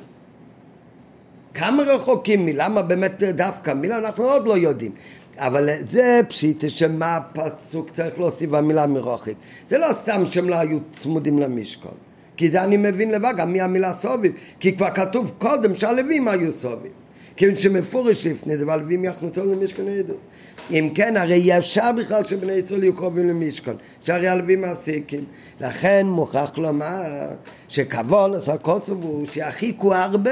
כמה 1.53 1.83
רחוקים 1.83 2.45
מלמה 2.45 2.81
באמת 2.81 3.23
דווקא 3.23 3.71
מילה 3.71 3.97
אנחנו 3.97 4.23
עוד 4.23 4.47
לא 4.47 4.57
יודעים 4.57 4.91
אבל 5.37 5.69
זה 5.91 6.21
פשיט 6.27 6.63
שמה 6.67 7.15
הפסוק 7.15 7.89
צריך 7.89 8.19
להוסיף 8.19 8.49
במילה 8.49 8.87
מרוחק 8.87 9.33
זה 9.69 9.77
לא 9.77 9.87
סתם 9.93 10.23
שהם 10.29 10.49
לא 10.49 10.55
היו 10.55 10.79
צמודים 10.93 11.39
למשכון 11.39 11.93
כי 12.37 12.49
זה 12.49 12.63
אני 12.63 12.77
מבין 12.77 13.11
לבד 13.11 13.33
גם 13.37 13.53
מהמילה 13.53 13.93
סוביב. 14.01 14.33
כי 14.59 14.77
כבר 14.77 14.89
כתוב 14.89 15.33
קודם 15.37 15.75
שהלווים 15.75 16.27
היו 16.27 16.51
סוביב 16.51 16.91
כיוון 17.35 17.55
שמפורש 17.55 18.27
לפני 18.27 18.57
זה 18.57 18.67
והלווים 18.67 19.05
יכנסו 19.05 19.45
למשכון 19.45 19.87
העדוס 19.87 20.25
אם 20.71 20.89
כן 20.95 21.17
הרי 21.17 21.57
אפשר 21.57 21.91
בכלל 21.91 22.23
שבני 22.23 22.53
ישראל 22.53 22.83
יהיו 22.83 22.95
קרובים 22.95 23.27
למשכון 23.27 23.75
שהרי 24.01 24.27
הלווים 24.27 24.61
מעסיקים. 24.61 25.25
לכן 25.61 26.05
מוכרח 26.05 26.57
לומר 26.57 27.29
שכבון 27.67 28.33
עשה 28.33 28.57
קוצוב 28.57 29.03
הוא 29.03 29.25
שיחיקו 29.25 29.93
הרבה. 29.93 30.31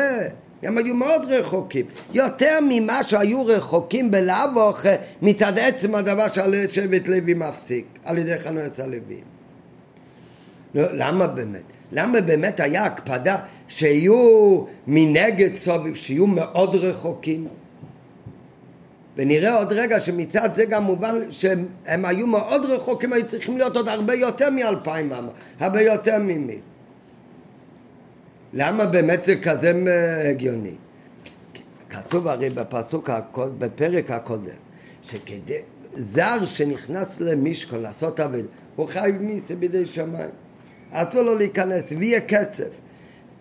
הם 0.63 0.77
היו 0.77 0.95
מאוד 0.95 1.21
רחוקים, 1.27 1.85
יותר 2.13 2.59
ממה 2.69 3.03
שהיו 3.03 3.45
רחוקים 3.45 4.11
בלאו 4.11 4.73
מצד 5.21 5.59
עצם 5.59 5.95
הדבר 5.95 6.25
שבט 6.69 7.07
לוי 7.07 7.33
מפסיק 7.33 7.85
על 8.05 8.17
ידי 8.17 8.39
חנויות 8.39 8.79
הלווים. 8.79 9.30
לא, 10.75 10.87
למה 10.93 11.27
באמת? 11.27 11.61
למה 11.91 12.21
באמת 12.21 12.59
היה 12.59 12.85
הקפדה 12.85 13.37
שיהיו 13.67 14.63
מנגד 14.87 15.55
סוביב, 15.55 15.95
שיהיו 15.95 16.27
מאוד 16.27 16.75
רחוקים? 16.75 17.47
ונראה 19.15 19.55
עוד 19.55 19.73
רגע 19.73 19.99
שמצד 19.99 20.49
זה 20.55 20.65
גם 20.65 20.83
מובן 20.83 21.15
שהם 21.29 21.65
היו 21.85 22.27
מאוד 22.27 22.65
רחוקים, 22.65 23.13
היו 23.13 23.27
צריכים 23.27 23.57
להיות 23.57 23.75
עוד 23.75 23.87
הרבה 23.87 24.13
יותר 24.13 24.49
מאלפיים 24.49 25.13
אמה, 25.13 25.31
הרבה 25.59 25.81
יותר 25.81 26.17
ממיל. 26.17 26.59
למה 28.53 28.85
באמת 28.85 29.23
זה 29.23 29.35
כזה 29.35 29.73
הגיוני? 30.29 30.75
כתוב 31.89 32.27
הרי 32.27 32.49
בפסוק, 32.49 33.09
בפרק 33.35 34.11
הקודם, 34.11 34.49
שכדי 35.01 35.57
זר 35.93 36.45
שנכנס 36.45 37.19
למשכון 37.19 37.81
לעשות 37.81 38.19
עבד, 38.19 38.43
הוא 38.75 38.87
חי 38.87 39.11
מיסה 39.19 39.55
בידי 39.55 39.85
שמיים. 39.85 40.29
אסור 40.91 41.21
לו 41.21 41.35
להיכנס, 41.35 41.83
ויהיה 41.97 42.19
קצב. 42.19 42.63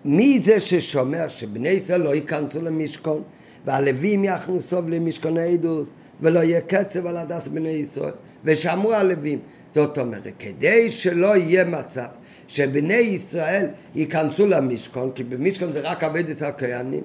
מי 0.05 0.41
זה 0.45 0.61
ששומע 0.61 1.29
שבני 1.29 1.69
ישראל 1.69 2.01
לא 2.01 2.15
ייכנסו 2.15 2.63
למשכון, 2.63 3.23
והלווים 3.65 4.25
יכנסו 4.25 4.83
למשכון 4.89 5.37
העדוס, 5.37 5.89
ולא 6.21 6.41
יהיה 6.41 6.61
קצב 6.61 7.07
על 7.07 7.17
הדס 7.17 7.49
בני 7.49 7.69
ישראל, 7.69 8.13
ושמרו 8.45 8.93
הלווים. 8.93 9.39
זאת 9.75 9.99
אומרת, 9.99 10.27
כדי 10.39 10.91
שלא 10.91 11.37
יהיה 11.37 11.65
מצב 11.65 12.07
שבני 12.49 12.95
ישראל 12.95 13.67
ייכנסו 13.95 14.47
למשכון, 14.47 15.11
כי 15.15 15.25
במשכון 15.25 15.73
זה 15.73 15.81
רק 15.81 16.05
עבודת 16.05 16.43
הכהנים, 16.43 17.03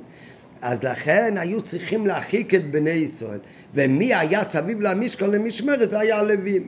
אז 0.62 0.84
לכן 0.84 1.34
היו 1.38 1.62
צריכים 1.62 2.08
להרחיק 2.08 2.54
את 2.54 2.72
בני 2.72 2.90
ישראל, 2.90 3.40
ומי 3.74 4.14
היה 4.14 4.44
סביב 4.44 4.82
למשכון 4.82 5.32
למשמרת 5.32 5.90
זה 5.90 6.00
היה 6.00 6.20
הלווים. 6.20 6.68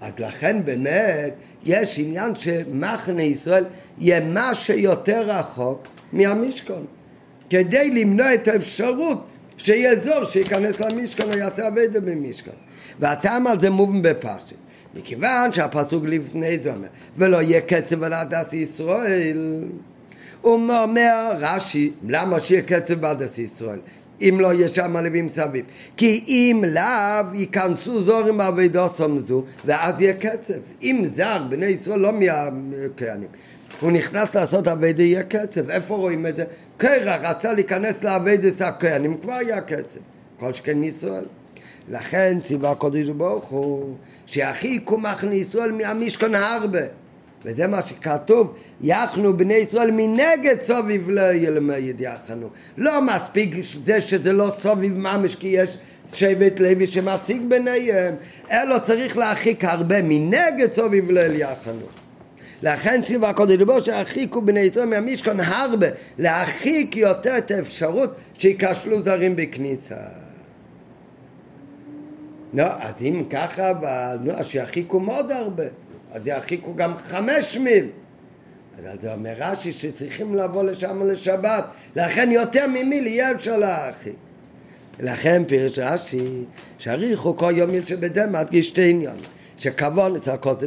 אז 0.00 0.18
לכן 0.18 0.64
באמת 0.64 1.34
יש 1.64 1.98
עניין 1.98 2.34
שמחנה 2.34 3.22
ישראל 3.22 3.64
יהיה 3.98 4.20
מה 4.20 4.54
שיותר 4.54 5.22
רחוק 5.26 5.86
מהמשכון, 6.12 6.86
כדי 7.50 7.90
למנוע 7.90 8.34
את 8.34 8.48
האפשרות 8.48 9.26
שיהיה 9.56 9.96
זור 9.96 10.24
שייכנס 10.24 10.80
למשכון 10.80 11.32
או 11.32 11.38
יעשה 11.38 11.66
עבודה 11.66 12.00
במשכון. 12.00 12.54
והטעם 12.98 13.46
על 13.46 13.60
זה 13.60 13.70
מובן 13.70 14.02
בפרשת. 14.02 14.56
מכיוון 14.94 15.52
שהפסוק 15.52 16.04
לפני 16.06 16.58
זה 16.58 16.72
אומר, 16.74 16.88
ולא 17.16 17.42
יהיה 17.42 17.60
קצב 17.60 18.02
על 18.02 18.12
הדס 18.12 18.52
ישראל, 18.52 19.64
הוא 20.42 20.54
אומר 20.54 21.32
רש"י, 21.38 21.92
למה 22.08 22.40
שיהיה 22.40 22.62
קצב 22.62 22.94
בהדס 22.94 23.38
ישראל? 23.38 23.78
אם 24.20 24.38
לא 24.40 24.52
יהיה 24.52 24.68
שם 24.68 24.96
לווים 24.96 25.28
סביב. 25.28 25.64
כי 25.96 26.24
אם 26.28 26.64
לאו 26.66 27.34
ייכנסו 27.34 28.02
זורים 28.02 28.38
בעבודו 28.38 28.88
זו, 29.26 29.44
ואז 29.64 30.00
יהיה 30.00 30.14
קצב. 30.14 30.54
אם 30.82 31.02
זר, 31.10 31.42
בני 31.48 31.66
ישראל 31.66 32.00
לא 32.00 32.10
מהכהנים. 32.12 33.28
הוא 33.80 33.92
נכנס 33.92 34.34
לעשות 34.34 34.68
עבודה, 34.68 35.02
יהיה 35.02 35.22
קצב. 35.22 35.70
איפה 35.70 35.96
רואים 35.96 36.26
את 36.26 36.36
זה? 36.36 36.44
קרח 36.76 37.20
רצה 37.24 37.52
להיכנס 37.52 38.04
לעבודת 38.04 38.60
הכהנים, 38.60 39.16
כבר 39.16 39.32
היה 39.32 39.60
קצב. 39.60 40.00
כל 40.38 40.52
שכן 40.52 40.84
ישראל. 40.84 41.24
לכן 41.90 42.38
ציווה 42.42 42.70
הקודש 42.70 43.08
ברוך 43.08 43.44
הוא 43.44 43.94
שיחיקו 44.26 44.98
מחנה 44.98 45.34
ישראל 45.34 45.72
מהמשכון 45.72 46.34
הרבה 46.34 46.78
וזה 47.44 47.66
מה 47.66 47.82
שכתוב, 47.82 48.54
יחנו 48.80 49.36
בני 49.36 49.54
ישראל 49.54 49.90
מנגד 49.90 50.56
סוביב 50.62 51.10
לא 51.10 51.32
ילמד 51.32 52.00
יחנו. 52.00 52.48
לא 52.76 53.02
מספיק 53.02 53.54
זה 53.84 54.00
שזה 54.00 54.32
לא 54.32 54.52
סוביב 54.58 54.98
ממש 54.98 55.34
כי 55.34 55.48
יש 55.48 55.78
שבט 56.12 56.60
לוי 56.60 56.86
שמפסיק 56.86 57.42
ביניהם, 57.48 58.14
אלא 58.50 58.78
צריך 58.78 59.18
להרחיק 59.18 59.64
הרבה 59.64 60.02
מנגד 60.02 60.72
סוביב 60.74 61.10
לא 61.10 61.20
יחנו. 61.20 61.86
לכן 62.62 63.02
ציווה 63.02 63.28
הקודש 63.30 63.56
ברוך 63.56 63.84
שירחיקו 63.84 64.42
בני 64.42 64.60
ישראל 64.60 64.86
מהמשכון 64.86 65.40
הרבה, 65.40 65.86
להרחיק 66.18 66.96
יותר 66.96 67.38
את 67.38 67.50
האפשרות 67.50 68.10
שייכשלו 68.38 69.02
זרים 69.02 69.36
בכניסה. 69.36 69.96
לא, 72.54 72.64
אז 72.64 72.94
אם 73.00 73.24
ככה, 73.30 73.72
אז 74.36 74.46
שירחיקו 74.46 75.00
מאוד 75.00 75.32
הרבה, 75.32 75.64
אז 76.12 76.26
ירחיקו 76.26 76.74
גם 76.74 76.96
חמש 76.96 77.56
מיל. 77.56 77.86
אז 78.78 78.84
על 78.84 79.00
זה 79.00 79.12
אומר 79.12 79.34
רש"י 79.38 79.72
שצריכים 79.72 80.34
לבוא 80.34 80.64
לשם 80.64 81.08
לשבת, 81.08 81.64
לכן 81.96 82.32
יותר 82.32 82.66
ממיל 82.66 83.06
יהיה 83.06 83.32
אפשר 83.32 83.56
להרחיק. 83.56 84.14
לכן 85.00 85.42
פירש 85.46 85.78
רש"י, 85.78 86.44
שהריחו 86.78 87.36
כל 87.36 87.52
יום 87.56 87.70
מיל 87.70 87.84
שבזה 87.84 88.26
מדגיש 88.26 88.68
שתי 88.68 88.90
עניון. 88.90 89.16
שכבון 89.56 90.16
את 90.16 90.28
הכל 90.28 90.54
זה 90.60 90.66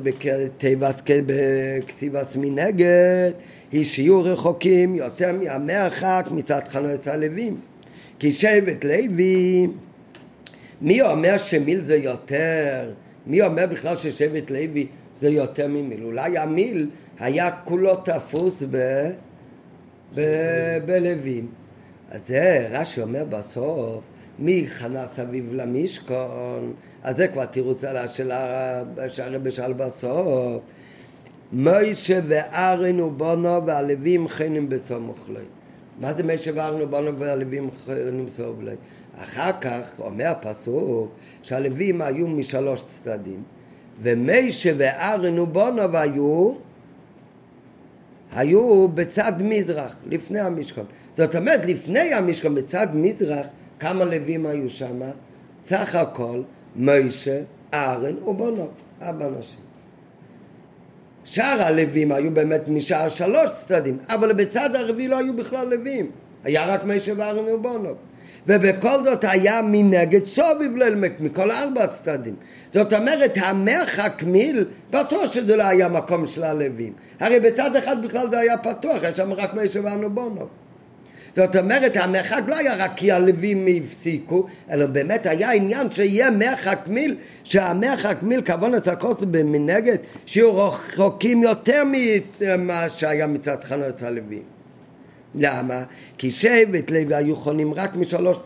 בכתיבת 1.25 2.35
מנגד, 2.35 3.31
היא 3.71 3.83
שיהיו 3.83 4.23
רחוקים 4.23 4.95
יותר 4.95 5.31
מהמרחק 5.33 6.25
מצד 6.31 6.61
חנות 6.67 7.07
הלווים. 7.07 7.57
כי 8.19 8.31
שבט 8.31 8.83
לוי 8.83 9.67
מי 10.81 11.01
אומר 11.01 11.37
שמיל 11.37 11.81
זה 11.81 11.95
יותר? 11.95 12.91
מי 13.27 13.41
אומר 13.41 13.65
בכלל 13.65 13.95
ששבט 13.95 14.51
לוי 14.51 14.87
זה 15.21 15.29
יותר 15.29 15.67
ממיל? 15.67 16.03
אולי 16.03 16.37
המיל 16.37 16.89
היה 17.19 17.51
כולו 17.51 17.95
תפוס 17.95 18.63
ב... 18.69 18.77
ב... 20.15 20.21
בלווים. 20.85 21.47
אז 22.09 22.27
זה 22.27 22.67
רש"י 22.71 23.01
אומר 23.01 23.25
בסוף, 23.29 24.03
מי 24.39 24.67
חנה 24.67 25.07
סביב 25.07 25.53
למשכון? 25.53 26.73
אז 27.03 27.17
זה 27.17 27.27
כבר 27.27 27.45
תירוץ 27.45 27.83
על 27.83 27.97
השאלה 27.97 28.83
שהרבי 29.09 29.51
שאל 29.51 29.73
בסוף. 29.73 30.61
מוישה 31.51 32.19
וארן 32.27 32.99
ובונו 32.99 33.65
והלווים 33.65 34.27
חנים 34.27 34.69
בסמוך 34.69 35.29
להם. 35.29 35.45
מה 35.99 36.13
זה 36.13 36.23
משה 36.23 36.51
וארן 36.55 36.81
ובונו 36.81 37.19
והלווים 37.19 37.69
חנים 37.85 38.25
בסמוך 38.25 38.57
להם? 38.63 38.77
אחר 39.17 39.51
כך 39.61 39.99
אומר 39.99 40.27
הפסוק 40.27 41.11
שהלווים 41.41 42.01
היו 42.01 42.27
משלוש 42.27 42.83
צדדים 42.83 43.43
ומיישה 44.01 44.71
וארן 44.77 45.39
ובונוב 45.39 45.95
היו 45.95 46.53
היו 48.31 48.87
בצד 48.87 49.33
מזרח, 49.39 49.95
לפני 50.09 50.39
המשכון. 50.39 50.85
זאת 51.17 51.35
אומרת, 51.35 51.65
לפני 51.65 52.13
המשכון, 52.13 52.55
בצד 52.55 52.87
מזרח, 52.93 53.45
כמה 53.79 54.05
לווים 54.05 54.45
היו 54.45 54.69
שם? 54.69 55.01
סך 55.65 55.95
הכל, 55.95 56.41
מיישה, 56.75 57.39
ארן 57.73 58.23
ובונוב, 58.23 58.69
ארבע 59.01 59.27
אנשים. 59.27 59.59
שאר 61.25 61.61
הלווים 61.61 62.11
היו 62.11 62.31
באמת 62.31 62.67
משאר 62.67 63.09
שלוש 63.09 63.51
צדדים, 63.51 63.97
אבל 64.07 64.33
בצד 64.33 64.75
הרביעי 64.75 65.07
לא 65.07 65.17
היו 65.17 65.35
בכלל 65.35 65.69
לווים. 65.69 66.11
היה 66.43 66.65
רק 66.65 66.83
מיישה 66.83 67.13
וארן 67.17 67.53
ובונוב. 67.53 67.97
ובכל 68.47 69.03
זאת 69.03 69.23
היה 69.23 69.61
מנגד 69.61 70.25
סוביב 70.25 70.75
ללמק 70.77 71.11
מכל 71.19 71.51
ארבע 71.51 71.87
צדדים. 71.87 72.35
זאת 72.73 72.93
אומרת, 72.93 73.37
המרחק 73.41 74.23
מיל, 74.25 74.65
בטוח 74.89 75.31
שזה 75.31 75.55
לא 75.55 75.63
היה 75.63 75.87
מקום 75.87 76.27
של 76.27 76.43
הלווים. 76.43 76.93
הרי 77.19 77.39
בצד 77.39 77.75
אחד 77.75 78.05
בכלל 78.05 78.29
זה 78.29 78.39
היה 78.39 78.57
פתוח, 78.57 79.03
יש 79.03 79.17
שם 79.17 79.33
רק 79.33 79.53
מיישב 79.53 80.05
בונו. 80.07 80.47
זאת 81.35 81.55
אומרת, 81.55 81.97
המרחק 81.97 82.41
לא 82.47 82.55
היה 82.55 82.75
רק 82.75 82.91
כי 82.95 83.11
הלווים 83.11 83.67
הפסיקו, 83.77 84.45
אלא 84.71 84.85
באמת 84.85 85.25
היה 85.25 85.51
עניין 85.51 85.91
שיהיה 85.91 86.31
מרחק 86.31 86.79
מיל, 86.87 87.15
שהמרחק 87.43 88.17
מיל, 88.21 88.41
כוון 88.45 88.75
את 88.75 88.87
הכוס 88.87 89.17
במנגד, 89.21 89.97
שיהיו 90.25 90.57
רחוקים 90.67 91.43
יותר 91.43 91.83
ממה 91.85 92.89
שהיה 92.89 93.27
מצד 93.27 93.63
חנות 93.63 94.01
הלווים. 94.01 94.60
למה? 95.35 95.83
כי 96.17 96.29
שבט 96.29 96.91
לוי 96.91 97.15
היו 97.15 97.35
חונים 97.35 97.73
רק 97.73 97.95
משלוש 97.95 98.37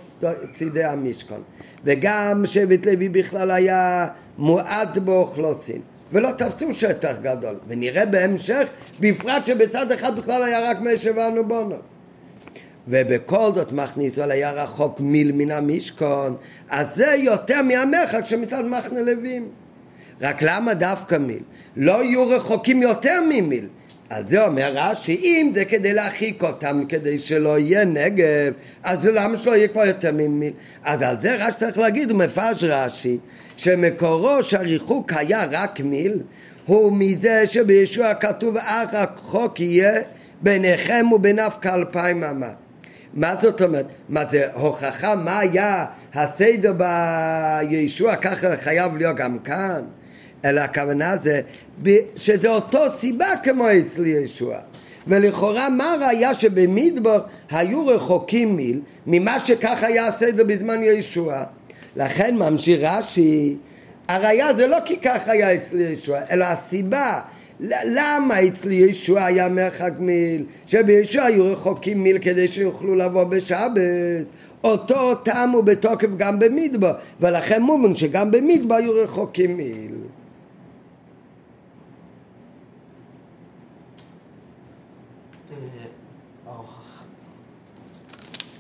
צידי 0.53 0.83
המשכון 0.83 1.41
וגם 1.83 2.43
שבט 2.45 2.86
לוי 2.86 3.09
בכלל 3.09 3.51
היה 3.51 4.07
מועט 4.38 4.97
באוכלוסין 4.97 5.81
ולא 6.11 6.31
תפסו 6.31 6.73
שטח 6.73 7.15
גדול 7.21 7.55
ונראה 7.67 8.05
בהמשך 8.05 8.67
בפרט 8.99 9.45
שבצד 9.45 9.91
אחד 9.91 10.15
בכלל 10.15 10.43
היה 10.43 10.69
רק 10.69 10.79
מי 10.79 10.97
שבענו 10.97 11.47
בונו 11.47 11.75
ובכל 12.88 13.51
זאת 13.55 13.71
מחנה 13.71 14.03
ישראל 14.03 14.31
היה 14.31 14.51
רחוק 14.51 14.99
מיל 14.99 15.31
מן 15.31 15.51
המשכון, 15.51 16.36
אז 16.69 16.95
זה 16.95 17.15
יותר 17.17 17.61
מהמרחק 17.61 18.25
שמצד 18.25 18.65
מחנה 18.65 19.01
לווים. 19.01 19.47
רק 20.21 20.41
למה 20.41 20.73
דווקא 20.73 21.15
מיל? 21.15 21.43
לא 21.75 22.03
יהיו 22.03 22.29
רחוקים 22.29 22.81
יותר 22.81 23.21
ממיל. 23.29 23.67
על 24.10 24.28
זה 24.28 24.45
אומר 24.45 24.72
רש"י, 24.76 25.16
אם 25.16 25.51
זה 25.56 25.66
כדי 25.66 25.93
להרחיק 25.93 26.43
אותם, 26.43 26.84
כדי 26.89 27.20
שלא 27.20 27.60
יהיה 27.60 27.86
נגב, 27.86 28.53
אז 28.84 29.06
למה 29.06 29.38
שלא 29.38 29.56
יהיה 29.56 29.68
כבר 29.68 29.86
יותר 29.86 30.12
ממיל? 30.14 30.53
אז 30.84 31.01
על 31.01 31.20
זה 31.20 31.36
רש"י 31.36 31.60
צריך 31.60 31.78
להגיד, 31.78 32.12
הוא 32.12 32.20
מפרש 32.20 32.64
רש"י, 32.64 33.18
שמקורו 33.58 34.43
שהריחוק 34.43 35.14
היה 35.14 35.45
רק 35.51 35.80
מיל, 35.80 36.14
הוא 36.66 36.91
מזה 36.95 37.47
שבישוע 37.47 38.14
כתוב 38.14 38.58
אך 38.58 38.93
החוק 38.93 39.60
יהיה 39.60 40.01
ביניכם 40.41 41.06
ובין 41.12 41.39
אף 41.39 41.58
כאלפיים 41.62 42.24
אמה. 42.24 42.49
מה 43.14 43.36
זאת 43.41 43.62
אומרת? 43.62 43.86
מה 44.10 44.24
זה 44.30 44.47
הוכחה 44.53 45.16
מה 45.16 45.39
היה 45.39 45.86
הסדר 46.14 46.74
בישוע 47.70 48.16
ככה 48.16 48.58
חייב 48.58 48.97
להיות 48.97 49.16
גם 49.16 49.39
כאן? 49.39 49.82
אלא 50.46 50.62
הכוונה 50.62 51.16
זה 51.24 51.41
שזה 52.16 52.50
אותו 52.50 52.80
סיבה 52.96 53.28
כמו 53.43 53.66
אצל 53.72 54.06
ישוע. 54.06 54.58
ולכאורה 55.08 55.70
מה 55.70 55.93
הראיה 55.93 56.34
שבמדבר 56.34 57.22
היו 57.52 57.88
רחוקים 57.88 58.56
מיל 58.56 58.80
ממה 59.08 59.39
שככה 59.46 59.88
היה 59.88 60.08
הסדר 60.08 60.43
בזמן 60.43 60.84
ישוע. 60.84 61.43
לכן 61.96 62.36
ממשיך 62.36 62.80
רש"י, 62.84 63.56
הראיה 64.08 64.54
זה 64.54 64.68
לא 64.68 64.78
כי 64.86 64.98
ככה 64.98 65.32
היה 65.32 65.54
אצל 65.54 65.80
ישוע, 65.80 66.20
אלא 66.32 66.46
הסיבה 66.46 67.22
למה 67.60 68.48
אצל 68.48 68.72
ישוע 68.72 69.24
היה 69.24 69.50
מרחק 69.50 69.93
מיל? 70.00 70.46
שבישוע 70.66 71.24
היו 71.24 71.46
רחוקים 71.46 72.04
מיל 72.04 72.18
כדי 72.18 72.48
שיוכלו 72.48 72.96
לבוא 72.96 73.24
בשבס. 73.24 74.32
אותו 74.64 75.16
טעם 75.16 75.50
הוא 75.50 75.64
בתוקף 75.64 76.08
גם 76.18 76.39
במדבר, 76.39 76.93
ולכן 77.20 77.62
מובן 77.62 77.96
שגם 77.96 78.32
במדבר 78.32 78.76
היו 78.76 78.91
רחוקים 78.93 79.58
מיל. 79.58 79.91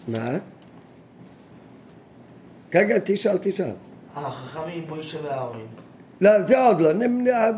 מה? 0.07 0.37
כן, 2.71 2.99
תשאל, 3.03 3.37
תשאל. 3.37 3.71
החכמים 4.15 4.85
מוישה 4.89 5.17
ואהרון. 5.23 5.67
לא, 6.21 6.41
זה 6.41 6.61
עוד 6.61 6.81
לא, 6.81 6.89
הם 6.89 7.27
אה, 7.27 7.51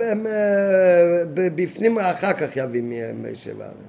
בפנים 1.56 2.00
אחר 2.00 2.34
כך 2.34 2.58
יביאים 2.58 3.22
מוישה 3.22 3.52
ואהרון. 3.58 3.84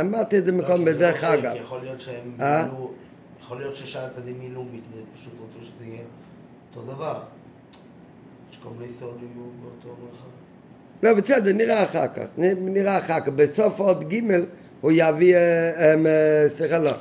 אמרתי 0.00 0.38
את 0.38 0.44
זה 0.44 0.52
מקום 0.52 0.86
לא, 0.86 0.92
בדרך 0.92 1.24
לא 1.24 1.34
אגב. 1.34 1.52
יכול 1.56 1.80
להיות 1.80 2.00
שהם 2.00 2.36
אה? 2.40 2.62
מילאו, 2.62 2.90
יכול 3.40 3.58
להיות 3.58 3.76
ששאר 3.76 4.04
הצדדים 4.04 4.38
מילאו, 4.38 4.64
פשוט 5.14 5.32
רצו 5.32 5.66
שזה 5.66 5.84
יהיה 5.84 6.02
אותו 6.70 6.92
דבר. 6.92 7.22
שכל 8.50 8.68
מיני 8.70 8.84
ישראל 8.84 9.10
יהיו 9.20 9.46
באותו 9.62 10.00
מרחב. 10.02 10.26
לא, 11.02 11.14
בסדר, 11.14 11.52
נראה 11.52 11.84
אחר 11.84 12.08
כך, 12.08 12.26
נראה 12.58 12.98
אחר 12.98 13.20
כך. 13.20 13.28
בסוף 13.28 13.80
עוד 13.80 14.08
ג' 14.08 14.20
הוא 14.80 14.92
יביא, 14.94 15.36
אה, 15.36 15.94
סליחה, 16.56 16.78
לא, 16.78 16.92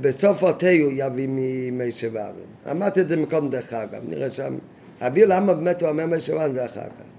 בסוף 0.00 0.44
התה 0.44 0.66
הוא 0.66 0.92
יביא 0.94 1.26
ממי 1.28 1.92
שבארם. 1.92 2.34
אמרתי 2.70 3.00
את 3.00 3.08
זה 3.08 3.16
מקום 3.16 3.50
דרך 3.50 3.72
אגב, 3.72 4.00
נראה 4.08 4.30
שם. 4.30 4.58
הביאו 5.00 5.28
למה 5.28 5.54
באמת 5.54 5.82
הוא 5.82 5.88
אומר 5.88 6.06
מי 6.06 6.20
שבארם 6.20 6.52
זה 6.52 6.66
אחר 6.66 6.80
כך. 6.80 7.10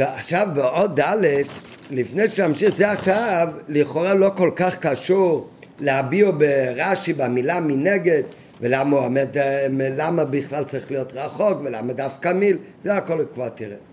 עכשיו 0.00 0.48
בעוד 0.54 1.00
ד', 1.00 1.42
לפני 1.90 2.28
שנמשיך, 2.28 2.76
זה 2.76 2.90
עכשיו 2.90 3.48
לכאורה 3.68 4.14
לא 4.14 4.30
כל 4.36 4.50
כך 4.56 4.76
קשור 4.78 5.48
להביעו 5.80 6.32
ברש"י 6.32 7.12
במילה 7.12 7.60
מנגד 7.60 8.22
ולמה 8.60 8.96
הוא 8.96 9.04
עומד, 9.04 9.28
למה 9.96 10.24
בכלל 10.24 10.64
צריך 10.64 10.90
להיות 10.90 11.12
רחוק 11.14 11.58
ולמה 11.64 11.92
דווקא 11.92 12.32
מיל, 12.32 12.56
זה 12.82 12.94
הכל 12.94 13.24
כבר 13.34 13.48
תירץ. 13.48 13.90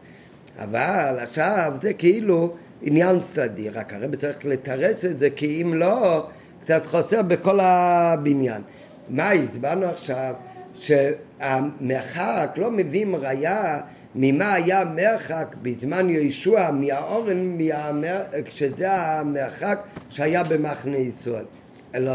אבל 0.59 1.17
עכשיו 1.19 1.73
זה 1.81 1.93
כאילו 1.93 2.53
עניין 2.81 3.19
צדדי, 3.19 3.69
רק 3.69 3.93
הרב 3.93 4.15
צריך 4.15 4.37
לתרץ 4.45 5.05
את 5.05 5.19
זה 5.19 5.29
כי 5.29 5.61
אם 5.61 5.73
לא, 5.73 6.27
קצת 6.61 6.85
חוסר 6.85 7.21
בכל 7.21 7.59
הבניין. 7.59 8.61
מה 9.09 9.31
הסברנו 9.31 9.85
עכשיו? 9.85 10.33
שהמרחק 10.73 12.49
לא 12.57 12.71
מביאים 12.71 13.15
ראייה 13.15 13.81
ממה 14.15 14.53
היה 14.53 14.85
מרחק 14.85 15.55
בזמן 15.61 16.09
יהושע 16.09 16.71
מהאורן, 16.71 17.57
מהמר... 17.57 18.21
שזה 18.49 18.91
המרחק 18.91 19.79
שהיה 20.09 20.43
במחנה 20.43 20.97
ישראל. 20.97 21.45
אלא 21.95 22.11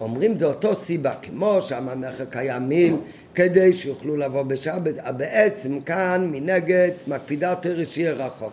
אומרים 0.00 0.38
זה 0.38 0.46
אותו 0.46 0.74
סיבה, 0.74 1.12
כמו 1.22 1.62
שם 1.62 1.88
המרחק 1.88 2.36
היה 2.36 2.58
מיל, 2.58 2.96
כדי 3.34 3.72
שיוכלו 3.72 4.16
לבוא 4.16 4.42
בשבת, 4.42 4.94
בעצם 5.16 5.80
כאן 5.80 6.30
מנגד 6.32 6.90
מקפידה 7.06 7.48
יותר 7.50 7.84
שיהיה 7.84 8.12
רחוק. 8.12 8.52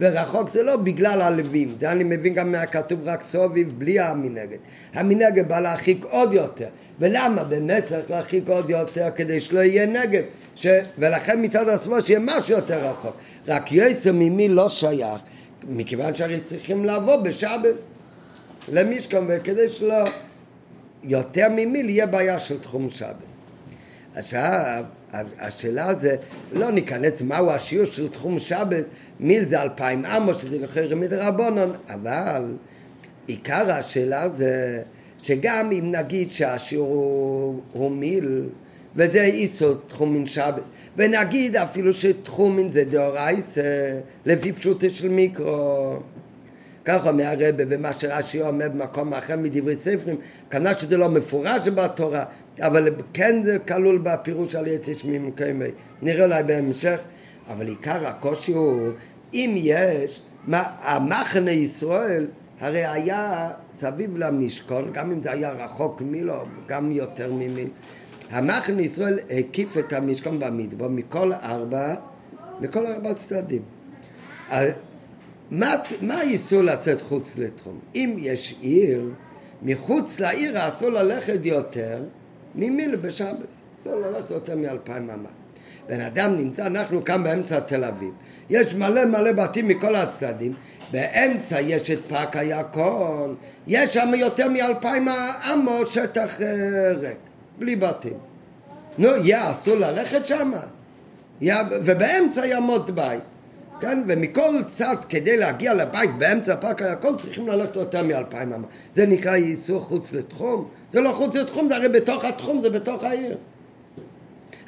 ורחוק 0.00 0.50
זה 0.50 0.62
לא 0.62 0.76
בגלל 0.76 1.20
הלווים, 1.20 1.74
זה 1.78 1.92
אני 1.92 2.04
מבין 2.04 2.34
גם 2.34 2.52
מהכתוב 2.52 3.00
רק 3.04 3.22
סוביב 3.22 3.74
בלי 3.78 4.00
המנגד. 4.00 4.58
המנגד 4.94 5.48
בא 5.48 5.60
להרחיק 5.60 6.04
עוד 6.04 6.32
יותר, 6.32 6.68
ולמה 6.98 7.44
באמת 7.44 7.84
צריך 7.84 8.10
להרחיק 8.10 8.48
עוד 8.48 8.70
יותר 8.70 9.08
כדי 9.16 9.40
שלא 9.40 9.60
יהיה 9.60 9.86
נגד, 9.86 10.22
ש... 10.56 10.66
ולכן 10.98 11.44
מצד 11.44 11.68
עצמו 11.68 12.02
שיהיה 12.02 12.20
משהו 12.22 12.56
יותר 12.56 12.84
רחוק. 12.84 13.16
רק 13.48 13.72
יצר 13.72 14.12
ממי 14.12 14.48
לא 14.48 14.68
שייך, 14.68 15.22
מכיוון 15.68 16.14
שהרי 16.14 16.40
צריכים 16.40 16.84
לבוא 16.84 17.16
בשבס 17.16 17.90
למשכון, 18.68 19.26
וכדי 19.28 19.68
שלא 19.68 20.04
יותר 21.04 21.46
ממיל 21.50 21.88
יהיה 21.88 22.06
בעיה 22.06 22.38
של 22.38 22.58
תחום 22.58 22.90
שבס. 22.90 23.37
עכשיו, 24.18 24.84
השאלה 25.38 25.94
זה, 25.94 26.16
לא 26.52 26.70
ניכנס 26.70 27.22
מהו 27.22 27.50
השיעור 27.50 27.84
של 27.84 28.08
תחום 28.08 28.38
שבס, 28.38 28.84
מיל 29.20 29.44
זה 29.44 29.62
אלפיים 29.62 30.04
אמו, 30.04 30.34
שזה 30.34 30.58
לכי 30.58 30.94
מדרבנון, 30.94 31.72
אבל 31.88 32.42
עיקר 33.26 33.70
השאלה 33.70 34.28
זה 34.28 34.82
שגם 35.22 35.70
אם 35.72 35.92
נגיד 35.92 36.30
שהשיעור 36.30 36.86
הוא, 36.88 37.60
הוא 37.72 37.90
מיל, 37.90 38.42
וזה 38.96 39.22
איסו 39.22 39.74
תחומין 39.74 40.26
שבס, 40.26 40.64
ונגיד 40.96 41.56
אפילו 41.56 41.92
שתחומין 41.92 42.70
זה 42.70 42.84
דאורייסה, 42.84 43.62
לפי 44.26 44.52
פשוטו 44.52 44.90
של 44.90 45.08
מיקרו. 45.08 45.96
כך 46.84 47.06
אומר 47.06 47.24
הרבה, 47.24 47.64
ומה 47.68 47.92
שרש"י 47.92 48.42
אומר 48.42 48.68
במקום 48.68 49.14
אחר 49.14 49.36
מדברי 49.36 49.76
ספרים, 49.80 50.16
כנראה 50.50 50.74
שזה 50.74 50.96
לא 50.96 51.08
מפורש 51.08 51.68
בתורה, 51.68 52.24
אבל 52.60 52.88
כן 53.12 53.42
זה 53.44 53.58
כלול 53.58 53.98
בפירוש 53.98 54.54
על 54.54 54.66
יצא 54.66 54.92
שמי 54.92 55.18
מקיימי. 55.18 55.64
נראה 56.02 56.24
אולי 56.24 56.42
בהמשך, 56.42 57.00
אבל 57.48 57.68
עיקר 57.68 58.06
הקושי 58.06 58.52
הוא, 58.52 58.90
אם 59.34 59.54
יש, 59.56 60.22
המחנה 60.52 61.50
ישראל 61.50 62.26
הרי 62.60 62.86
היה 62.86 63.50
סביב 63.80 64.16
למשכון, 64.16 64.90
גם 64.92 65.10
אם 65.10 65.22
זה 65.22 65.32
היה 65.32 65.52
רחוק 65.52 66.02
מילו, 66.02 66.34
גם 66.66 66.92
יותר 66.92 67.32
ממיל. 67.32 67.68
המחנה 68.30 68.82
ישראל 68.82 69.18
הקיף 69.30 69.78
את 69.78 69.92
המשכון 69.92 70.38
במדבר 70.38 70.88
מכל 70.88 71.32
ארבע, 71.32 71.94
מכל 72.60 72.86
ארבע 72.86 73.14
צדדים. 73.14 73.62
מה, 75.50 75.74
מה 76.00 76.14
האיסור 76.14 76.62
לצאת 76.62 77.02
חוץ 77.02 77.38
לתחום? 77.38 77.78
אם 77.94 78.16
יש 78.18 78.54
עיר, 78.60 79.10
מחוץ 79.62 80.20
לעיר 80.20 80.68
אסור 80.68 80.90
ללכת 80.90 81.44
יותר 81.44 82.02
ממיל 82.58 82.96
בשבס. 82.96 83.62
אסור 83.80 83.94
ללכת 83.94 84.30
יותר 84.30 84.56
מאלפיים 84.56 85.10
אמה. 85.10 85.28
בן 85.88 86.00
אדם 86.00 86.36
נמצא, 86.36 86.66
אנחנו 86.66 87.04
כאן 87.04 87.24
באמצע 87.24 87.60
תל 87.60 87.84
אביב. 87.84 88.10
יש 88.50 88.74
מלא 88.74 89.04
מלא 89.04 89.32
בתים 89.32 89.68
מכל 89.68 89.96
הצדדים, 89.96 90.52
באמצע 90.92 91.60
יש 91.60 91.90
את 91.90 91.98
פארק 92.08 92.36
הירקון, 92.36 93.34
יש 93.66 93.94
שם 93.94 94.08
יותר 94.16 94.48
מאלפיים 94.48 95.08
אמו 95.52 95.86
שטח 95.86 96.40
אה, 96.42 96.46
ריק, 97.00 97.18
בלי 97.58 97.76
בתים. 97.76 98.18
נו, 98.98 99.08
יהיה 99.08 99.50
אסור 99.50 99.74
ללכת 99.74 100.26
שם? 100.26 100.50
ובאמצע 101.84 102.46
יעמוד 102.46 102.90
בית. 102.94 103.22
כן? 103.80 104.02
ומכל 104.06 104.62
צד 104.66 104.96
כדי 105.08 105.36
להגיע 105.36 105.74
לבית 105.74 106.18
באמצע 106.18 106.52
הפארק 106.52 106.82
הירקון 106.82 107.16
צריכים 107.16 107.48
ללכת 107.48 107.76
יותר 107.76 108.02
מאלפיים 108.02 108.52
אמה. 108.52 108.66
זה 108.94 109.06
נקרא 109.06 109.36
ייסור 109.36 109.80
חוץ 109.80 110.12
לתחום? 110.12 110.68
זה 110.92 111.00
לא 111.00 111.12
חוץ 111.12 111.36
לתחום, 111.36 111.68
זה 111.68 111.76
הרי 111.76 111.88
בתוך 111.88 112.24
התחום, 112.24 112.60
זה 112.62 112.70
בתוך 112.70 113.04
העיר. 113.04 113.36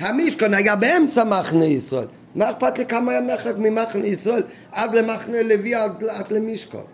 המשכון 0.00 0.54
היה 0.54 0.76
באמצע 0.76 1.24
מחנה 1.24 1.64
ישראל. 1.64 2.06
מה 2.34 2.50
אכפת 2.50 2.78
לי 2.78 2.86
כמה 2.86 3.12
היה 3.12 3.20
מרחק 3.20 3.54
ממחנה 3.58 4.06
ישראל 4.06 4.42
עד 4.72 4.94
למחנה 4.94 5.42
לוי 5.42 5.74
עד, 5.74 6.04
עד 6.04 6.32
למשכון? 6.32 6.84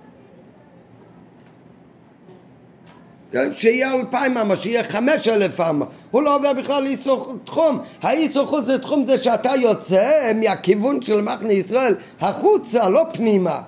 כן? 3.26 3.26
שיהיה 3.51 3.95
אלפיים 3.95 4.37
אמה, 4.37 4.57
שיהיה 4.57 4.85
חמש 4.85 5.29
אלף 5.29 5.61
אמה, 5.61 5.85
הוא 6.11 6.23
לא 6.23 6.37
עובר 6.37 6.53
בכלל 6.53 6.83
לאיסור 6.83 7.37
תחום. 7.45 7.79
האיסור 8.03 8.47
חוץ 8.47 8.69
לתחום 8.69 9.07
זה 9.07 9.23
שאתה 9.23 9.51
יוצא 9.61 10.33
מהכיוון 10.35 11.03
של 11.03 11.21
מחנה 11.21 11.53
ישראל 11.53 11.95
החוצה, 12.21 12.89
לא 12.89 13.03
פנימה. 13.13 13.61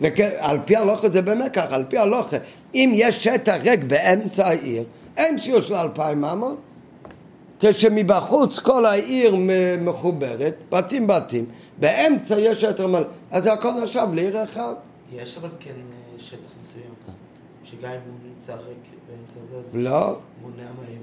ועל 0.00 0.58
פי 0.64 0.76
הלוכה 0.76 1.08
זה 1.08 1.22
באמת 1.22 1.52
ככה, 1.52 1.74
על 1.74 1.84
פי 1.88 1.98
הלוכה, 1.98 2.36
אם 2.74 2.92
יש 2.94 3.24
שטח 3.24 3.56
ריק 3.62 3.80
באמצע 3.84 4.46
העיר, 4.46 4.84
אין 5.16 5.38
שיעור 5.38 5.60
של 5.60 5.74
אלפיים 5.74 6.24
אמות, 6.24 6.56
כשמבחוץ 7.60 8.58
כל 8.58 8.86
העיר 8.86 9.36
מחוברת, 9.80 10.54
בתים 10.70 11.06
בתים, 11.06 11.44
באמצע 11.78 12.38
יש 12.38 12.60
שטח 12.60 12.84
מלא, 12.84 13.06
אז 13.30 13.42
זה 13.42 13.52
הכל 13.52 13.70
נחשב 13.82 14.06
לעיר 14.14 14.44
אחד. 14.44 14.74
יש 15.12 15.38
אבל 15.38 15.48
כן 15.60 15.70
אה, 15.70 16.18
שטח 16.18 16.36
מסוים, 16.36 16.94
שגם 17.72 17.90
אם 17.90 17.98
הוא 18.06 18.30
נמצא 18.30 18.52
ריק 18.52 18.78
באמצע 19.08 19.40
זה, 19.50 19.78
לא. 19.78 20.18
מונע 20.42 20.70
מהעיר. 20.80 21.00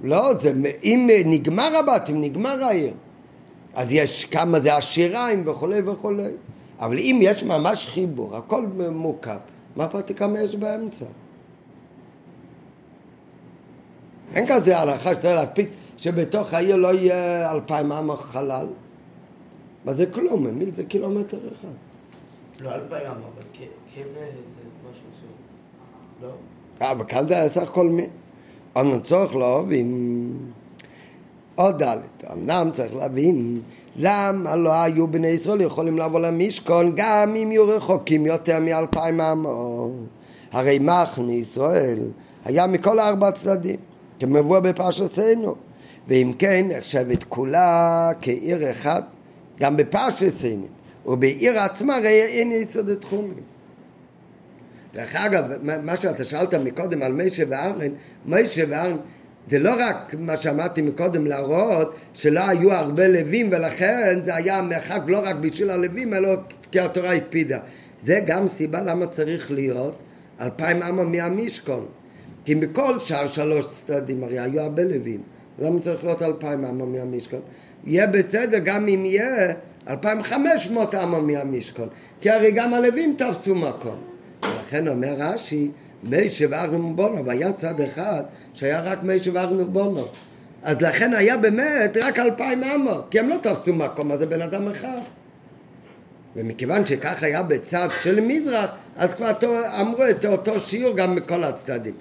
לא, 0.00 0.34
זה, 0.40 0.52
אם 0.84 1.10
נגמר 1.26 1.76
הבתים, 1.76 2.20
נגמר 2.20 2.64
העיר. 2.64 2.94
אז 3.74 3.92
יש 3.92 4.24
כמה 4.24 4.60
זה 4.60 4.74
השיריים 4.74 5.48
וכולי 5.48 5.80
וכולי. 5.80 6.30
אבל 6.78 6.98
אם 6.98 7.18
יש 7.22 7.42
ממש 7.42 7.86
חיבור, 7.86 8.36
הכל 8.36 8.66
מורכב, 8.92 9.38
מה 9.76 9.84
אכפת 9.84 10.16
כמה 10.16 10.40
יש 10.40 10.56
באמצע? 10.56 11.04
אין 14.34 14.46
כזה 14.48 14.78
הלכה 14.78 15.14
שצריך 15.14 15.34
להקפיד 15.34 15.68
שבתוך 15.96 16.54
העיר 16.54 16.76
לא 16.76 16.94
יהיה 16.94 17.52
אלפיים 17.52 17.92
עם 17.92 18.16
חלל. 18.16 18.66
מה 19.84 19.94
זה 19.94 20.06
כלום? 20.06 20.46
מיל 20.46 20.74
זה 20.74 20.84
קילומטר 20.84 21.38
אחד. 21.38 21.68
לא 22.64 22.74
אלפיים 22.74 23.06
עם, 23.06 23.12
אבל 23.12 23.42
כן 23.94 24.02
זה 24.14 24.62
משהו 24.90 25.08
ש... 25.20 25.24
לא? 26.22 26.28
אה, 26.28 26.32
אבל 26.80 27.04
כאן 27.08 27.28
זה 27.28 27.34
היה 27.34 27.48
סך 27.48 27.62
הכל 27.62 27.88
מי. 27.88 28.06
אנו 28.76 29.02
צורך 29.02 29.36
להבין 29.36 30.30
עוד 31.54 31.82
ד', 31.82 31.98
אמנם 32.32 32.70
צריך 32.74 32.94
להבין 32.94 33.60
למה 33.96 34.56
לא 34.56 34.72
היו 34.72 35.06
בני 35.06 35.28
ישראל 35.28 35.60
יכולים 35.60 35.98
לבוא 35.98 36.20
למשכון 36.20 36.92
גם 36.96 37.36
אם 37.36 37.52
יהיו 37.52 37.68
רחוקים 37.68 38.26
יותר 38.26 38.60
מאלפיים 38.60 39.20
עמו 39.20 39.90
הרי 40.52 40.78
מחנה 40.78 41.32
ישראל 41.32 41.98
היה 42.44 42.66
מכל 42.66 43.00
ארבע 43.00 43.30
צדדים 43.30 43.76
כמבוא 44.20 44.58
בפרשתנו 44.58 45.54
ואם 46.08 46.32
כן 46.38 46.66
נחשבת 46.68 47.24
כולה 47.24 48.10
כעיר 48.20 48.70
אחד 48.70 49.02
גם 49.60 49.76
בפרשתנו 49.76 50.66
ובעיר 51.06 51.58
עצמה 51.58 51.96
הרי 51.96 52.22
אין 52.22 52.52
יסוד 52.52 52.88
התחומים 52.88 53.55
דרך 54.96 55.16
אגב, 55.16 55.44
מה 55.82 55.96
שאתה 55.96 56.24
שאלת 56.24 56.54
מקודם 56.54 57.02
על 57.02 57.12
משה 57.12 57.42
ואהרן, 57.48 57.90
משה 58.26 58.64
ואהרן 58.68 58.96
זה 59.48 59.58
לא 59.58 59.74
רק 59.78 60.14
מה 60.18 60.36
שאמרתי 60.36 60.82
מקודם 60.82 61.26
להראות 61.26 61.96
שלא 62.14 62.40
היו 62.48 62.72
הרבה 62.72 63.08
לווים 63.08 63.48
ולכן 63.52 64.18
זה 64.24 64.34
היה 64.34 64.62
מרחק 64.62 65.00
לא 65.06 65.18
רק 65.24 65.36
בשביל 65.36 65.70
הלווים 65.70 66.14
אלא 66.14 66.28
כי 66.72 66.80
התורה 66.80 67.12
הקפידה. 67.12 67.58
זה 68.00 68.20
גם 68.26 68.48
סיבה 68.48 68.82
למה 68.82 69.06
צריך 69.06 69.50
להיות 69.50 69.98
אלפיים 70.40 70.82
אמה 70.82 71.04
מהמשכון. 71.04 71.86
כי 72.44 72.54
מכל 72.54 72.98
שאר 72.98 73.26
שלוש 73.26 73.66
צדדים 73.66 74.24
הרי 74.24 74.38
היו 74.38 74.60
הרבה 74.60 74.84
לווים. 74.84 75.20
למה 75.58 75.80
צריך 75.80 76.04
להיות 76.04 76.22
אלפיים 76.22 76.64
אמה 76.64 76.84
מהמשכון? 76.84 77.40
יהיה 77.84 78.06
בסדר 78.06 78.58
גם 78.58 78.88
אם 78.88 79.04
יהיה 79.04 79.54
אלפיים 79.88 80.22
חמש 80.22 80.68
מאות 80.70 80.94
אמה 80.94 81.20
מהמשכון. 81.20 81.88
כי 82.20 82.30
הרי 82.30 82.52
גם 82.52 82.74
הלווים 82.74 83.16
תפסו 83.18 83.54
מקום. 83.54 84.15
ולכן 84.54 84.88
אומר 84.88 85.14
רש"י, 85.18 85.70
מי 86.02 86.28
שבארנו 86.28 86.96
בונו, 86.96 87.26
והיה 87.26 87.52
צד 87.52 87.80
אחד 87.80 88.22
שהיה 88.54 88.80
רק 88.80 89.02
מי 89.02 89.18
שבארנו 89.18 89.66
בונו. 89.66 90.06
אז 90.62 90.80
לכן 90.80 91.14
היה 91.14 91.36
באמת 91.36 91.96
רק 92.02 92.18
אלפיים 92.18 92.64
אמו, 92.64 93.00
כי 93.10 93.18
הם 93.18 93.28
לא 93.28 93.36
תפסו 93.42 93.72
מקום, 93.72 94.12
אז 94.12 94.18
זה 94.18 94.26
בן 94.26 94.42
אדם 94.42 94.68
אחד. 94.68 95.00
ומכיוון 96.36 96.86
שכך 96.86 97.22
היה 97.22 97.42
בצד 97.42 97.88
של 98.02 98.20
מזרח, 98.20 98.70
אז 98.96 99.14
כבר 99.14 99.32
אמרו 99.80 100.06
את 100.10 100.24
אותו 100.24 100.60
שיעור 100.60 100.96
גם 100.96 101.14
מכל 101.14 101.44
הצדדים. 101.44 101.94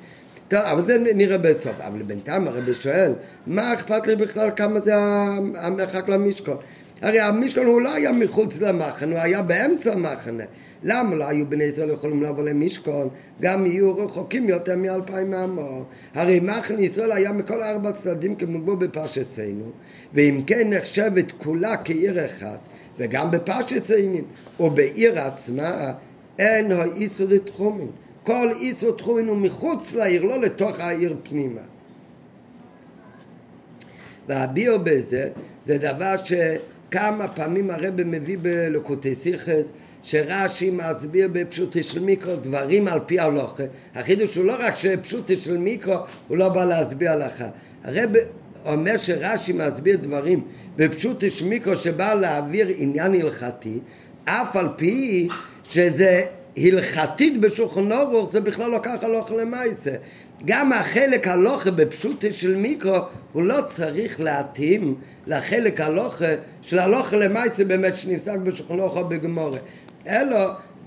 טוב, 0.48 0.60
אבל 0.60 0.86
זה 0.86 0.98
נראה 0.98 1.38
בסוף. 1.38 1.74
אבל 1.80 2.02
בינתיים 2.02 2.48
הרבי 2.48 2.74
שואל, 2.74 3.14
מה 3.48 3.74
אכפת 3.74 4.08
לי 4.08 4.16
בכלל 4.16 4.50
כמה 4.56 4.80
זה 4.80 4.96
המרחק 5.56 6.10
למשכון? 6.10 6.58
הרי 7.02 7.20
המשכון 7.20 7.66
הוא 7.66 7.82
לא 7.82 7.93
היה 7.93 8.12
מחוץ 8.12 8.60
למחנה, 8.60 9.16
הוא 9.16 9.22
היה 9.22 9.41
באמצע 9.41 9.93
המחנה. 9.93 10.43
למה 10.84 11.16
לא 11.16 11.28
היו 11.28 11.50
בני 11.50 11.64
ישראל 11.64 11.89
יכולים 11.89 12.24
לבוא 12.24 12.43
למשכון? 12.43 13.10
גם 13.41 13.66
יהיו 13.66 13.98
רחוקים 13.98 14.50
יותר 14.50 14.78
מאלפיים 14.78 15.34
עמו. 15.34 15.86
הרי 16.14 16.39
מחנה 16.39 16.82
ישראל 16.82 17.12
היה 17.12 17.32
מכל 17.32 17.64
ארבע 17.64 17.91
צדדים 17.91 18.36
כמוגבו 18.36 18.76
בפרשתנו, 18.76 19.72
ואם 20.14 20.41
כן 20.48 20.70
נחשבת 20.70 21.32
כולה 21.32 21.78
כעיר 21.78 22.26
אחת, 22.26 22.60
וגם 22.98 23.32
בפרשתנו, 23.32 24.18
ובעיר 24.60 25.20
עצמה 25.20 25.93
אין 26.39 26.72
האיסו 26.72 27.26
לתחומין. 27.28 27.88
כל 28.24 28.50
איסו 28.60 28.91
תחומין 28.91 29.28
הוא 29.28 29.38
מחוץ 29.38 29.93
לעיר, 29.93 30.24
לא 30.24 30.41
לתוך 30.41 30.80
העיר 30.80 31.16
פנימה. 31.24 31.62
והביאו 34.28 34.80
בזה 34.84 35.30
זה 35.66 35.78
דבר 35.78 36.16
שכמה 36.96 37.28
פעמים 37.28 37.70
הרב 37.72 38.04
מביא 38.04 38.38
בלקוטי 38.41 39.16
סיכס 39.16 39.64
שרש"י 40.04 40.70
מסביר 40.72 41.30
בפשוטי 41.32 41.84
של 41.84 42.00
מיקרו 42.00 42.36
דברים 42.36 42.88
על 42.88 43.00
פי 43.06 43.20
הלוכה. 43.20 43.64
החידוש 43.96 44.36
הוא 44.36 44.46
לא 44.46 44.56
רק 44.60 44.74
שפשוטי 44.74 45.36
של 45.36 45.58
מיקרו, 45.58 45.96
הוא 46.28 46.38
לא 46.38 46.50
בא 46.50 46.66
להסביר 46.66 47.12
הלכה. 47.12 47.48
הרב 47.84 48.10
אומר 48.66 48.98
שרש"י 48.98 49.54
מסביר 49.54 49.98
דברים 49.98 50.43
בפשוטי 50.76 51.30
של 51.30 51.46
מיקרו 51.46 51.76
שבא 51.76 52.14
להעביר 52.14 52.68
עניין 52.78 53.14
הלכתי, 53.14 53.80
אף 54.26 54.56
על 54.56 54.68
פי 54.76 55.28
שזה 55.64 56.24
הלכתית 56.58 57.39
בשולחן 57.39 57.91
אורוך 57.91 58.32
זה 58.32 58.41
בכלל 58.41 58.72
לא 58.72 58.80
ככה 58.84 59.08
הלוכה 59.08 59.36
למעשה. 59.36 59.91
גם 60.46 60.74
החלק 60.74 61.28
הלוכה 61.28 61.72
בפשוטי 61.72 62.32
של 62.32 62.56
מיקרו 62.56 62.98
הוא 63.34 63.44
לא 63.44 63.62
צריך 63.68 64.20
להתאים 64.20 64.96
לחלק 65.28 65.82
הלוכה 65.82 66.26
של 66.62 66.80
הלוכה 66.80 67.18
למעשה 67.18 67.64
באמת 67.64 67.96
שנפסק 67.96 68.38
בשולחן 68.38 68.80
אורוך 68.80 68.98
או 68.98 69.08
בגמורה. 69.08 69.60
אלא 70.08 70.38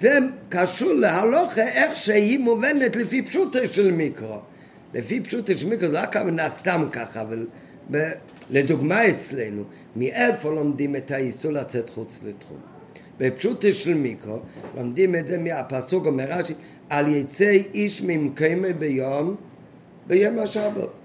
זה 0.00 0.18
קשור 0.48 0.92
להלוכה 0.92 1.62
איך 1.62 1.94
שהיא 1.94 2.38
מובנת 2.38 2.96
לפי 2.96 3.22
פשוטו 3.22 3.66
של 3.66 3.92
מיקרו. 3.92 4.40
לפי 4.94 5.20
פשוטו 5.20 5.54
של 5.54 5.68
מיקרו, 5.68 5.88
זה 5.88 5.94
לא 5.94 5.98
הכוונה 5.98 6.50
סתם 6.50 6.88
ככה, 6.92 7.20
אבל 7.20 7.46
ב, 7.90 8.10
לדוגמה 8.50 9.08
אצלנו, 9.08 9.62
מאיפה 9.96 10.50
לומדים 10.50 10.96
את 10.96 11.10
האיסור 11.10 11.52
לצאת 11.52 11.90
חוץ 11.90 12.20
לתחום? 12.24 12.58
בפשוטו 13.18 13.72
של 13.72 13.94
מיקרו, 13.94 14.38
לומדים 14.76 15.14
את 15.14 15.26
זה 15.26 15.38
מהפסוק 15.38 16.06
אומר 16.06 16.24
רש"י, 16.28 16.54
על 16.90 17.08
יצא 17.08 17.52
איש 17.74 18.02
ממקיימי 18.02 18.72
ביום, 18.72 19.36
ביום 20.06 20.38
השבוס. 20.38 21.00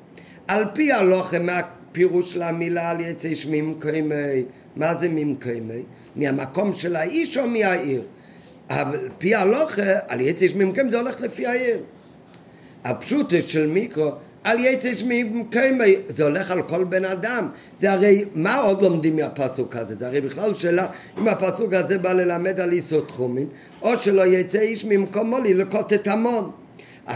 על 0.47 0.63
פי 0.73 0.91
הלוכה, 0.91 1.39
מה 1.39 1.59
הפירוש 1.59 2.34
של 2.34 2.41
המילה 2.41 2.89
על 2.89 2.99
יצא 2.99 3.27
איש 3.27 3.45
ממקיימי? 3.45 4.43
מה 4.75 4.95
זה 4.95 5.09
ממקיימי? 5.09 5.84
מהמקום 6.15 6.73
של 6.73 6.95
האיש 6.95 7.38
או 7.38 7.47
מהעיר? 7.47 8.01
אבל 8.69 9.09
פי 9.17 9.36
הלוכה, 9.36 9.81
על 10.07 10.21
יצש 10.21 10.53
ממקם 10.53 10.89
זה 10.89 10.99
הולך 10.99 11.21
לפי 11.21 11.47
העיר. 11.47 11.77
הפשוטה 12.84 13.41
של 13.41 13.67
מיקרו, 13.67 14.11
על 14.44 14.60
יצש 14.60 15.04
ממקמי, 15.08 15.96
זה 16.10 16.24
הולך 16.24 16.52
על 16.52 16.62
כל 16.62 16.84
בן 16.84 17.06
אדם. 17.06 17.50
זה 17.82 17.91
הרי, 17.91 18.26
מה 18.36 18.58
עוד 18.58 18.82
לומדים 18.82 19.16
מהפסוק 19.16 19.76
הזה? 19.76 19.96
זה 19.96 20.08
הרי 20.08 20.22
בכלל 20.22 20.54
שאלה 20.54 20.88
אם 21.18 21.28
הפסוק 21.28 21.74
הזה 21.74 21.98
בא 21.98 22.14
ללמד 22.14 22.60
על 22.60 22.72
איסו 22.72 23.02
תחומין, 23.02 23.48
או 23.82 23.98
שלא 23.98 24.26
יצא 24.26 24.60
איש 24.60 24.86
ממקומו 24.86 25.39
ללקוט 25.39 25.94
את 25.94 26.08
המון. 26.08 26.52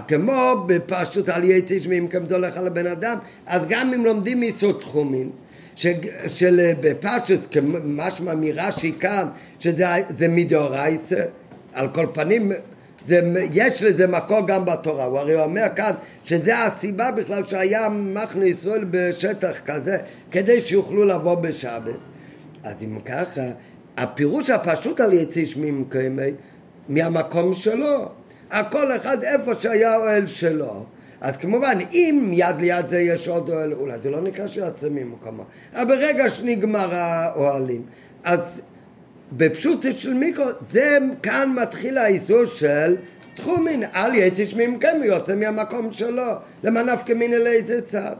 כמו 0.08 0.64
בפשוט 0.66 1.30
על 1.30 1.44
יצש 1.44 1.88
ממקם 1.88 2.28
זה 2.28 2.36
הולך 2.36 2.58
על 2.58 2.68
הבן 2.68 2.88
אדם, 2.88 3.18
אז 3.46 3.62
גם 3.70 3.94
אם 3.94 4.06
לומדים 4.06 4.44
איסו 4.44 4.74
תחומין, 4.74 5.30
של 6.28 6.72
בפשט, 6.80 7.58
משמע 7.84 8.36
מרש"י 8.36 8.92
כאן, 9.00 9.28
שזה 9.60 10.28
מדאורייסה, 10.30 11.24
על 11.74 11.88
כל 11.88 12.06
פנים 12.14 12.52
זה, 13.08 13.22
יש 13.54 13.84
לזה 13.84 14.08
מקור 14.08 14.48
גם 14.48 14.66
בתורה, 14.66 15.06
הוא 15.06 15.20
הרי 15.20 15.44
אומר 15.44 15.66
כאן 15.76 15.92
שזה 16.24 16.64
הסיבה 16.64 17.12
בכלל 17.12 17.46
שהיה 17.46 17.90
מחנה 17.90 18.46
ישראל 18.46 18.86
בשטח 18.92 19.58
כזה, 19.66 19.98
כדי 20.32 20.62
שיוכלו 20.62 21.06
לבוא 21.06 21.36
בשבת. 21.36 22.00
אז 22.64 22.84
אם 22.84 23.00
ככה, 23.06 23.42
הפירוש 23.98 24.50
הפשוט 24.50 25.00
על 25.00 25.14
יציא 25.14 25.46
שמי 25.46 25.72
מקיימי, 25.72 26.32
מהמקום 26.90 27.54
שלו. 27.54 28.10
הכל 28.52 28.96
אחד 28.96 29.24
איפה 29.24 29.56
שהיה 29.56 29.98
אוהל 29.98 30.28
שלו. 30.28 30.86
אז 31.22 31.38
כמובן, 31.38 31.78
אם 31.92 32.30
יד 32.34 32.62
ליד 32.62 32.88
זה 32.88 33.00
יש 33.00 33.28
עוד 33.28 33.50
אוהל, 33.50 33.74
אולי 33.74 34.00
זה 34.00 34.10
לא 34.10 34.22
נקרא 34.22 34.48
שיוצא 34.48 34.88
ממקומו. 34.90 35.44
אבל 35.74 35.86
ברגע 35.86 36.30
שנגמר 36.30 36.96
האוהלים, 36.96 37.82
אז 38.24 38.62
בפשוט 39.32 39.86
של 39.92 40.14
מיקרו, 40.14 40.46
זה 40.72 40.98
כאן 41.24 41.54
מתחיל 41.62 41.98
האיסור 41.98 42.46
של 42.46 42.96
תחומין, 43.34 43.84
אל 43.84 44.16
יתיש 44.16 44.54
ממכם, 44.54 45.02
יוצא 45.04 45.36
מהמקום 45.36 45.92
שלו, 45.92 46.32
למה 46.64 46.84
נפקא 46.84 47.14
מינא 47.14 47.36
לאיזה 47.36 47.82
צד. 47.82 48.16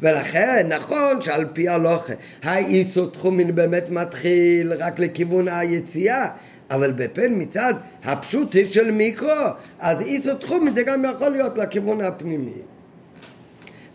ולכן, 0.00 0.66
נכון 0.68 1.20
שעל 1.20 1.44
פי 1.52 1.68
הלוכה, 1.68 2.12
האיסור 2.42 3.10
תחומין 3.10 3.54
באמת 3.54 3.90
מתחיל 3.90 4.72
רק 4.72 4.98
לכיוון 4.98 5.48
היציאה, 5.48 6.26
אבל 6.70 6.92
בפן 6.92 7.32
מצד 7.36 7.74
הפשוטי 8.04 8.64
של 8.64 8.90
מיקרו, 8.90 9.28
אז 9.78 10.00
איסו 10.00 10.34
תחומי 10.34 10.72
זה 10.72 10.82
גם 10.82 11.04
יכול 11.04 11.28
להיות 11.28 11.58
לכיוון 11.58 12.00
הפנימי. 12.00 12.52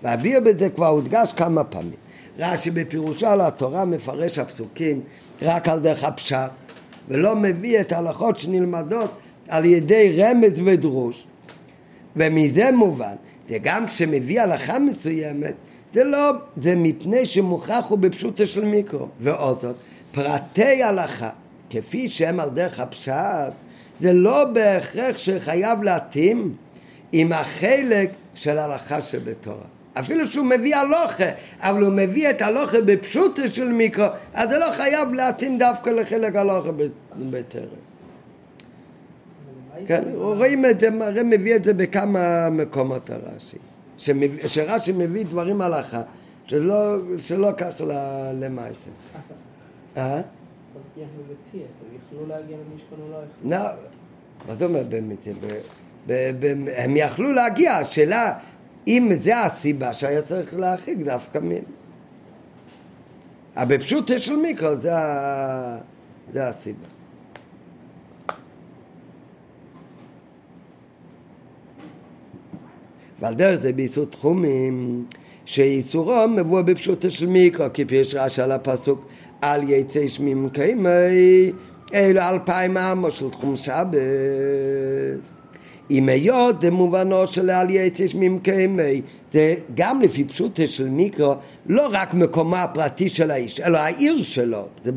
והביר 0.03 0.39
בזה 0.39 0.69
כבר 0.69 0.87
הודגש 0.87 1.33
כמה 1.33 1.63
פעמים. 1.63 2.05
רש"י 2.39 2.71
בפירושו 2.71 3.27
על 3.27 3.41
התורה 3.41 3.85
מפרש 3.85 4.39
הפסוקים 4.39 5.01
רק 5.41 5.67
על 5.67 5.79
דרך 5.79 6.03
הפשט, 6.03 6.51
ולא 7.07 7.35
מביא 7.35 7.79
את 7.79 7.91
ההלכות 7.91 8.39
שנלמדות 8.39 9.11
על 9.47 9.65
ידי 9.65 10.21
רמז 10.21 10.61
ודרוש. 10.65 11.27
ומזה 12.15 12.71
מובן, 12.71 13.15
וגם 13.49 13.87
כשמביא 13.87 14.41
הלכה 14.41 14.79
מסוימת, 14.79 15.53
זה 15.93 16.03
לא, 16.03 16.31
זה 16.55 16.73
מפני 16.75 17.25
שמוכרח 17.25 17.85
הוא 17.85 17.99
בפשוטו 17.99 18.45
של 18.45 18.65
מיקרו. 18.65 19.07
ועוד 19.19 19.59
זאת, 19.61 19.75
פרטי 20.11 20.83
הלכה, 20.83 21.29
כפי 21.69 22.09
שהם 22.09 22.39
על 22.39 22.49
דרך 22.49 22.79
הפשט, 22.79 23.53
זה 23.99 24.13
לא 24.13 24.43
בהכרח 24.43 25.17
שחייב 25.17 25.83
להתאים 25.83 26.55
עם 27.11 27.31
החלק 27.31 28.09
של 28.35 28.57
הלכה 28.57 29.01
שבתורה. 29.01 29.74
אפילו 29.99 30.27
שהוא 30.27 30.45
מביא 30.45 30.75
הלוכה, 30.75 31.29
אבל 31.59 31.81
הוא 31.81 31.93
מביא 31.93 32.29
את 32.29 32.41
הלוכה 32.41 32.81
בפשוטו 32.85 33.47
של 33.47 33.71
מיקרו, 33.71 34.05
אז 34.33 34.49
זה 34.49 34.57
לא 34.57 34.71
חייב 34.71 35.13
להתאים 35.13 35.57
דווקא 35.57 35.89
לחלק 35.89 36.35
הלוכה 36.35 36.69
בטרם. 37.29 37.65
כן, 39.87 40.03
רואים 40.15 40.65
את 40.65 40.79
זה, 40.79 40.89
הרי 41.01 41.23
מביא 41.23 41.55
את 41.55 41.63
זה 41.63 41.73
בכמה 41.73 42.49
מקומות 42.49 43.09
הרש"י. 43.09 43.57
שרש"י 44.47 44.91
מביא 44.91 45.25
דברים 45.25 45.61
הלכה, 45.61 46.01
שלא, 46.47 46.97
שלא 47.17 47.49
כך 47.57 47.81
למעשה. 48.33 48.89
אה? 49.97 50.21
לא, 53.43 53.57
מה 54.47 54.55
זאת 54.55 54.61
אומרת 54.61 54.89
באמת? 54.89 55.27
הם 56.75 56.97
יכלו 56.97 57.31
להגיע, 57.31 57.73
השאלה 57.73 58.33
אם 58.87 59.11
זה 59.21 59.41
הסיבה 59.41 59.93
שהיה 59.93 60.21
צריך 60.21 60.53
להרחיק 60.53 60.97
דווקא 60.97 61.39
מין. 61.39 61.63
אבל 63.55 63.77
בפשוט 63.77 64.11
של 64.17 64.35
מיקרו 64.35 64.75
זה 66.33 66.49
הסיבה. 66.49 66.87
ועל 73.19 73.33
דרך 73.33 73.61
זה 73.61 73.73
באיסור 73.73 74.05
תחומים 74.05 75.05
שאיסורו 75.45 76.27
מבוא 76.27 76.61
בפשוטו 76.61 77.09
של 77.09 77.27
מיקרו 77.27 77.65
כפי 77.73 78.01
רש"י 78.01 78.41
על 78.41 78.51
הפסוק 78.51 79.05
על 79.41 79.69
יצא 79.69 80.07
שמים 80.07 80.49
קיימי 80.49 81.51
אלו 81.93 82.21
אלפיים 82.21 82.77
עמו 82.77 83.11
של 83.11 83.29
תחום 83.29 83.55
שבת 83.55 85.34
אם 85.91 86.09
היות 86.09 86.59
במובנו 86.59 87.27
של 87.27 87.49
על 87.49 87.69
יצא 87.69 88.07
שמים 88.07 88.39
קיימי 88.39 89.01
זה 89.33 89.55
גם 89.73 90.01
לפי 90.01 90.23
פשוטו 90.23 90.67
של 90.67 90.89
מיקרו 90.89 91.35
לא 91.65 91.89
רק 91.91 92.13
מקומו 92.13 92.55
הפרטי 92.55 93.09
של 93.09 93.31
האיש 93.31 93.59
אלא 93.59 93.77
העיר 93.77 94.21
שלו 94.21 94.65
זה, 94.83 94.91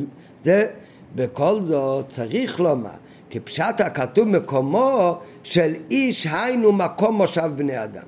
זה 0.44 0.66
בכל 1.14 1.60
זאת 1.64 2.08
צריך 2.08 2.60
לומר 2.60 2.90
כפשט 3.30 3.80
הכתוב 3.80 4.28
מקומו 4.28 5.18
של 5.42 5.74
איש 5.90 6.26
היינו 6.30 6.72
מקום 6.72 7.16
מושב 7.16 7.50
בני 7.56 7.84
אדם. 7.84 8.02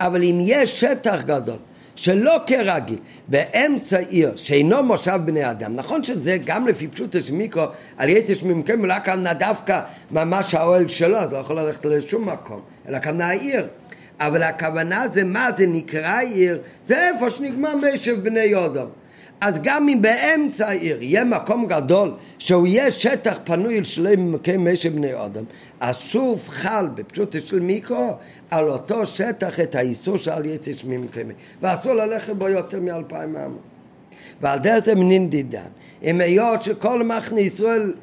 אבל 0.00 0.22
אם 0.22 0.38
יש 0.40 0.80
שטח 0.80 1.22
גדול 1.22 1.56
שלא 2.00 2.36
כרגיל 2.46 2.98
באמצע 3.28 3.98
עיר 3.98 4.32
שאינו 4.36 4.82
מושב 4.82 5.20
בני 5.24 5.50
אדם. 5.50 5.72
נכון 5.74 6.04
שזה 6.04 6.36
גם 6.44 6.68
לפי 6.68 6.88
פשוט 6.88 7.16
מיקרו 7.32 7.64
על 7.96 8.08
יתר 8.08 8.34
שממקום 8.34 8.80
אולי 8.80 9.00
כאן 9.04 9.24
דווקא 9.38 9.80
ממש 10.10 10.54
האוהל 10.54 10.88
שלו 10.88 11.16
אז 11.16 11.32
לא 11.32 11.36
יכול 11.36 11.60
ללכת 11.60 11.84
לשום 11.84 12.28
מקום 12.28 12.60
אלא 12.88 12.98
כאן 12.98 13.20
העיר. 13.20 13.66
אבל 14.20 14.42
הכוונה 14.42 15.04
זה 15.14 15.24
מה 15.24 15.48
זה 15.58 15.66
נקרא 15.66 16.20
עיר? 16.20 16.60
זה 16.84 17.08
איפה 17.08 17.30
שנגמר 17.30 17.76
מישב 17.76 18.22
בני 18.22 18.40
יודום 18.40 18.88
אז 19.40 19.54
גם 19.62 19.88
אם 19.88 20.02
באמצע 20.02 20.68
העיר 20.68 21.02
יהיה 21.02 21.24
מקום 21.24 21.66
גדול 21.66 22.12
שהוא 22.38 22.66
יהיה 22.66 22.92
שטח 22.92 23.38
פנוי 23.44 23.80
לשלם 23.80 24.20
ממקי 24.20 24.56
משק 24.56 24.90
בני 24.90 25.24
אדם 25.24 25.44
אז 25.80 25.96
שוב 25.96 26.48
חל 26.48 26.88
בפשוט 26.94 27.36
של 27.46 27.60
מיקרו 27.60 28.14
על 28.50 28.68
אותו 28.68 29.06
שטח 29.06 29.60
את 29.60 29.74
האיסור 29.74 30.16
של 30.16 30.44
יצש 30.44 30.84
ממקי 30.84 31.20
ואסור 31.62 31.94
ללכת 31.94 32.34
בו 32.34 32.48
יותר 32.48 32.80
מאלפיים 32.80 33.36
עמות 33.36 33.60
ועל 34.40 34.58
דרך 34.58 34.84
זה 34.84 34.94
מנין 34.94 35.30
דידן. 35.30 35.68
אם 36.02 36.20
היות 36.20 36.62
שכל 36.62 37.04
מחנה 37.04 37.40
ישראל 37.40 37.94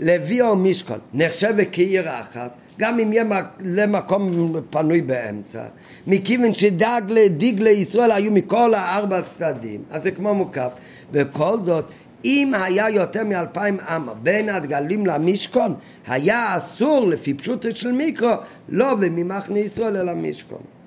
לוי 0.00 0.40
או 0.40 0.56
משכון 0.56 0.98
נחשב 1.14 1.54
כעיר 1.72 2.20
אחת 2.20 2.56
גם 2.80 2.98
אם 2.98 3.12
יהיה 3.12 3.24
למקום 3.60 4.52
פנוי 4.70 5.02
באמצע, 5.02 5.62
מכיוון 6.06 6.54
שדגלי 6.54 7.70
ישראל 7.70 8.12
היו 8.12 8.32
מכל 8.32 8.74
הארבע 8.74 9.22
צדדים, 9.22 9.82
אז 9.90 10.02
זה 10.02 10.10
כמו 10.10 10.34
מוקף. 10.34 10.72
וכל 11.12 11.58
זאת, 11.64 11.84
אם 12.24 12.52
היה 12.54 12.90
יותר 12.90 13.24
מאלפיים 13.24 13.80
אמה 13.80 14.14
בין 14.14 14.48
הדגלים 14.48 15.06
למשכון, 15.06 15.74
היה 16.06 16.56
אסור 16.56 17.06
לפי 17.06 17.34
פשוטו 17.34 17.74
של 17.74 17.92
מיקרו, 17.92 18.32
לא 18.68 18.94
וממחנה 19.00 19.58
ישראל 19.58 19.96
אלא 19.96 20.14
משכון. 20.14 20.79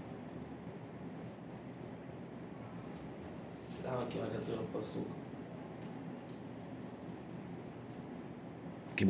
כי 8.96 9.06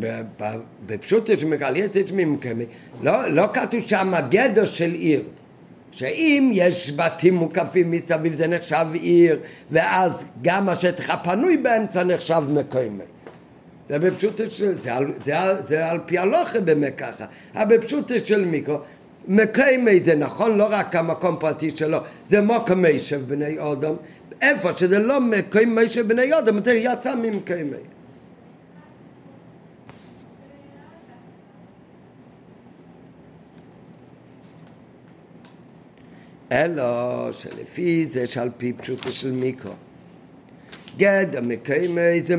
בפשוט 0.86 1.30
יש 1.30 1.44
מגליית 1.44 1.96
יש 1.96 2.12
ממקמי, 2.12 2.66
לא, 3.02 3.28
לא 3.28 3.48
כתוב 3.54 3.80
שם 3.80 4.14
גדר 4.30 4.66
של 4.66 4.92
עיר. 4.92 5.24
שאם 5.94 6.52
יש 6.54 6.92
בתים 6.96 7.36
מוקפים 7.36 7.92
מסביב 7.92 8.34
זה 8.34 8.48
נחשב 8.48 8.86
עיר, 8.94 9.40
ואז 9.72 10.26
גם 10.42 10.70
השטח 10.70 11.10
הפנוי 11.10 11.58
באמצע 11.58 12.04
נחשב 12.04 12.44
מקומי. 12.50 13.04
זה 13.90 14.00
בפשוט 14.00 14.42
של, 14.50 14.78
זה 14.78 14.96
על, 14.96 15.14
זה, 15.26 15.34
זה 15.66 15.92
על 15.92 16.00
פי 16.06 16.18
הלוכה 16.18 16.60
באמת 16.60 16.94
ככה, 16.98 17.26
אבל 17.56 17.78
בפשוט 17.78 18.12
של 18.24 18.46
מיקרו, 18.46 18.78
מקומי 19.28 20.00
זה 20.04 20.16
נכון 20.16 20.58
לא 20.58 20.68
רק 20.70 20.96
המקום 20.96 21.38
פרטי 21.40 21.70
שלו, 21.70 21.98
זה 22.26 22.42
מוקמי 22.42 23.00
של 23.00 23.18
בני 23.18 23.56
אדם, 23.60 23.94
איפה 24.42 24.74
שזה 24.74 25.00
לא 25.00 25.22
מקומי 25.22 25.90
של 25.90 26.02
בני 26.02 26.40
אדם, 26.40 26.64
זה 26.64 26.74
יצא 26.74 27.16
ממקומי. 27.16 27.93
אלא 36.54 37.32
שלפי 37.32 38.08
זה 38.12 38.28
שעל 38.28 38.50
פי 38.58 38.74
פשוטו 38.74 39.12
של 39.12 39.32
מיקרו. 39.32 39.72
גד 40.98 41.36
המקיימי 41.36 42.22
זה 42.22 42.36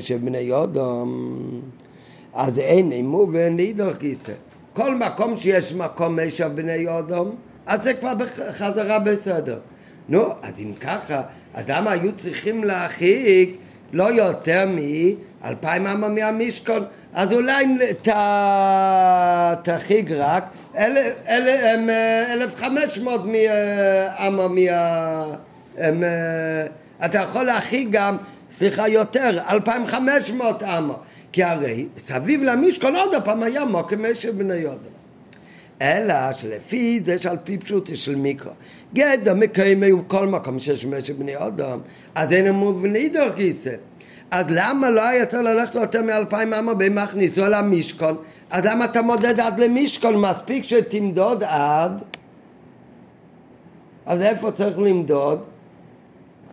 של 0.00 0.18
בני 0.18 0.52
אדם, 0.62 1.38
אז 2.34 2.58
אין 2.58 2.92
אימו 2.92 3.28
ואין 3.32 3.56
להידור 3.56 3.92
גיסא. 3.92 4.32
כל 4.72 4.94
מקום 4.94 5.36
שיש 5.36 5.72
מקום 5.72 6.20
משב 6.20 6.50
בני 6.54 6.98
אדם, 6.98 7.24
אז 7.66 7.82
זה 7.82 7.94
כבר 7.94 8.14
בחזרה 8.14 8.98
בסדר. 8.98 9.58
נו, 10.08 10.24
אז 10.42 10.60
אם 10.60 10.72
ככה, 10.80 11.22
אז 11.54 11.64
למה 11.68 11.90
היו 11.90 12.10
צריכים 12.16 12.64
להרחיק 12.64 13.56
לא 13.92 14.12
יותר 14.12 14.64
מאלפיים 15.44 15.86
אמה 15.86 16.08
מהמשכון? 16.08 16.84
אז 17.14 17.32
אולי 17.32 17.66
תרחיק 19.62 20.10
רק 20.10 20.44
אלף 20.76 22.54
חמש 22.56 22.98
מאות 22.98 23.20
מאמה 23.24 24.48
מה... 24.48 25.24
אתה 27.04 27.18
יכול 27.18 27.42
להכיל 27.42 27.88
גם, 27.90 28.16
סליחה 28.58 28.88
יותר, 28.88 29.38
אלפיים 29.50 29.86
חמש 29.86 30.30
מאות 30.30 30.62
אמה 30.62 30.94
כי 31.32 31.42
הרי 31.42 31.86
סביב 31.98 32.42
למשכון 32.42 32.96
עוד 32.96 33.14
פעם 33.24 33.42
היה 33.42 33.64
מוקם 33.64 34.10
משל 34.10 34.30
בני 34.30 34.54
יודו 34.54 34.88
אלא 35.82 36.32
שלפי 36.32 37.00
זה 37.04 37.18
שעל 37.18 37.36
פי 37.44 37.58
פשוטי 37.58 37.96
של 37.96 38.14
מיקרו 38.14 38.52
גדע 38.94 39.34
מקיים 39.34 39.82
היו 39.82 40.08
כל 40.08 40.26
מקום 40.28 40.58
שיש 40.58 40.84
משל 40.84 41.12
בני 41.12 41.36
אדם 41.36 41.78
אז 42.14 42.32
אין 42.32 42.50
מובן 42.50 42.94
אידור 42.94 43.28
כיסא 43.36 43.74
אז 44.30 44.46
למה 44.48 44.90
לא 44.90 45.02
היה 45.02 45.26
צריך 45.26 45.42
ללכת 45.42 45.74
יותר 45.74 46.02
מאלפיים 46.02 46.54
אמה 46.54 46.74
במכניסו 46.74 47.44
על 47.44 47.54
המשכון 47.54 48.16
אז 48.50 48.66
למה 48.66 48.84
אתה 48.84 49.02
מודד 49.02 49.40
עד 49.40 49.60
למשקול? 49.60 50.16
מספיק 50.16 50.62
שתמדוד 50.62 51.44
עד 51.44 52.02
אז 54.06 54.22
איפה 54.22 54.52
צריך 54.52 54.78
למדוד? 54.78 55.40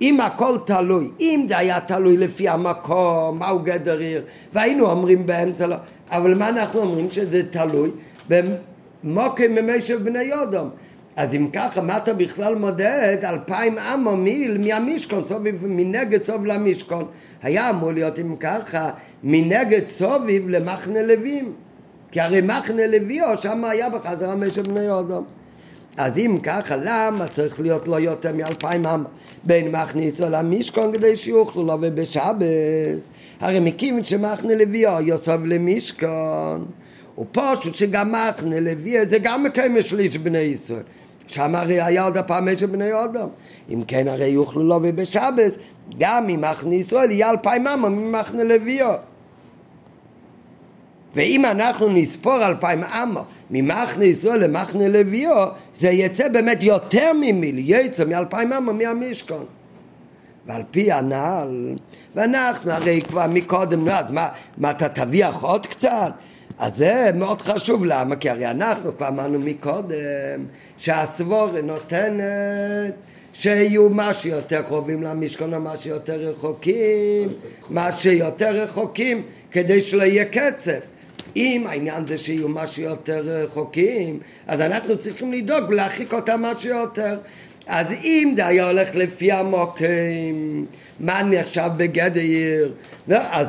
אם 0.01 0.21
הכל 0.21 0.57
תלוי, 0.65 1.09
אם 1.19 1.45
זה 1.49 1.57
היה 1.57 1.79
תלוי 1.79 2.17
לפי 2.17 2.49
המקום, 2.49 3.39
מהו 3.39 3.59
גדר 3.59 3.99
עיר, 3.99 4.23
והיינו 4.53 4.91
אומרים 4.91 5.25
באמצע 5.25 5.67
לא, 5.67 5.75
אבל 6.11 6.37
מה 6.37 6.49
אנחנו 6.49 6.79
אומרים 6.79 7.11
שזה 7.11 7.41
תלוי? 7.49 7.89
במוקם 8.29 9.51
ממשל 9.51 9.97
בני 9.97 10.23
יודום. 10.23 10.69
אז 11.15 11.35
אם 11.35 11.47
ככה, 11.53 11.81
מה 11.81 11.97
אתה 11.97 12.13
בכלל 12.13 12.55
מודד 12.55 13.17
אלפיים 13.23 13.77
אמו 13.77 14.17
מיל 14.17 14.57
מהמשכון, 14.57 15.23
סוביב 15.27 15.65
מנגד 15.67 16.23
סוב 16.25 16.45
למשכון. 16.45 17.05
היה 17.43 17.69
אמור 17.69 17.91
להיות 17.91 18.19
אם 18.19 18.35
ככה, 18.35 18.89
מנגד 19.23 19.87
סוביב 19.87 20.49
למחנה 20.49 21.03
לווים. 21.03 21.53
כי 22.11 22.21
הרי 22.21 22.41
מחנה 22.41 22.87
לוויו, 22.87 23.37
שם 23.41 23.65
היה 23.65 23.89
בחזרה 23.89 24.35
משל 24.35 24.61
בני 24.61 24.89
אודום. 24.89 25.23
אז 25.97 26.17
אם 26.17 26.37
ככה, 26.43 26.75
למה 26.75 27.27
צריך 27.27 27.59
להיות 27.59 27.87
לו 27.87 27.99
יותר 27.99 28.33
מאלפיים 28.33 28.85
אמה? 28.85 29.03
בין 29.43 29.71
מחנה 29.71 30.01
ישראל 30.01 30.35
למשכון 30.39 30.93
כדי 30.93 31.17
שיוכלו 31.17 31.63
לו 31.63 31.77
ובשבת. 31.81 32.45
הרי 33.39 33.59
מכיוון 33.59 34.03
שמחנה 34.03 34.55
לוויו 34.55 34.97
יוסוב 35.01 35.45
למשכון. 35.45 36.65
הוא 37.15 37.25
פשוט 37.31 37.75
שגם 37.75 38.11
מחנה 38.11 38.59
לוויו 38.59 39.05
זה 39.09 39.17
גם 39.19 39.43
מקיים 39.43 39.81
שליש 39.81 40.17
בני 40.17 40.37
ישראל. 40.37 40.83
שם 41.27 41.55
הרי 41.55 41.81
היה 41.81 42.03
עוד 42.03 42.17
הפעם 42.17 42.53
משל 42.53 42.65
בני 42.65 43.03
אדם. 43.03 43.27
אם 43.69 43.83
כן 43.87 44.07
הרי 44.07 44.27
יוכלו 44.27 44.63
לו 44.63 44.79
ובשבת, 44.83 45.57
גם 45.97 46.27
ממחנה 46.27 46.75
ישראל 46.75 47.11
יהיה 47.11 47.29
אלפיים 47.29 47.67
אמה 47.67 47.89
ממחנה 47.89 48.43
לוויו. 48.43 48.93
ואם 51.15 51.45
אנחנו 51.45 51.89
נספור 51.89 52.45
אלפיים 52.45 52.83
אמה 52.83 53.21
ממחנה 53.51 54.05
ישראל 54.05 54.43
למחנה 54.43 54.87
לוויו, 54.87 55.47
זה 55.79 55.89
יצא 55.89 56.27
באמת 56.27 56.63
יותר 56.63 57.11
ממיל, 57.13 57.55
יצא 57.57 58.05
מאלפיים 58.05 58.53
אמה 58.53 58.73
מהמשכון. 58.73 59.45
ועל 60.45 60.63
פי 60.71 60.91
הנ"ל, 60.91 61.75
ואנחנו 62.15 62.71
הרי 62.71 63.01
כבר 63.01 63.27
מקודם, 63.27 63.85
מה, 63.85 64.29
מה 64.57 64.71
אתה 64.71 64.89
תביח 64.89 65.41
עוד 65.41 65.67
קצת? 65.67 66.11
אז 66.59 66.77
זה 66.77 67.11
מאוד 67.15 67.41
חשוב, 67.41 67.85
למה? 67.85 68.15
כי 68.15 68.29
הרי 68.29 68.51
אנחנו 68.51 68.97
כבר 68.97 69.07
אמרנו 69.07 69.39
מקודם 69.39 70.45
שהסבורה 70.77 71.61
נותנת 71.61 72.93
שיהיו 73.33 73.89
מה 73.89 74.13
שיותר 74.13 74.61
קרובים 74.61 75.03
למשכון 75.03 75.53
או 75.53 75.59
מה 75.59 75.77
שיותר 75.77 76.15
רחוקים, 76.15 77.33
מה 77.69 77.91
שיותר 77.91 78.55
רחוקים 78.55 79.23
כדי 79.51 79.81
שלא 79.81 80.03
יהיה 80.03 80.25
קצף. 80.25 80.85
אם 81.35 81.63
העניין 81.67 82.07
זה 82.07 82.17
שיהיו 82.17 82.47
מה 82.47 82.67
שיותר 82.67 83.21
רחוקים, 83.25 84.19
אז 84.47 84.61
אנחנו 84.61 84.97
צריכים 84.97 85.33
לדאוג 85.33 85.63
ולהרחיק 85.69 86.13
אותם 86.13 86.41
מה 86.41 86.51
שיותר. 86.59 87.17
אז 87.67 87.87
אם 88.03 88.33
זה 88.35 88.47
היה 88.47 88.69
הולך 88.69 88.95
לפי 88.95 89.31
המוקים, 89.31 90.65
מה 90.99 91.23
נחשב 91.23 91.69
בגדר? 91.77 92.71
לא, 93.07 93.17
אז 93.31 93.47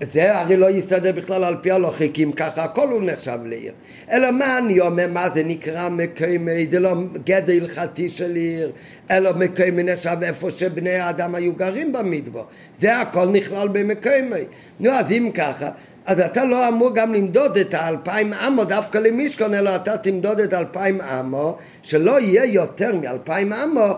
זה 0.00 0.38
הרי 0.38 0.56
לא 0.56 0.70
יסתדר 0.70 1.12
בכלל 1.12 1.44
על 1.44 1.56
פי 1.60 1.70
הלוחיקים, 1.70 2.32
ככה 2.32 2.64
הכל 2.64 2.88
הוא 2.88 3.02
נחשב 3.02 3.38
לעיר. 3.44 3.72
אלא 4.12 4.30
מה 4.30 4.58
אני 4.58 4.80
אומר, 4.80 5.06
מה 5.12 5.30
זה 5.30 5.42
נקרא 5.44 5.88
מקיימי, 5.88 6.66
זה 6.70 6.78
לא 6.78 6.94
גדר 7.24 7.52
הלכתי 7.52 8.08
של 8.08 8.34
עיר, 8.34 8.72
אלא 9.10 9.32
מקיימי 9.32 9.82
נחשב 9.82 10.16
איפה 10.22 10.50
שבני 10.50 10.94
האדם 10.94 11.34
היו 11.34 11.52
גרים 11.52 11.92
במדבר. 11.92 12.44
זה 12.80 13.00
הכל 13.00 13.28
נכלל 13.28 13.68
במקיימי. 13.68 14.44
נו, 14.80 14.90
אז 14.90 15.12
אם 15.12 15.30
ככה, 15.34 15.70
אז 16.06 16.20
אתה 16.20 16.44
לא 16.44 16.68
אמור 16.68 16.94
גם 16.94 17.14
למדוד 17.14 17.56
את 17.56 17.74
האלפיים 17.74 18.32
אמו 18.32 18.64
דווקא 18.64 18.98
למשכון, 18.98 19.54
אלא 19.54 19.76
אתה 19.76 19.96
תמדוד 19.96 20.40
את 20.40 20.52
האלפיים 20.52 21.00
אמו, 21.00 21.58
שלא 21.82 22.20
יהיה 22.20 22.44
יותר 22.44 22.94
מאלפיים 22.94 23.52
אמו 23.52 23.94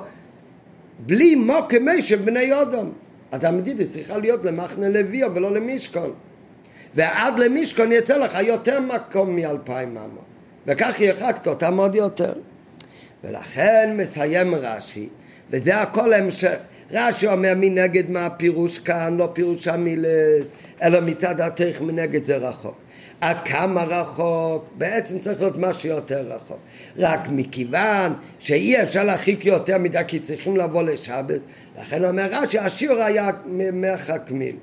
בלי 0.98 1.34
מוקי 1.34 1.76
משב 1.80 2.24
בני 2.24 2.40
יודום. 2.42 2.92
אז 3.32 3.44
המדידה 3.44 3.84
צריכה 3.84 4.18
להיות 4.18 4.44
למחנה 4.44 4.88
לוויו 4.88 5.34
ולא 5.34 5.52
למשכון. 5.52 6.12
ועד 6.94 7.38
למשכון 7.38 7.92
יצא 7.92 8.16
לך 8.16 8.38
יותר 8.42 8.80
מקום 8.80 9.36
מאלפיים 9.36 9.96
אמו. 9.96 10.20
וכך 10.66 11.00
ירחקת 11.00 11.46
אותם 11.46 11.76
עוד 11.76 11.94
יותר. 11.94 12.32
ולכן 13.24 13.94
מסיים 13.96 14.54
רש"י, 14.54 15.08
וזה 15.50 15.80
הכל 15.80 16.14
המשך. 16.14 16.56
רש"י 16.90 17.26
אומר 17.26 17.52
מנגד 17.56 18.10
מה 18.10 18.26
הפירוש 18.26 18.78
כאן, 18.78 19.16
לא 19.16 19.30
פירוש 19.32 19.68
המילס, 19.68 20.46
אלא 20.82 21.00
מצד 21.00 21.40
התך 21.40 21.80
מנגד 21.80 22.24
זה 22.24 22.36
רחוק. 22.36 22.74
כמה 23.44 23.84
רחוק, 23.84 24.68
בעצם 24.78 25.18
צריך 25.18 25.40
להיות 25.40 25.56
משהו 25.58 25.88
יותר 25.88 26.26
רחוק. 26.28 26.58
רק 26.96 27.20
מכיוון 27.30 28.14
שאי 28.38 28.82
אפשר 28.82 29.04
להרחיק 29.04 29.46
יותר 29.46 29.78
מדי 29.78 30.00
כי 30.08 30.20
צריכים 30.20 30.56
לבוא 30.56 30.82
לשבס, 30.82 31.42
לכן 31.80 32.04
אומר 32.04 32.28
רש"י, 32.30 32.58
השיעור 32.58 33.02
היה 33.02 33.30
מרחק 33.72 34.30
מיל. 34.30 34.56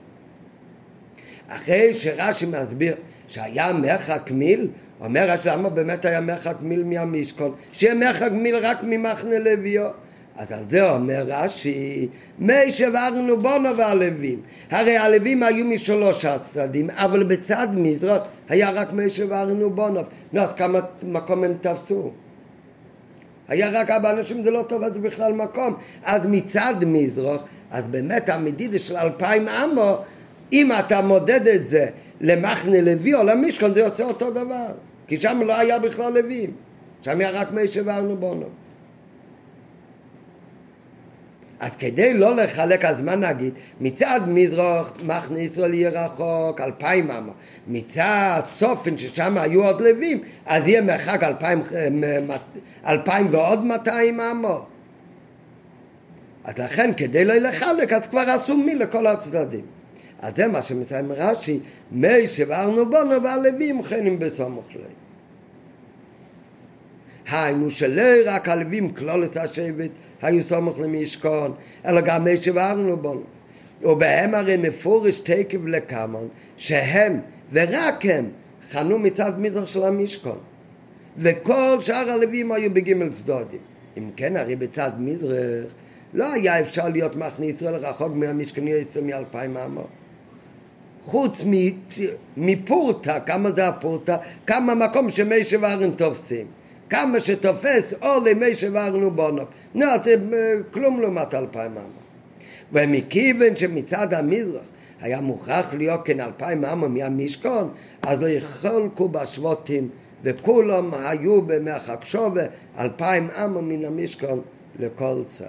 אחרי 1.47 1.93
שרש"י 1.93 2.45
מסביר 2.45 2.95
שהיה 3.27 3.73
מרחק 3.73 4.31
מיל, 4.31 4.67
אומר 5.01 5.29
רש"י 5.29 5.49
למה 5.49 5.69
באמת 5.69 6.05
היה 6.05 6.21
מרחק 6.21 6.55
מיל 6.61 6.83
מהמשכון? 6.83 7.55
שיהיה 7.71 7.95
מרחק 7.95 8.29
מיל 8.31 8.55
רק 8.57 8.77
ממחנה 8.83 9.39
לביו. 9.39 9.89
אז 10.37 10.51
על 10.51 10.63
זה 10.67 10.91
אומר 10.91 11.23
רש"י, 11.27 12.07
מי 12.39 12.71
שברנו 12.71 13.37
בונו 13.37 13.77
והלווים. 13.77 14.41
הרי 14.71 14.97
הלווים 14.97 15.43
היו 15.43 15.65
משלוש 15.65 16.25
הצדדים, 16.25 16.89
אבל 16.89 17.23
בצד 17.23 17.67
מזרח 17.73 18.21
היה 18.49 18.71
רק 18.71 18.93
מי 18.93 19.09
שברנו 19.09 19.69
בונו. 19.69 20.01
נו, 20.33 20.41
אז 20.41 20.53
כמה 20.53 20.79
מקום 21.03 21.43
הם 21.43 21.53
תפסו? 21.61 22.11
היה 23.47 23.69
רק 23.69 23.89
ארבע 23.89 24.11
אנשים, 24.11 24.43
זה 24.43 24.51
לא 24.51 24.61
טוב, 24.67 24.83
אז 24.83 24.97
בכלל 24.97 25.33
מקום. 25.33 25.75
אז 26.03 26.25
מצד 26.25 26.75
מזרח, 26.85 27.43
אז 27.71 27.87
באמת 27.87 28.29
המדידה 28.29 28.79
של 28.79 28.97
אלפיים 28.97 29.47
אמו, 29.47 29.97
אם 30.53 30.71
אתה 30.79 31.01
מודד 31.01 31.47
את 31.47 31.67
זה 31.67 31.87
למחנה 32.21 32.81
לוי 32.81 33.13
או 33.13 33.23
למשכון, 33.23 33.73
זה 33.73 33.79
יוצא 33.79 34.03
אותו 34.03 34.31
דבר. 34.31 34.67
כי 35.07 35.17
שם 35.17 35.41
לא 35.45 35.53
היה 35.59 35.79
בכלל 35.79 36.13
לווים. 36.13 36.51
שם 37.01 37.19
היה 37.19 37.29
רק 37.29 37.51
מי 37.51 37.67
שברנו 37.67 38.17
בונו. 38.17 38.62
אז 41.63 41.75
כדי 41.75 42.13
לא 42.13 42.35
לחלק, 42.35 42.85
אז 42.85 43.01
מה 43.01 43.15
נגיד? 43.15 43.53
מצד 43.81 44.21
מזרח 44.27 44.93
מחנה 45.03 45.39
ישראל 45.39 45.73
יהיה 45.73 45.89
רחוק 45.89 46.61
אלפיים 46.61 47.11
אמה. 47.11 47.31
מצד 47.67 48.41
צופן 48.57 48.97
ששם 48.97 49.37
היו 49.37 49.65
עוד 49.65 49.81
לווים, 49.81 50.21
אז 50.45 50.67
יהיה 50.67 50.81
מרחק 50.81 51.23
אלפיים, 51.23 51.63
אלפיים 52.87 53.27
ועוד 53.31 53.65
מאתיים 53.65 54.19
אמה. 54.19 54.57
אז 56.43 56.57
לכן 56.57 56.91
כדי 56.97 57.25
לא 57.25 57.33
לחלק, 57.33 57.93
אז 57.93 58.07
כבר 58.07 58.19
עשו 58.19 58.57
מי 58.57 58.75
לכל 58.75 59.07
הצדדים. 59.07 59.65
אז 60.21 60.35
זה 60.35 60.47
מה 60.47 60.61
שמסיים 60.61 61.11
רש"י, 61.11 61.59
מי 61.91 62.27
שבערנו 62.27 62.89
בונו 62.89 63.23
והלווים 63.23 63.83
חנים 63.83 64.19
בסמוך 64.19 64.65
להם. 64.75 65.02
היינו 67.31 67.69
שלא 67.69 68.03
רק 68.25 68.49
הלווים 68.49 68.93
כלולת 68.93 69.37
השבט 69.37 69.89
היו 70.21 70.43
סומך 70.43 70.79
למשכון, 70.79 71.53
אלא 71.85 72.01
גם 72.01 72.23
מי 72.23 72.37
שבארנו 72.37 72.97
בו. 72.97 73.21
ובהם 73.81 74.35
הרי 74.35 74.57
מפורש 74.57 75.19
תקף 75.19 75.59
לקמן, 75.67 76.25
שהם 76.57 77.19
ורק 77.51 78.05
הם 78.05 78.29
חנו 78.71 78.99
מצד 78.99 79.39
מזרח 79.39 79.65
של 79.65 79.83
המשכון. 79.83 80.37
וכל 81.17 81.77
שאר 81.81 82.11
הלווים 82.11 82.51
היו 82.51 82.73
בגימל 82.73 83.11
צדודים. 83.11 83.59
אם 83.97 84.09
כן, 84.15 84.37
הרי 84.37 84.55
בצד 84.55 84.91
מזרח 84.99 85.65
לא 86.13 86.33
היה 86.33 86.59
אפשר 86.59 86.89
להיות 86.89 87.15
מחנה 87.15 87.45
ישראל 87.45 87.75
רחוק 87.75 88.11
מהמשכון 88.15 88.67
יצא 88.67 89.01
מאלפיים 89.01 89.57
אמות. 89.57 89.87
חוץ 91.05 91.45
מפורטה, 92.37 93.19
כמה 93.19 93.51
זה 93.51 93.67
הפורטה? 93.67 94.17
כמה 94.47 94.75
מקום 94.75 95.09
שמי 95.09 95.43
שבארן 95.43 95.91
תופסים. 95.91 96.47
כמה 96.93 97.19
שתופס 97.19 97.93
או 98.01 98.19
למי 98.25 98.55
שברנו 98.55 99.11
בונוב. 99.11 99.45
נו, 99.75 99.85
אז 99.85 100.03
זה 100.03 100.15
אה, 100.33 100.53
כלום 100.71 101.01
לעומת 101.01 101.33
אלפיים 101.33 101.71
אמה. 101.71 102.03
ומכיוון 102.73 103.55
שמצד 103.55 104.13
המזרח 104.13 104.61
היה 105.01 105.21
מוכרח 105.21 105.73
להיות 105.73 106.01
כן 106.05 106.19
אלפיים 106.19 106.65
אמה 106.65 106.87
מהמשכון, 106.87 107.69
אז 108.01 108.21
לא 108.21 108.27
יחולקו 108.27 109.09
בשבותים, 109.09 109.89
וכולם 110.23 110.93
היו 110.93 111.41
במרחק 111.41 112.05
שווה 112.05 112.43
אלפיים 112.79 113.27
אמה 113.29 113.61
מן 113.61 113.85
המשכון 113.85 114.41
לכל 114.79 115.21
צד. 115.27 115.45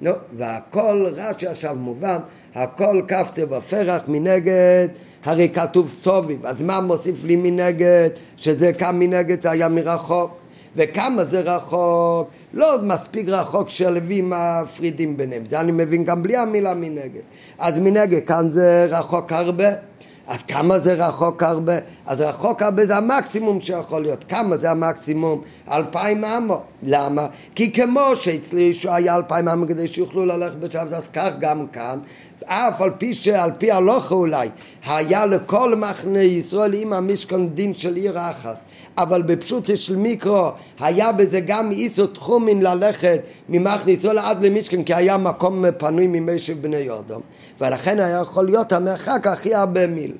נו, 0.00 0.12
והכל 0.36 1.06
רש"י 1.12 1.46
עכשיו 1.46 1.76
מובן, 1.76 2.18
הכל 2.54 3.02
כפתר 3.08 3.46
בפרח 3.46 4.02
מנגד 4.08 4.88
הרי 5.24 5.48
כתוב 5.48 5.88
סוביב, 5.88 6.46
אז 6.46 6.62
מה 6.62 6.80
מוסיף 6.80 7.24
לי 7.24 7.36
מנגד? 7.36 8.10
שזה 8.36 8.72
כאן 8.72 8.98
מנגד 8.98 9.42
זה 9.42 9.50
היה 9.50 9.68
מרחוק. 9.68 10.30
וכמה 10.76 11.24
זה 11.24 11.40
רחוק? 11.40 12.28
לא 12.54 12.78
מספיק 12.82 13.28
רחוק 13.28 13.68
שהלווים 13.68 14.32
מפרידים 14.32 15.16
ביניהם. 15.16 15.42
זה 15.50 15.60
אני 15.60 15.72
מבין 15.72 16.04
גם 16.04 16.22
בלי 16.22 16.36
המילה 16.36 16.74
מנגד. 16.74 17.20
אז 17.58 17.78
מנגד 17.78 18.26
כאן 18.26 18.50
זה 18.50 18.86
רחוק 18.90 19.32
הרבה. 19.32 19.68
אז 20.26 20.42
כמה 20.42 20.78
זה 20.78 20.94
רחוק 20.94 21.42
הרבה? 21.42 21.72
אז 22.06 22.20
רחוק 22.20 22.62
הרבה 22.62 22.86
זה 22.86 22.96
המקסימום 22.96 23.60
שיכול 23.60 24.02
להיות. 24.02 24.24
כמה 24.28 24.56
זה 24.56 24.70
המקסימום? 24.70 25.42
אלפיים 25.70 26.24
אמו. 26.24 26.60
למה? 26.82 27.26
כי 27.54 27.72
כמו 27.72 28.16
שאצלי 28.16 28.72
היה 28.84 29.16
אלפיים 29.16 29.48
אמו 29.48 29.66
כדי 29.68 29.88
שיוכלו 29.88 30.26
ללכת 30.26 30.56
בשבת, 30.56 30.92
אז 30.92 31.08
כך 31.08 31.30
גם 31.40 31.66
כאן. 31.66 31.98
אף 32.44 32.80
על 32.80 32.90
פי 32.98 33.14
שעל 33.14 33.50
פי 33.58 33.70
הלוכה 33.70 34.14
אולי, 34.14 34.48
היה 34.86 35.26
לכל 35.26 35.76
מחנה 35.76 36.20
ישראל 36.22 36.74
עם 36.74 36.92
המשכון 36.92 37.48
דין 37.48 37.74
של 37.74 37.96
עיר 37.96 38.18
אחת. 38.18 38.56
אבל 38.98 39.22
בפשוט 39.22 39.76
של 39.76 39.96
מיקרו 39.96 40.50
היה 40.80 41.12
בזה 41.12 41.40
גם 41.40 41.70
איסו 41.70 42.06
תחומין 42.06 42.62
ללכת 42.62 43.20
ממכניסו 43.48 44.10
עד 44.10 44.44
למשכן 44.44 44.84
כי 44.84 44.94
היה 44.94 45.16
מקום 45.16 45.64
פנוי 45.78 46.06
ממי 46.06 46.38
של 46.38 46.54
בני 46.54 46.76
יודום 46.76 47.22
ולכן 47.60 48.00
היה 48.00 48.20
יכול 48.20 48.44
להיות 48.44 48.72
המרחק 48.72 49.26
הכי 49.26 49.54
הרבה 49.54 49.86
מיל. 49.86 50.12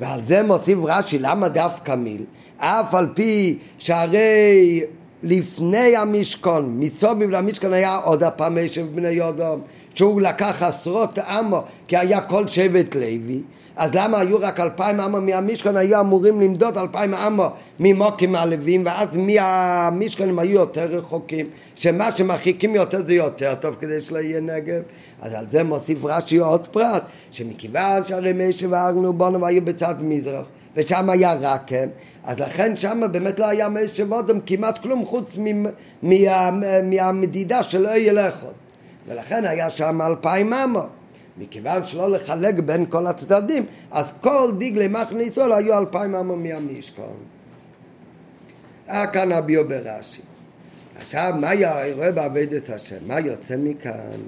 ועל 0.00 0.20
זה 0.24 0.42
מוסיף 0.42 0.78
רש"י 0.82 1.18
למה 1.18 1.48
דווקא 1.48 1.94
מיל? 1.94 2.24
אף 2.58 2.94
על 2.94 3.08
פי 3.14 3.58
שהרי 3.78 4.82
לפני 5.22 5.96
המשכון, 5.96 6.76
מסוביב 6.78 7.30
למשכון 7.30 7.72
היה 7.72 7.96
עוד 7.96 8.22
הפעם 8.22 8.58
ישב 8.58 8.86
בני 8.94 9.08
יודום, 9.08 9.60
שהוא 9.94 10.20
לקח 10.20 10.62
עשרות 10.62 11.18
עמו, 11.18 11.62
כי 11.88 11.96
היה 11.96 12.20
כל 12.20 12.48
שבט 12.48 12.94
לוי, 12.94 13.40
אז 13.76 13.90
למה 13.94 14.18
היו 14.18 14.40
רק 14.40 14.60
אלפיים 14.60 15.00
עמו 15.00 15.20
מהמשכון, 15.20 15.76
היו 15.76 16.00
אמורים 16.00 16.40
למדוד 16.40 16.78
אלפיים 16.78 17.14
עמו 17.14 17.48
ממוקים 17.80 18.34
הלווים, 18.34 18.82
ואז 18.86 19.16
מהמשכון 19.16 20.28
הם 20.28 20.38
היו 20.38 20.52
יותר 20.52 20.84
רחוקים, 20.84 21.46
שמה 21.74 22.10
שמרחיקים 22.10 22.74
יותר 22.74 23.04
זה 23.04 23.14
יותר 23.14 23.54
טוב 23.54 23.76
כדי 23.80 24.00
שלא 24.00 24.18
יהיה 24.18 24.40
נגב. 24.40 24.82
אז 25.22 25.34
על 25.34 25.44
זה 25.50 25.62
מוסיף 25.62 26.04
רש"י 26.04 26.36
עוד 26.36 26.66
פרט, 26.66 27.02
שמכיוון 27.30 28.04
שהרי 28.04 28.32
מי 28.32 28.52
שבארנו 28.52 29.12
בונו 29.12 29.40
והיו 29.40 29.64
בצד 29.64 29.94
מזרח, 30.00 30.46
ושם 30.76 31.10
היה 31.10 31.34
רק 31.40 31.72
הם, 31.72 31.88
אז 32.24 32.40
לכן 32.40 32.76
שם 32.76 33.00
באמת 33.12 33.38
לא 33.38 33.46
היה 33.46 33.68
מי 33.68 33.88
שבודם 33.88 34.40
כמעט 34.46 34.78
כלום 34.78 35.04
חוץ 35.04 35.38
מה, 36.02 36.50
מהמדידה 36.82 37.62
של 37.62 37.86
אוי 37.86 37.98
ילכות. 37.98 38.54
ולכן 39.06 39.44
היה 39.44 39.70
שם 39.70 40.02
אלפיים 40.02 40.52
עמו. 40.52 40.82
מכיוון 41.38 41.86
שלא 41.86 42.10
לחלק 42.10 42.54
בין 42.54 42.86
כל 42.86 43.06
הצדדים, 43.06 43.66
אז 43.90 44.12
כל 44.20 44.52
דגלי 44.58 44.88
מחנה 44.88 45.22
ישראל 45.22 45.52
היו 45.52 45.78
אלפיים 45.78 46.14
עמו 46.14 46.36
מהמשכון. 46.36 47.16
היה 48.86 49.06
כאן 49.06 49.32
הביאו 49.32 49.68
ברש"י. 49.68 50.22
עכשיו, 50.98 51.34
מה 51.40 51.50
רואה 51.92 52.12
בעבודת 52.12 52.70
השם? 52.70 52.96
מה 53.06 53.20
יוצא 53.20 53.56
מכאן? 53.58 54.20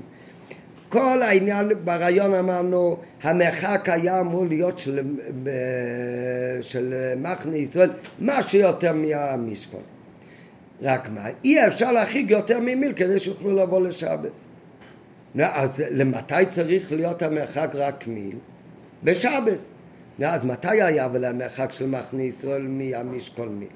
כל 0.88 1.22
העניין 1.22 1.68
ברעיון 1.84 2.34
אמרנו, 2.34 2.96
המרחק 3.22 3.88
היה 3.88 4.20
אמור 4.20 4.46
להיות 4.46 4.78
של, 4.78 5.00
של 6.60 6.94
מחנה 7.16 7.56
ישראל 7.56 7.90
מה 8.18 8.42
שיותר 8.42 8.92
מהמשכון. 8.92 9.82
רק 10.82 11.08
מה, 11.08 11.26
אי 11.44 11.66
אפשר 11.66 11.92
להחריג 11.92 12.30
יותר 12.30 12.60
ממיל 12.60 12.92
כדי 12.92 13.18
שיוכלו 13.18 13.56
לבוא 13.56 13.80
לשבת. 13.80 14.32
אז 15.44 15.82
למתי 15.90 16.46
צריך 16.50 16.92
להיות 16.92 17.22
המרחק 17.22 17.70
רק 17.74 18.06
מיל? 18.06 18.36
בשבת. 19.04 19.58
אז 20.24 20.44
מתי 20.44 20.82
היה 20.82 21.04
אבל 21.04 21.24
המרחק 21.24 21.72
של 21.72 21.86
מחנה 21.86 22.22
ישראל 22.22 22.62
מהמשכון 22.62 23.48
מיל? 23.48 23.68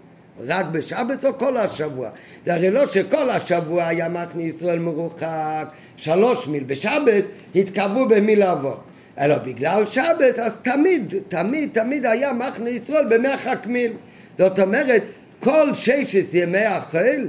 רק 0.47 0.67
בשבת 0.67 1.25
או 1.25 1.39
כל 1.39 1.57
השבוע? 1.57 2.09
זה 2.45 2.55
הרי 2.55 2.71
לא 2.71 2.87
שכל 2.87 3.31
השבוע 3.31 3.87
היה 3.87 4.09
מחנה 4.09 4.43
ישראל 4.43 4.79
מרוחק 4.79 5.69
שלוש 5.97 6.49
מיל, 6.49 6.65
בשבת 6.65 7.25
התקרבו 7.55 8.09
במיל 8.09 8.43
עבור. 8.43 8.77
אלא 9.19 9.39
בגלל 9.39 9.87
שבת 9.87 10.39
אז 10.39 10.59
תמיד, 10.63 11.15
תמיד, 11.29 11.71
תמיד 11.73 12.07
היה 12.07 12.33
מחנה 12.33 12.71
ישראל 12.71 13.09
במרחק 13.09 13.59
מיל. 13.67 13.93
זאת 14.39 14.59
אומרת, 14.59 15.03
כל 15.41 15.75
ששת 15.75 16.35
ימי 16.35 16.65
החל, 16.65 17.27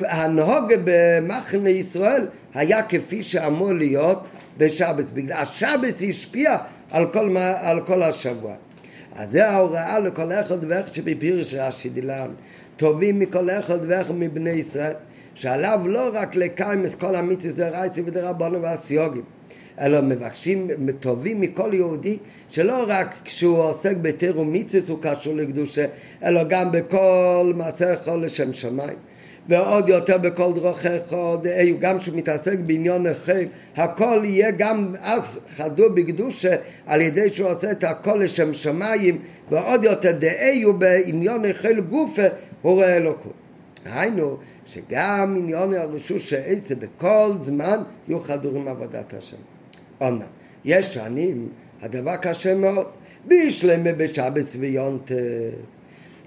הנהוג 0.00 0.72
במחנה 0.84 1.70
ישראל 1.70 2.26
היה 2.54 2.82
כפי 2.82 3.22
שאמור 3.22 3.72
להיות 3.72 4.24
בשבת. 4.58 5.10
בגלל 5.10 5.38
השבת 5.38 5.94
השפיע 6.08 6.56
על 6.90 7.06
כל, 7.12 7.36
על 7.60 7.80
כל 7.80 8.02
השבוע. 8.02 8.54
אז 9.16 9.30
זה 9.30 9.48
ההוראה 9.48 9.98
לכל 9.98 10.32
אחד 10.32 10.56
ואחד 10.68 10.92
שבפירוש 10.92 11.54
רש"י 11.54 11.88
דילן, 11.88 12.30
טובים 12.76 13.18
מכל 13.18 13.50
אחד 13.50 13.78
ואחד 13.88 14.14
מבני 14.14 14.50
ישראל, 14.50 14.92
שעליו 15.34 15.80
לא 15.86 16.10
רק 16.12 16.36
לקיים 16.36 16.84
את 16.84 16.94
כל 16.94 17.14
המצוות 17.14 17.54
דרייסי 17.54 18.02
ודרבנו 18.06 18.62
והסיוגים, 18.62 19.22
אלא 19.80 20.02
מבקשים, 20.02 20.68
טובים 21.00 21.40
מכל 21.40 21.70
יהודי, 21.72 22.18
שלא 22.50 22.84
רק 22.88 23.14
כשהוא 23.24 23.58
עוסק 23.58 23.96
בתיר 23.96 24.40
ומצוות 24.40 24.88
הוא 24.88 24.98
קשור 25.00 25.34
לקדושה, 25.34 25.86
אלא 26.24 26.42
גם 26.42 26.72
בכל 26.72 27.52
מעשה 27.56 27.92
יכול 27.92 28.24
לשם 28.24 28.52
שמיים. 28.52 28.98
ועוד 29.48 29.88
יותר 29.88 30.18
בכל 30.18 30.52
דרוכיך, 30.54 31.16
גם 31.80 31.98
כשהוא 31.98 32.16
מתעסק 32.16 32.58
בעניון 32.66 33.06
החל, 33.06 33.44
הכל 33.76 34.22
יהיה 34.24 34.50
גם 34.50 34.94
אז 35.00 35.38
חדור 35.48 35.88
בקדושה 35.88 36.56
על 36.86 37.00
ידי 37.00 37.32
שהוא 37.32 37.50
עושה 37.50 37.70
את 37.70 37.84
הכל 37.84 38.20
לשם 38.22 38.52
שמיים, 38.52 39.18
ועוד 39.50 39.84
יותר 39.84 40.12
דאיו 40.12 40.78
בעניון 40.78 41.44
החל 41.44 41.80
גופה, 41.80 42.22
הוא 42.62 42.72
רואה 42.72 42.96
אלוקות. 42.96 43.32
היינו, 43.84 44.36
שגם 44.66 45.34
עניון 45.38 45.74
הרשות 45.74 46.20
שעצה 46.20 46.74
בכל 46.74 47.30
זמן 47.40 47.82
יהיו 48.08 48.20
חדורים 48.20 48.68
עבודת 48.68 49.14
השם. 49.14 49.36
אומנם, 50.00 50.26
יש 50.64 50.86
שנים, 50.86 51.48
הדבר 51.82 52.16
קשה 52.16 52.54
מאוד, 52.54 52.86
בישלמה 53.24 53.92
בשבת 53.92 54.44
ויונטה 54.60 55.14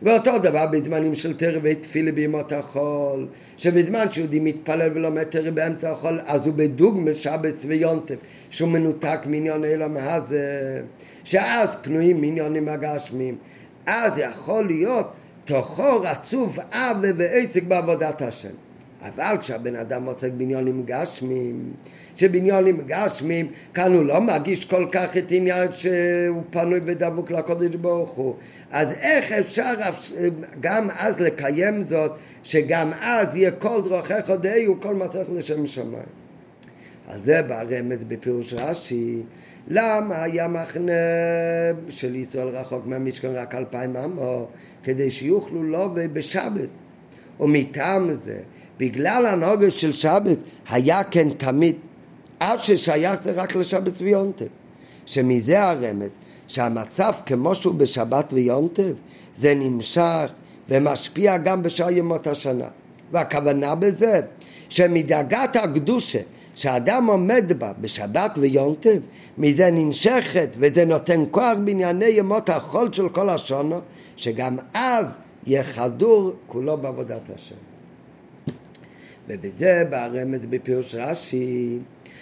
ואותו 0.02 0.38
דבר 0.38 0.66
בזמנים 0.66 1.16
של 1.16 1.38
תרא 1.38 1.60
ותפילה 1.64 2.12
בימות 2.12 2.52
החול, 2.52 3.28
שבזמן 3.58 4.12
שיהודי 4.12 4.40
מתפלל 4.40 4.92
ולומד 4.96 5.24
תרא 5.24 5.50
באמצע 5.50 5.92
החול, 5.92 6.20
אז 6.26 6.46
הוא 6.46 6.54
בדוגמא 6.54 7.14
שבת 7.14 7.54
ויונטף, 7.68 8.16
שהוא 8.50 8.70
מנותק 8.70 9.20
מעניון 9.26 9.66
אלו 9.66 9.90
מהזה, 9.90 10.82
שאז 11.24 11.70
פנויים 11.82 12.22
מעניונים 12.22 12.70
הגשמיים. 12.70 13.36
אז 13.86 14.18
יכול 14.18 14.68
להיות 14.68 15.12
תוכו 15.46 16.02
רצוף 16.02 16.60
עוול 16.74 17.14
ועסק 17.18 17.64
בעבודת 17.64 18.22
השם. 18.22 18.69
אבל 19.02 19.36
כשהבן 19.42 19.76
אדם 19.76 20.06
עוסק 20.06 20.32
בעניונים 20.38 20.84
גשמיים, 20.86 21.74
שבעניונים 22.16 22.82
גשמיים, 22.88 23.52
כאן 23.74 23.94
הוא 23.94 24.06
לא 24.06 24.22
מרגיש 24.22 24.66
כל 24.66 24.88
כך 24.92 25.18
את 25.18 25.32
עניין 25.32 25.72
שהוא 25.72 26.44
פנוי 26.50 26.80
ודבוק 26.84 27.32
לקודש 27.32 27.76
ברוך 27.76 28.10
הוא. 28.10 28.36
אז 28.72 28.92
איך 28.92 29.32
אפשר 29.32 29.74
גם 30.60 30.90
אז 30.98 31.20
לקיים 31.20 31.86
זאת, 31.88 32.12
שגם 32.44 32.92
אז 33.00 33.36
יהיה 33.36 33.52
כל 33.52 33.82
דרכיך 33.90 34.30
דהיו 34.30 34.82
כל 34.82 34.96
מסך 34.96 35.30
לשם 35.34 35.66
שמיים. 35.66 36.04
אז 37.08 37.22
זה 37.24 37.42
ברמז 37.42 38.04
בפירוש 38.08 38.54
רש"י, 38.54 39.22
למה 39.68 40.24
היה 40.24 40.48
מחנה 40.48 40.92
של 41.90 42.16
ישראל 42.16 42.48
רחוק 42.48 42.86
מהמשכן 42.86 43.32
רק 43.36 43.56
אלפיים 43.56 43.96
עמו, 43.96 44.48
כדי 44.84 45.10
שיוכלו 45.10 45.64
לו 45.64 45.90
בשבת. 46.14 46.70
ומטעם 47.40 48.14
זה 48.14 48.38
בגלל 48.80 49.26
הנוגע 49.26 49.70
של 49.70 49.94
שבת 49.94 50.38
היה 50.70 51.04
כן 51.04 51.30
תמיד, 51.30 51.76
אף 52.38 52.64
ששייך 52.64 53.22
זה 53.22 53.32
רק 53.32 53.56
לשבת 53.56 54.02
ויונטב. 54.02 54.46
שמזה 55.06 55.64
הרמז 55.64 56.10
שהמצב 56.48 57.14
כמו 57.26 57.56
שהוא 57.56 57.76
בשבת 57.76 58.34
ויונטב 58.34 58.94
זה 59.36 59.56
נמשך 59.56 60.32
ומשפיע 60.70 61.38
גם 61.38 61.64
בשאר 61.64 61.90
ימות 61.90 62.28
השנה. 62.28 62.68
והכוונה 63.12 63.76
בזה 63.76 64.22
שמדאגת 64.70 65.56
הקדושה 65.56 66.20
שאדם 66.56 67.06
עומד 67.06 67.54
בה 67.58 67.72
בשבת 67.82 68.32
ויונטב, 68.38 69.00
מזה 69.38 69.72
נמשכת 69.72 70.50
וזה 70.58 70.86
נותן 70.86 71.24
כוח 71.32 71.58
בענייני 71.66 72.06
ימות 72.06 72.50
החול 72.50 72.94
של 72.94 73.10
כל 73.10 73.30
השונו, 73.30 73.80
שגם 74.16 74.58
אז 74.74 75.06
יהיה 75.48 75.64
חדור 75.64 76.32
כולו 76.48 76.78
בעבודת 76.78 77.30
השם. 77.36 77.69
ובזה 79.30 79.84
בא 79.90 80.04
הרמז 80.04 80.46
בפירוש 80.46 80.96
רש"י, 80.96 81.78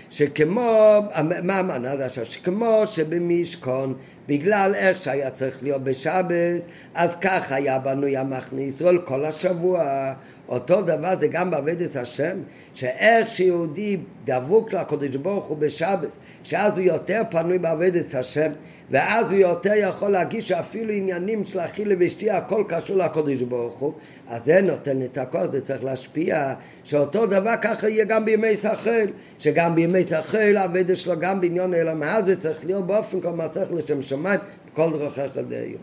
שכמו, 0.09 0.99
מה 1.43 1.59
אמרנו 1.59 1.87
עד 1.87 2.01
עכשיו? 2.01 2.25
שכמו 2.25 2.83
שבמשכון, 2.85 3.93
בגלל 4.27 4.75
איך 4.75 5.03
שהיה 5.03 5.31
צריך 5.31 5.63
להיות 5.63 5.83
בשבת, 5.83 6.61
אז 6.95 7.15
כך 7.21 7.51
היה 7.51 7.79
בנוי 7.79 8.17
המחנה 8.17 8.61
ישראל 8.61 8.97
כל 8.97 9.25
השבוע. 9.25 10.13
אותו 10.49 10.81
דבר 10.81 11.15
זה 11.19 11.27
גם 11.27 11.51
בעבודת 11.51 11.95
השם, 11.95 12.37
שאיך 12.73 13.27
שיהודי 13.27 13.97
דבוק 14.25 14.73
לקדוש 14.73 15.15
ברוך 15.15 15.45
הוא 15.45 15.57
בשבת, 15.57 16.17
שאז 16.43 16.77
הוא 16.77 16.85
יותר 16.85 17.21
פנוי 17.29 17.59
בעבודת 17.59 18.15
השם, 18.15 18.49
ואז 18.91 19.31
הוא 19.31 19.39
יותר 19.39 19.73
יכול 19.75 20.09
להגיש 20.11 20.51
אפילו 20.51 20.93
עניינים 20.93 21.45
של 21.45 21.59
אכילה 21.59 21.95
ושתייה, 21.99 22.37
הכל 22.37 22.63
קשור 22.67 22.97
לקודש 22.97 23.41
ברוך 23.41 23.79
הוא, 23.79 23.93
אז 24.27 24.45
זה 24.45 24.61
נותן 24.61 25.01
את 25.01 25.17
הכוח, 25.17 25.51
זה 25.51 25.61
צריך 25.61 25.83
להשפיע, 25.83 26.53
שאותו 26.83 27.25
דבר 27.25 27.53
ככה 27.61 27.89
יהיה 27.89 28.05
גם 28.05 28.25
בימי 28.25 28.55
שכל, 28.55 29.07
שגם 29.39 29.75
בימי 29.75 30.03
שכל 30.03 30.57
העבודה 30.57 30.95
שלו 30.95 31.19
גם 31.19 31.41
בעניון 31.41 31.73
העולם, 31.73 32.03
אז 32.03 32.25
זה 32.25 32.35
צריך 32.41 32.65
להיות 32.65 32.87
באופן 32.87 33.21
כל 33.21 33.29
מצליח 33.31 33.71
לשם 33.71 34.01
שמיים, 34.01 34.39
בכל 34.73 34.91
דרכיך 34.91 35.37
דיו. 35.37 35.77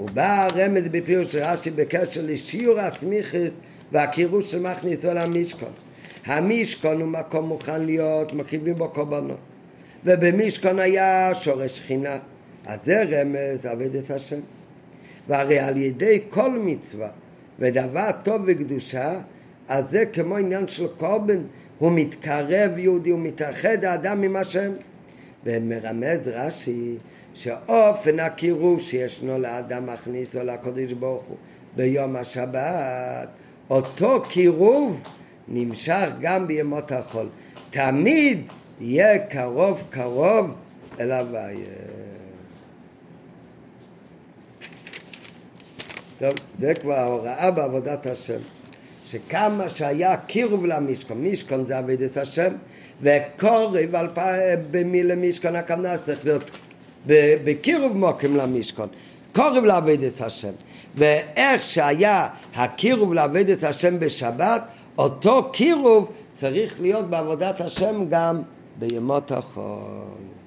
ובא 0.00 0.46
הרמז 0.46 0.82
בפירוש 0.90 1.34
רש"י 1.34 1.70
בקשר 1.70 2.20
לשיעור 2.24 2.80
הצמיחס 2.80 3.50
והקירוש 3.92 4.50
של 4.50 4.60
מחנה 4.60 4.90
ישראל 4.90 5.18
המשכון. 5.18 5.72
המשכון 6.24 7.00
הוא 7.00 7.08
מקום 7.08 7.48
מוכן 7.48 7.84
להיות, 7.84 8.32
מקריבים 8.32 8.74
בו 8.74 8.88
קורבנות. 8.88 9.38
ובמשכון 10.04 10.78
היה 10.78 11.30
שורש 11.34 11.78
שכינה. 11.78 12.18
אז 12.66 12.78
זה 12.84 13.02
רמז 13.02 13.66
עבודת 13.66 14.10
השם. 14.10 14.40
והרי 15.28 15.58
על 15.58 15.76
ידי 15.76 16.20
כל 16.30 16.58
מצווה 16.58 17.08
ודבר 17.58 18.10
טוב 18.22 18.42
וקדושה, 18.46 19.20
אז 19.68 19.84
זה 19.90 20.06
כמו 20.06 20.36
עניין 20.36 20.68
של 20.68 20.86
קורבן, 20.88 21.38
הוא 21.78 21.92
מתקרב 21.94 22.78
יהודי, 22.78 23.10
הוא 23.10 23.20
מתאחד 23.20 23.84
האדם 23.84 24.22
עם 24.22 24.36
השם. 24.36 24.72
ומרמז 25.44 26.28
רש"י 26.28 26.96
שאופן 27.34 28.20
הקירוב 28.20 28.80
שישנו 28.80 29.38
לאדם 29.38 29.86
מכניסו 29.86 30.38
לקודש 30.44 30.92
ברוך 30.92 31.24
הוא 31.24 31.36
ביום 31.76 32.16
השבת, 32.16 33.28
אותו 33.70 34.22
קירוב 34.28 35.00
נמשך 35.48 36.08
גם 36.20 36.46
בימות 36.46 36.92
החול. 36.92 37.26
תמיד 37.70 38.40
יהיה 38.80 39.18
קרוב 39.18 39.84
קרוב 39.90 40.54
אל 41.00 41.12
הוויה. 41.12 41.89
טוב, 46.20 46.34
זה 46.58 46.74
כבר 46.74 46.94
ההוראה 46.94 47.50
בעבודת 47.50 48.06
השם. 48.06 48.38
שכמה 49.06 49.68
שהיה 49.68 50.16
קירוב 50.16 50.66
למשכון, 50.66 51.24
משכון 51.24 51.64
זה 51.64 51.78
אבידס 51.78 52.18
השם, 52.18 52.52
וקורב 53.02 53.94
על 53.94 54.08
פ... 54.14 54.18
במילה 54.70 55.16
משכון 55.16 55.56
הכוונה 55.56 55.98
צריך 55.98 56.24
להיות 56.24 56.50
בקירוב 57.44 57.96
מוקים 57.96 58.36
למשכון, 58.36 58.88
קורב 59.34 59.64
לעבודת 59.64 60.20
השם. 60.20 60.52
ואיך 60.94 61.62
שהיה 61.62 62.28
הקירוב 62.54 63.14
לעבודת 63.14 63.64
השם 63.64 64.00
בשבת, 64.00 64.62
אותו 64.98 65.50
קירוב 65.52 66.12
צריך 66.36 66.80
להיות 66.80 67.10
בעבודת 67.10 67.60
השם 67.60 68.04
גם 68.08 68.42
בימות 68.78 69.32
החול. 69.32 70.39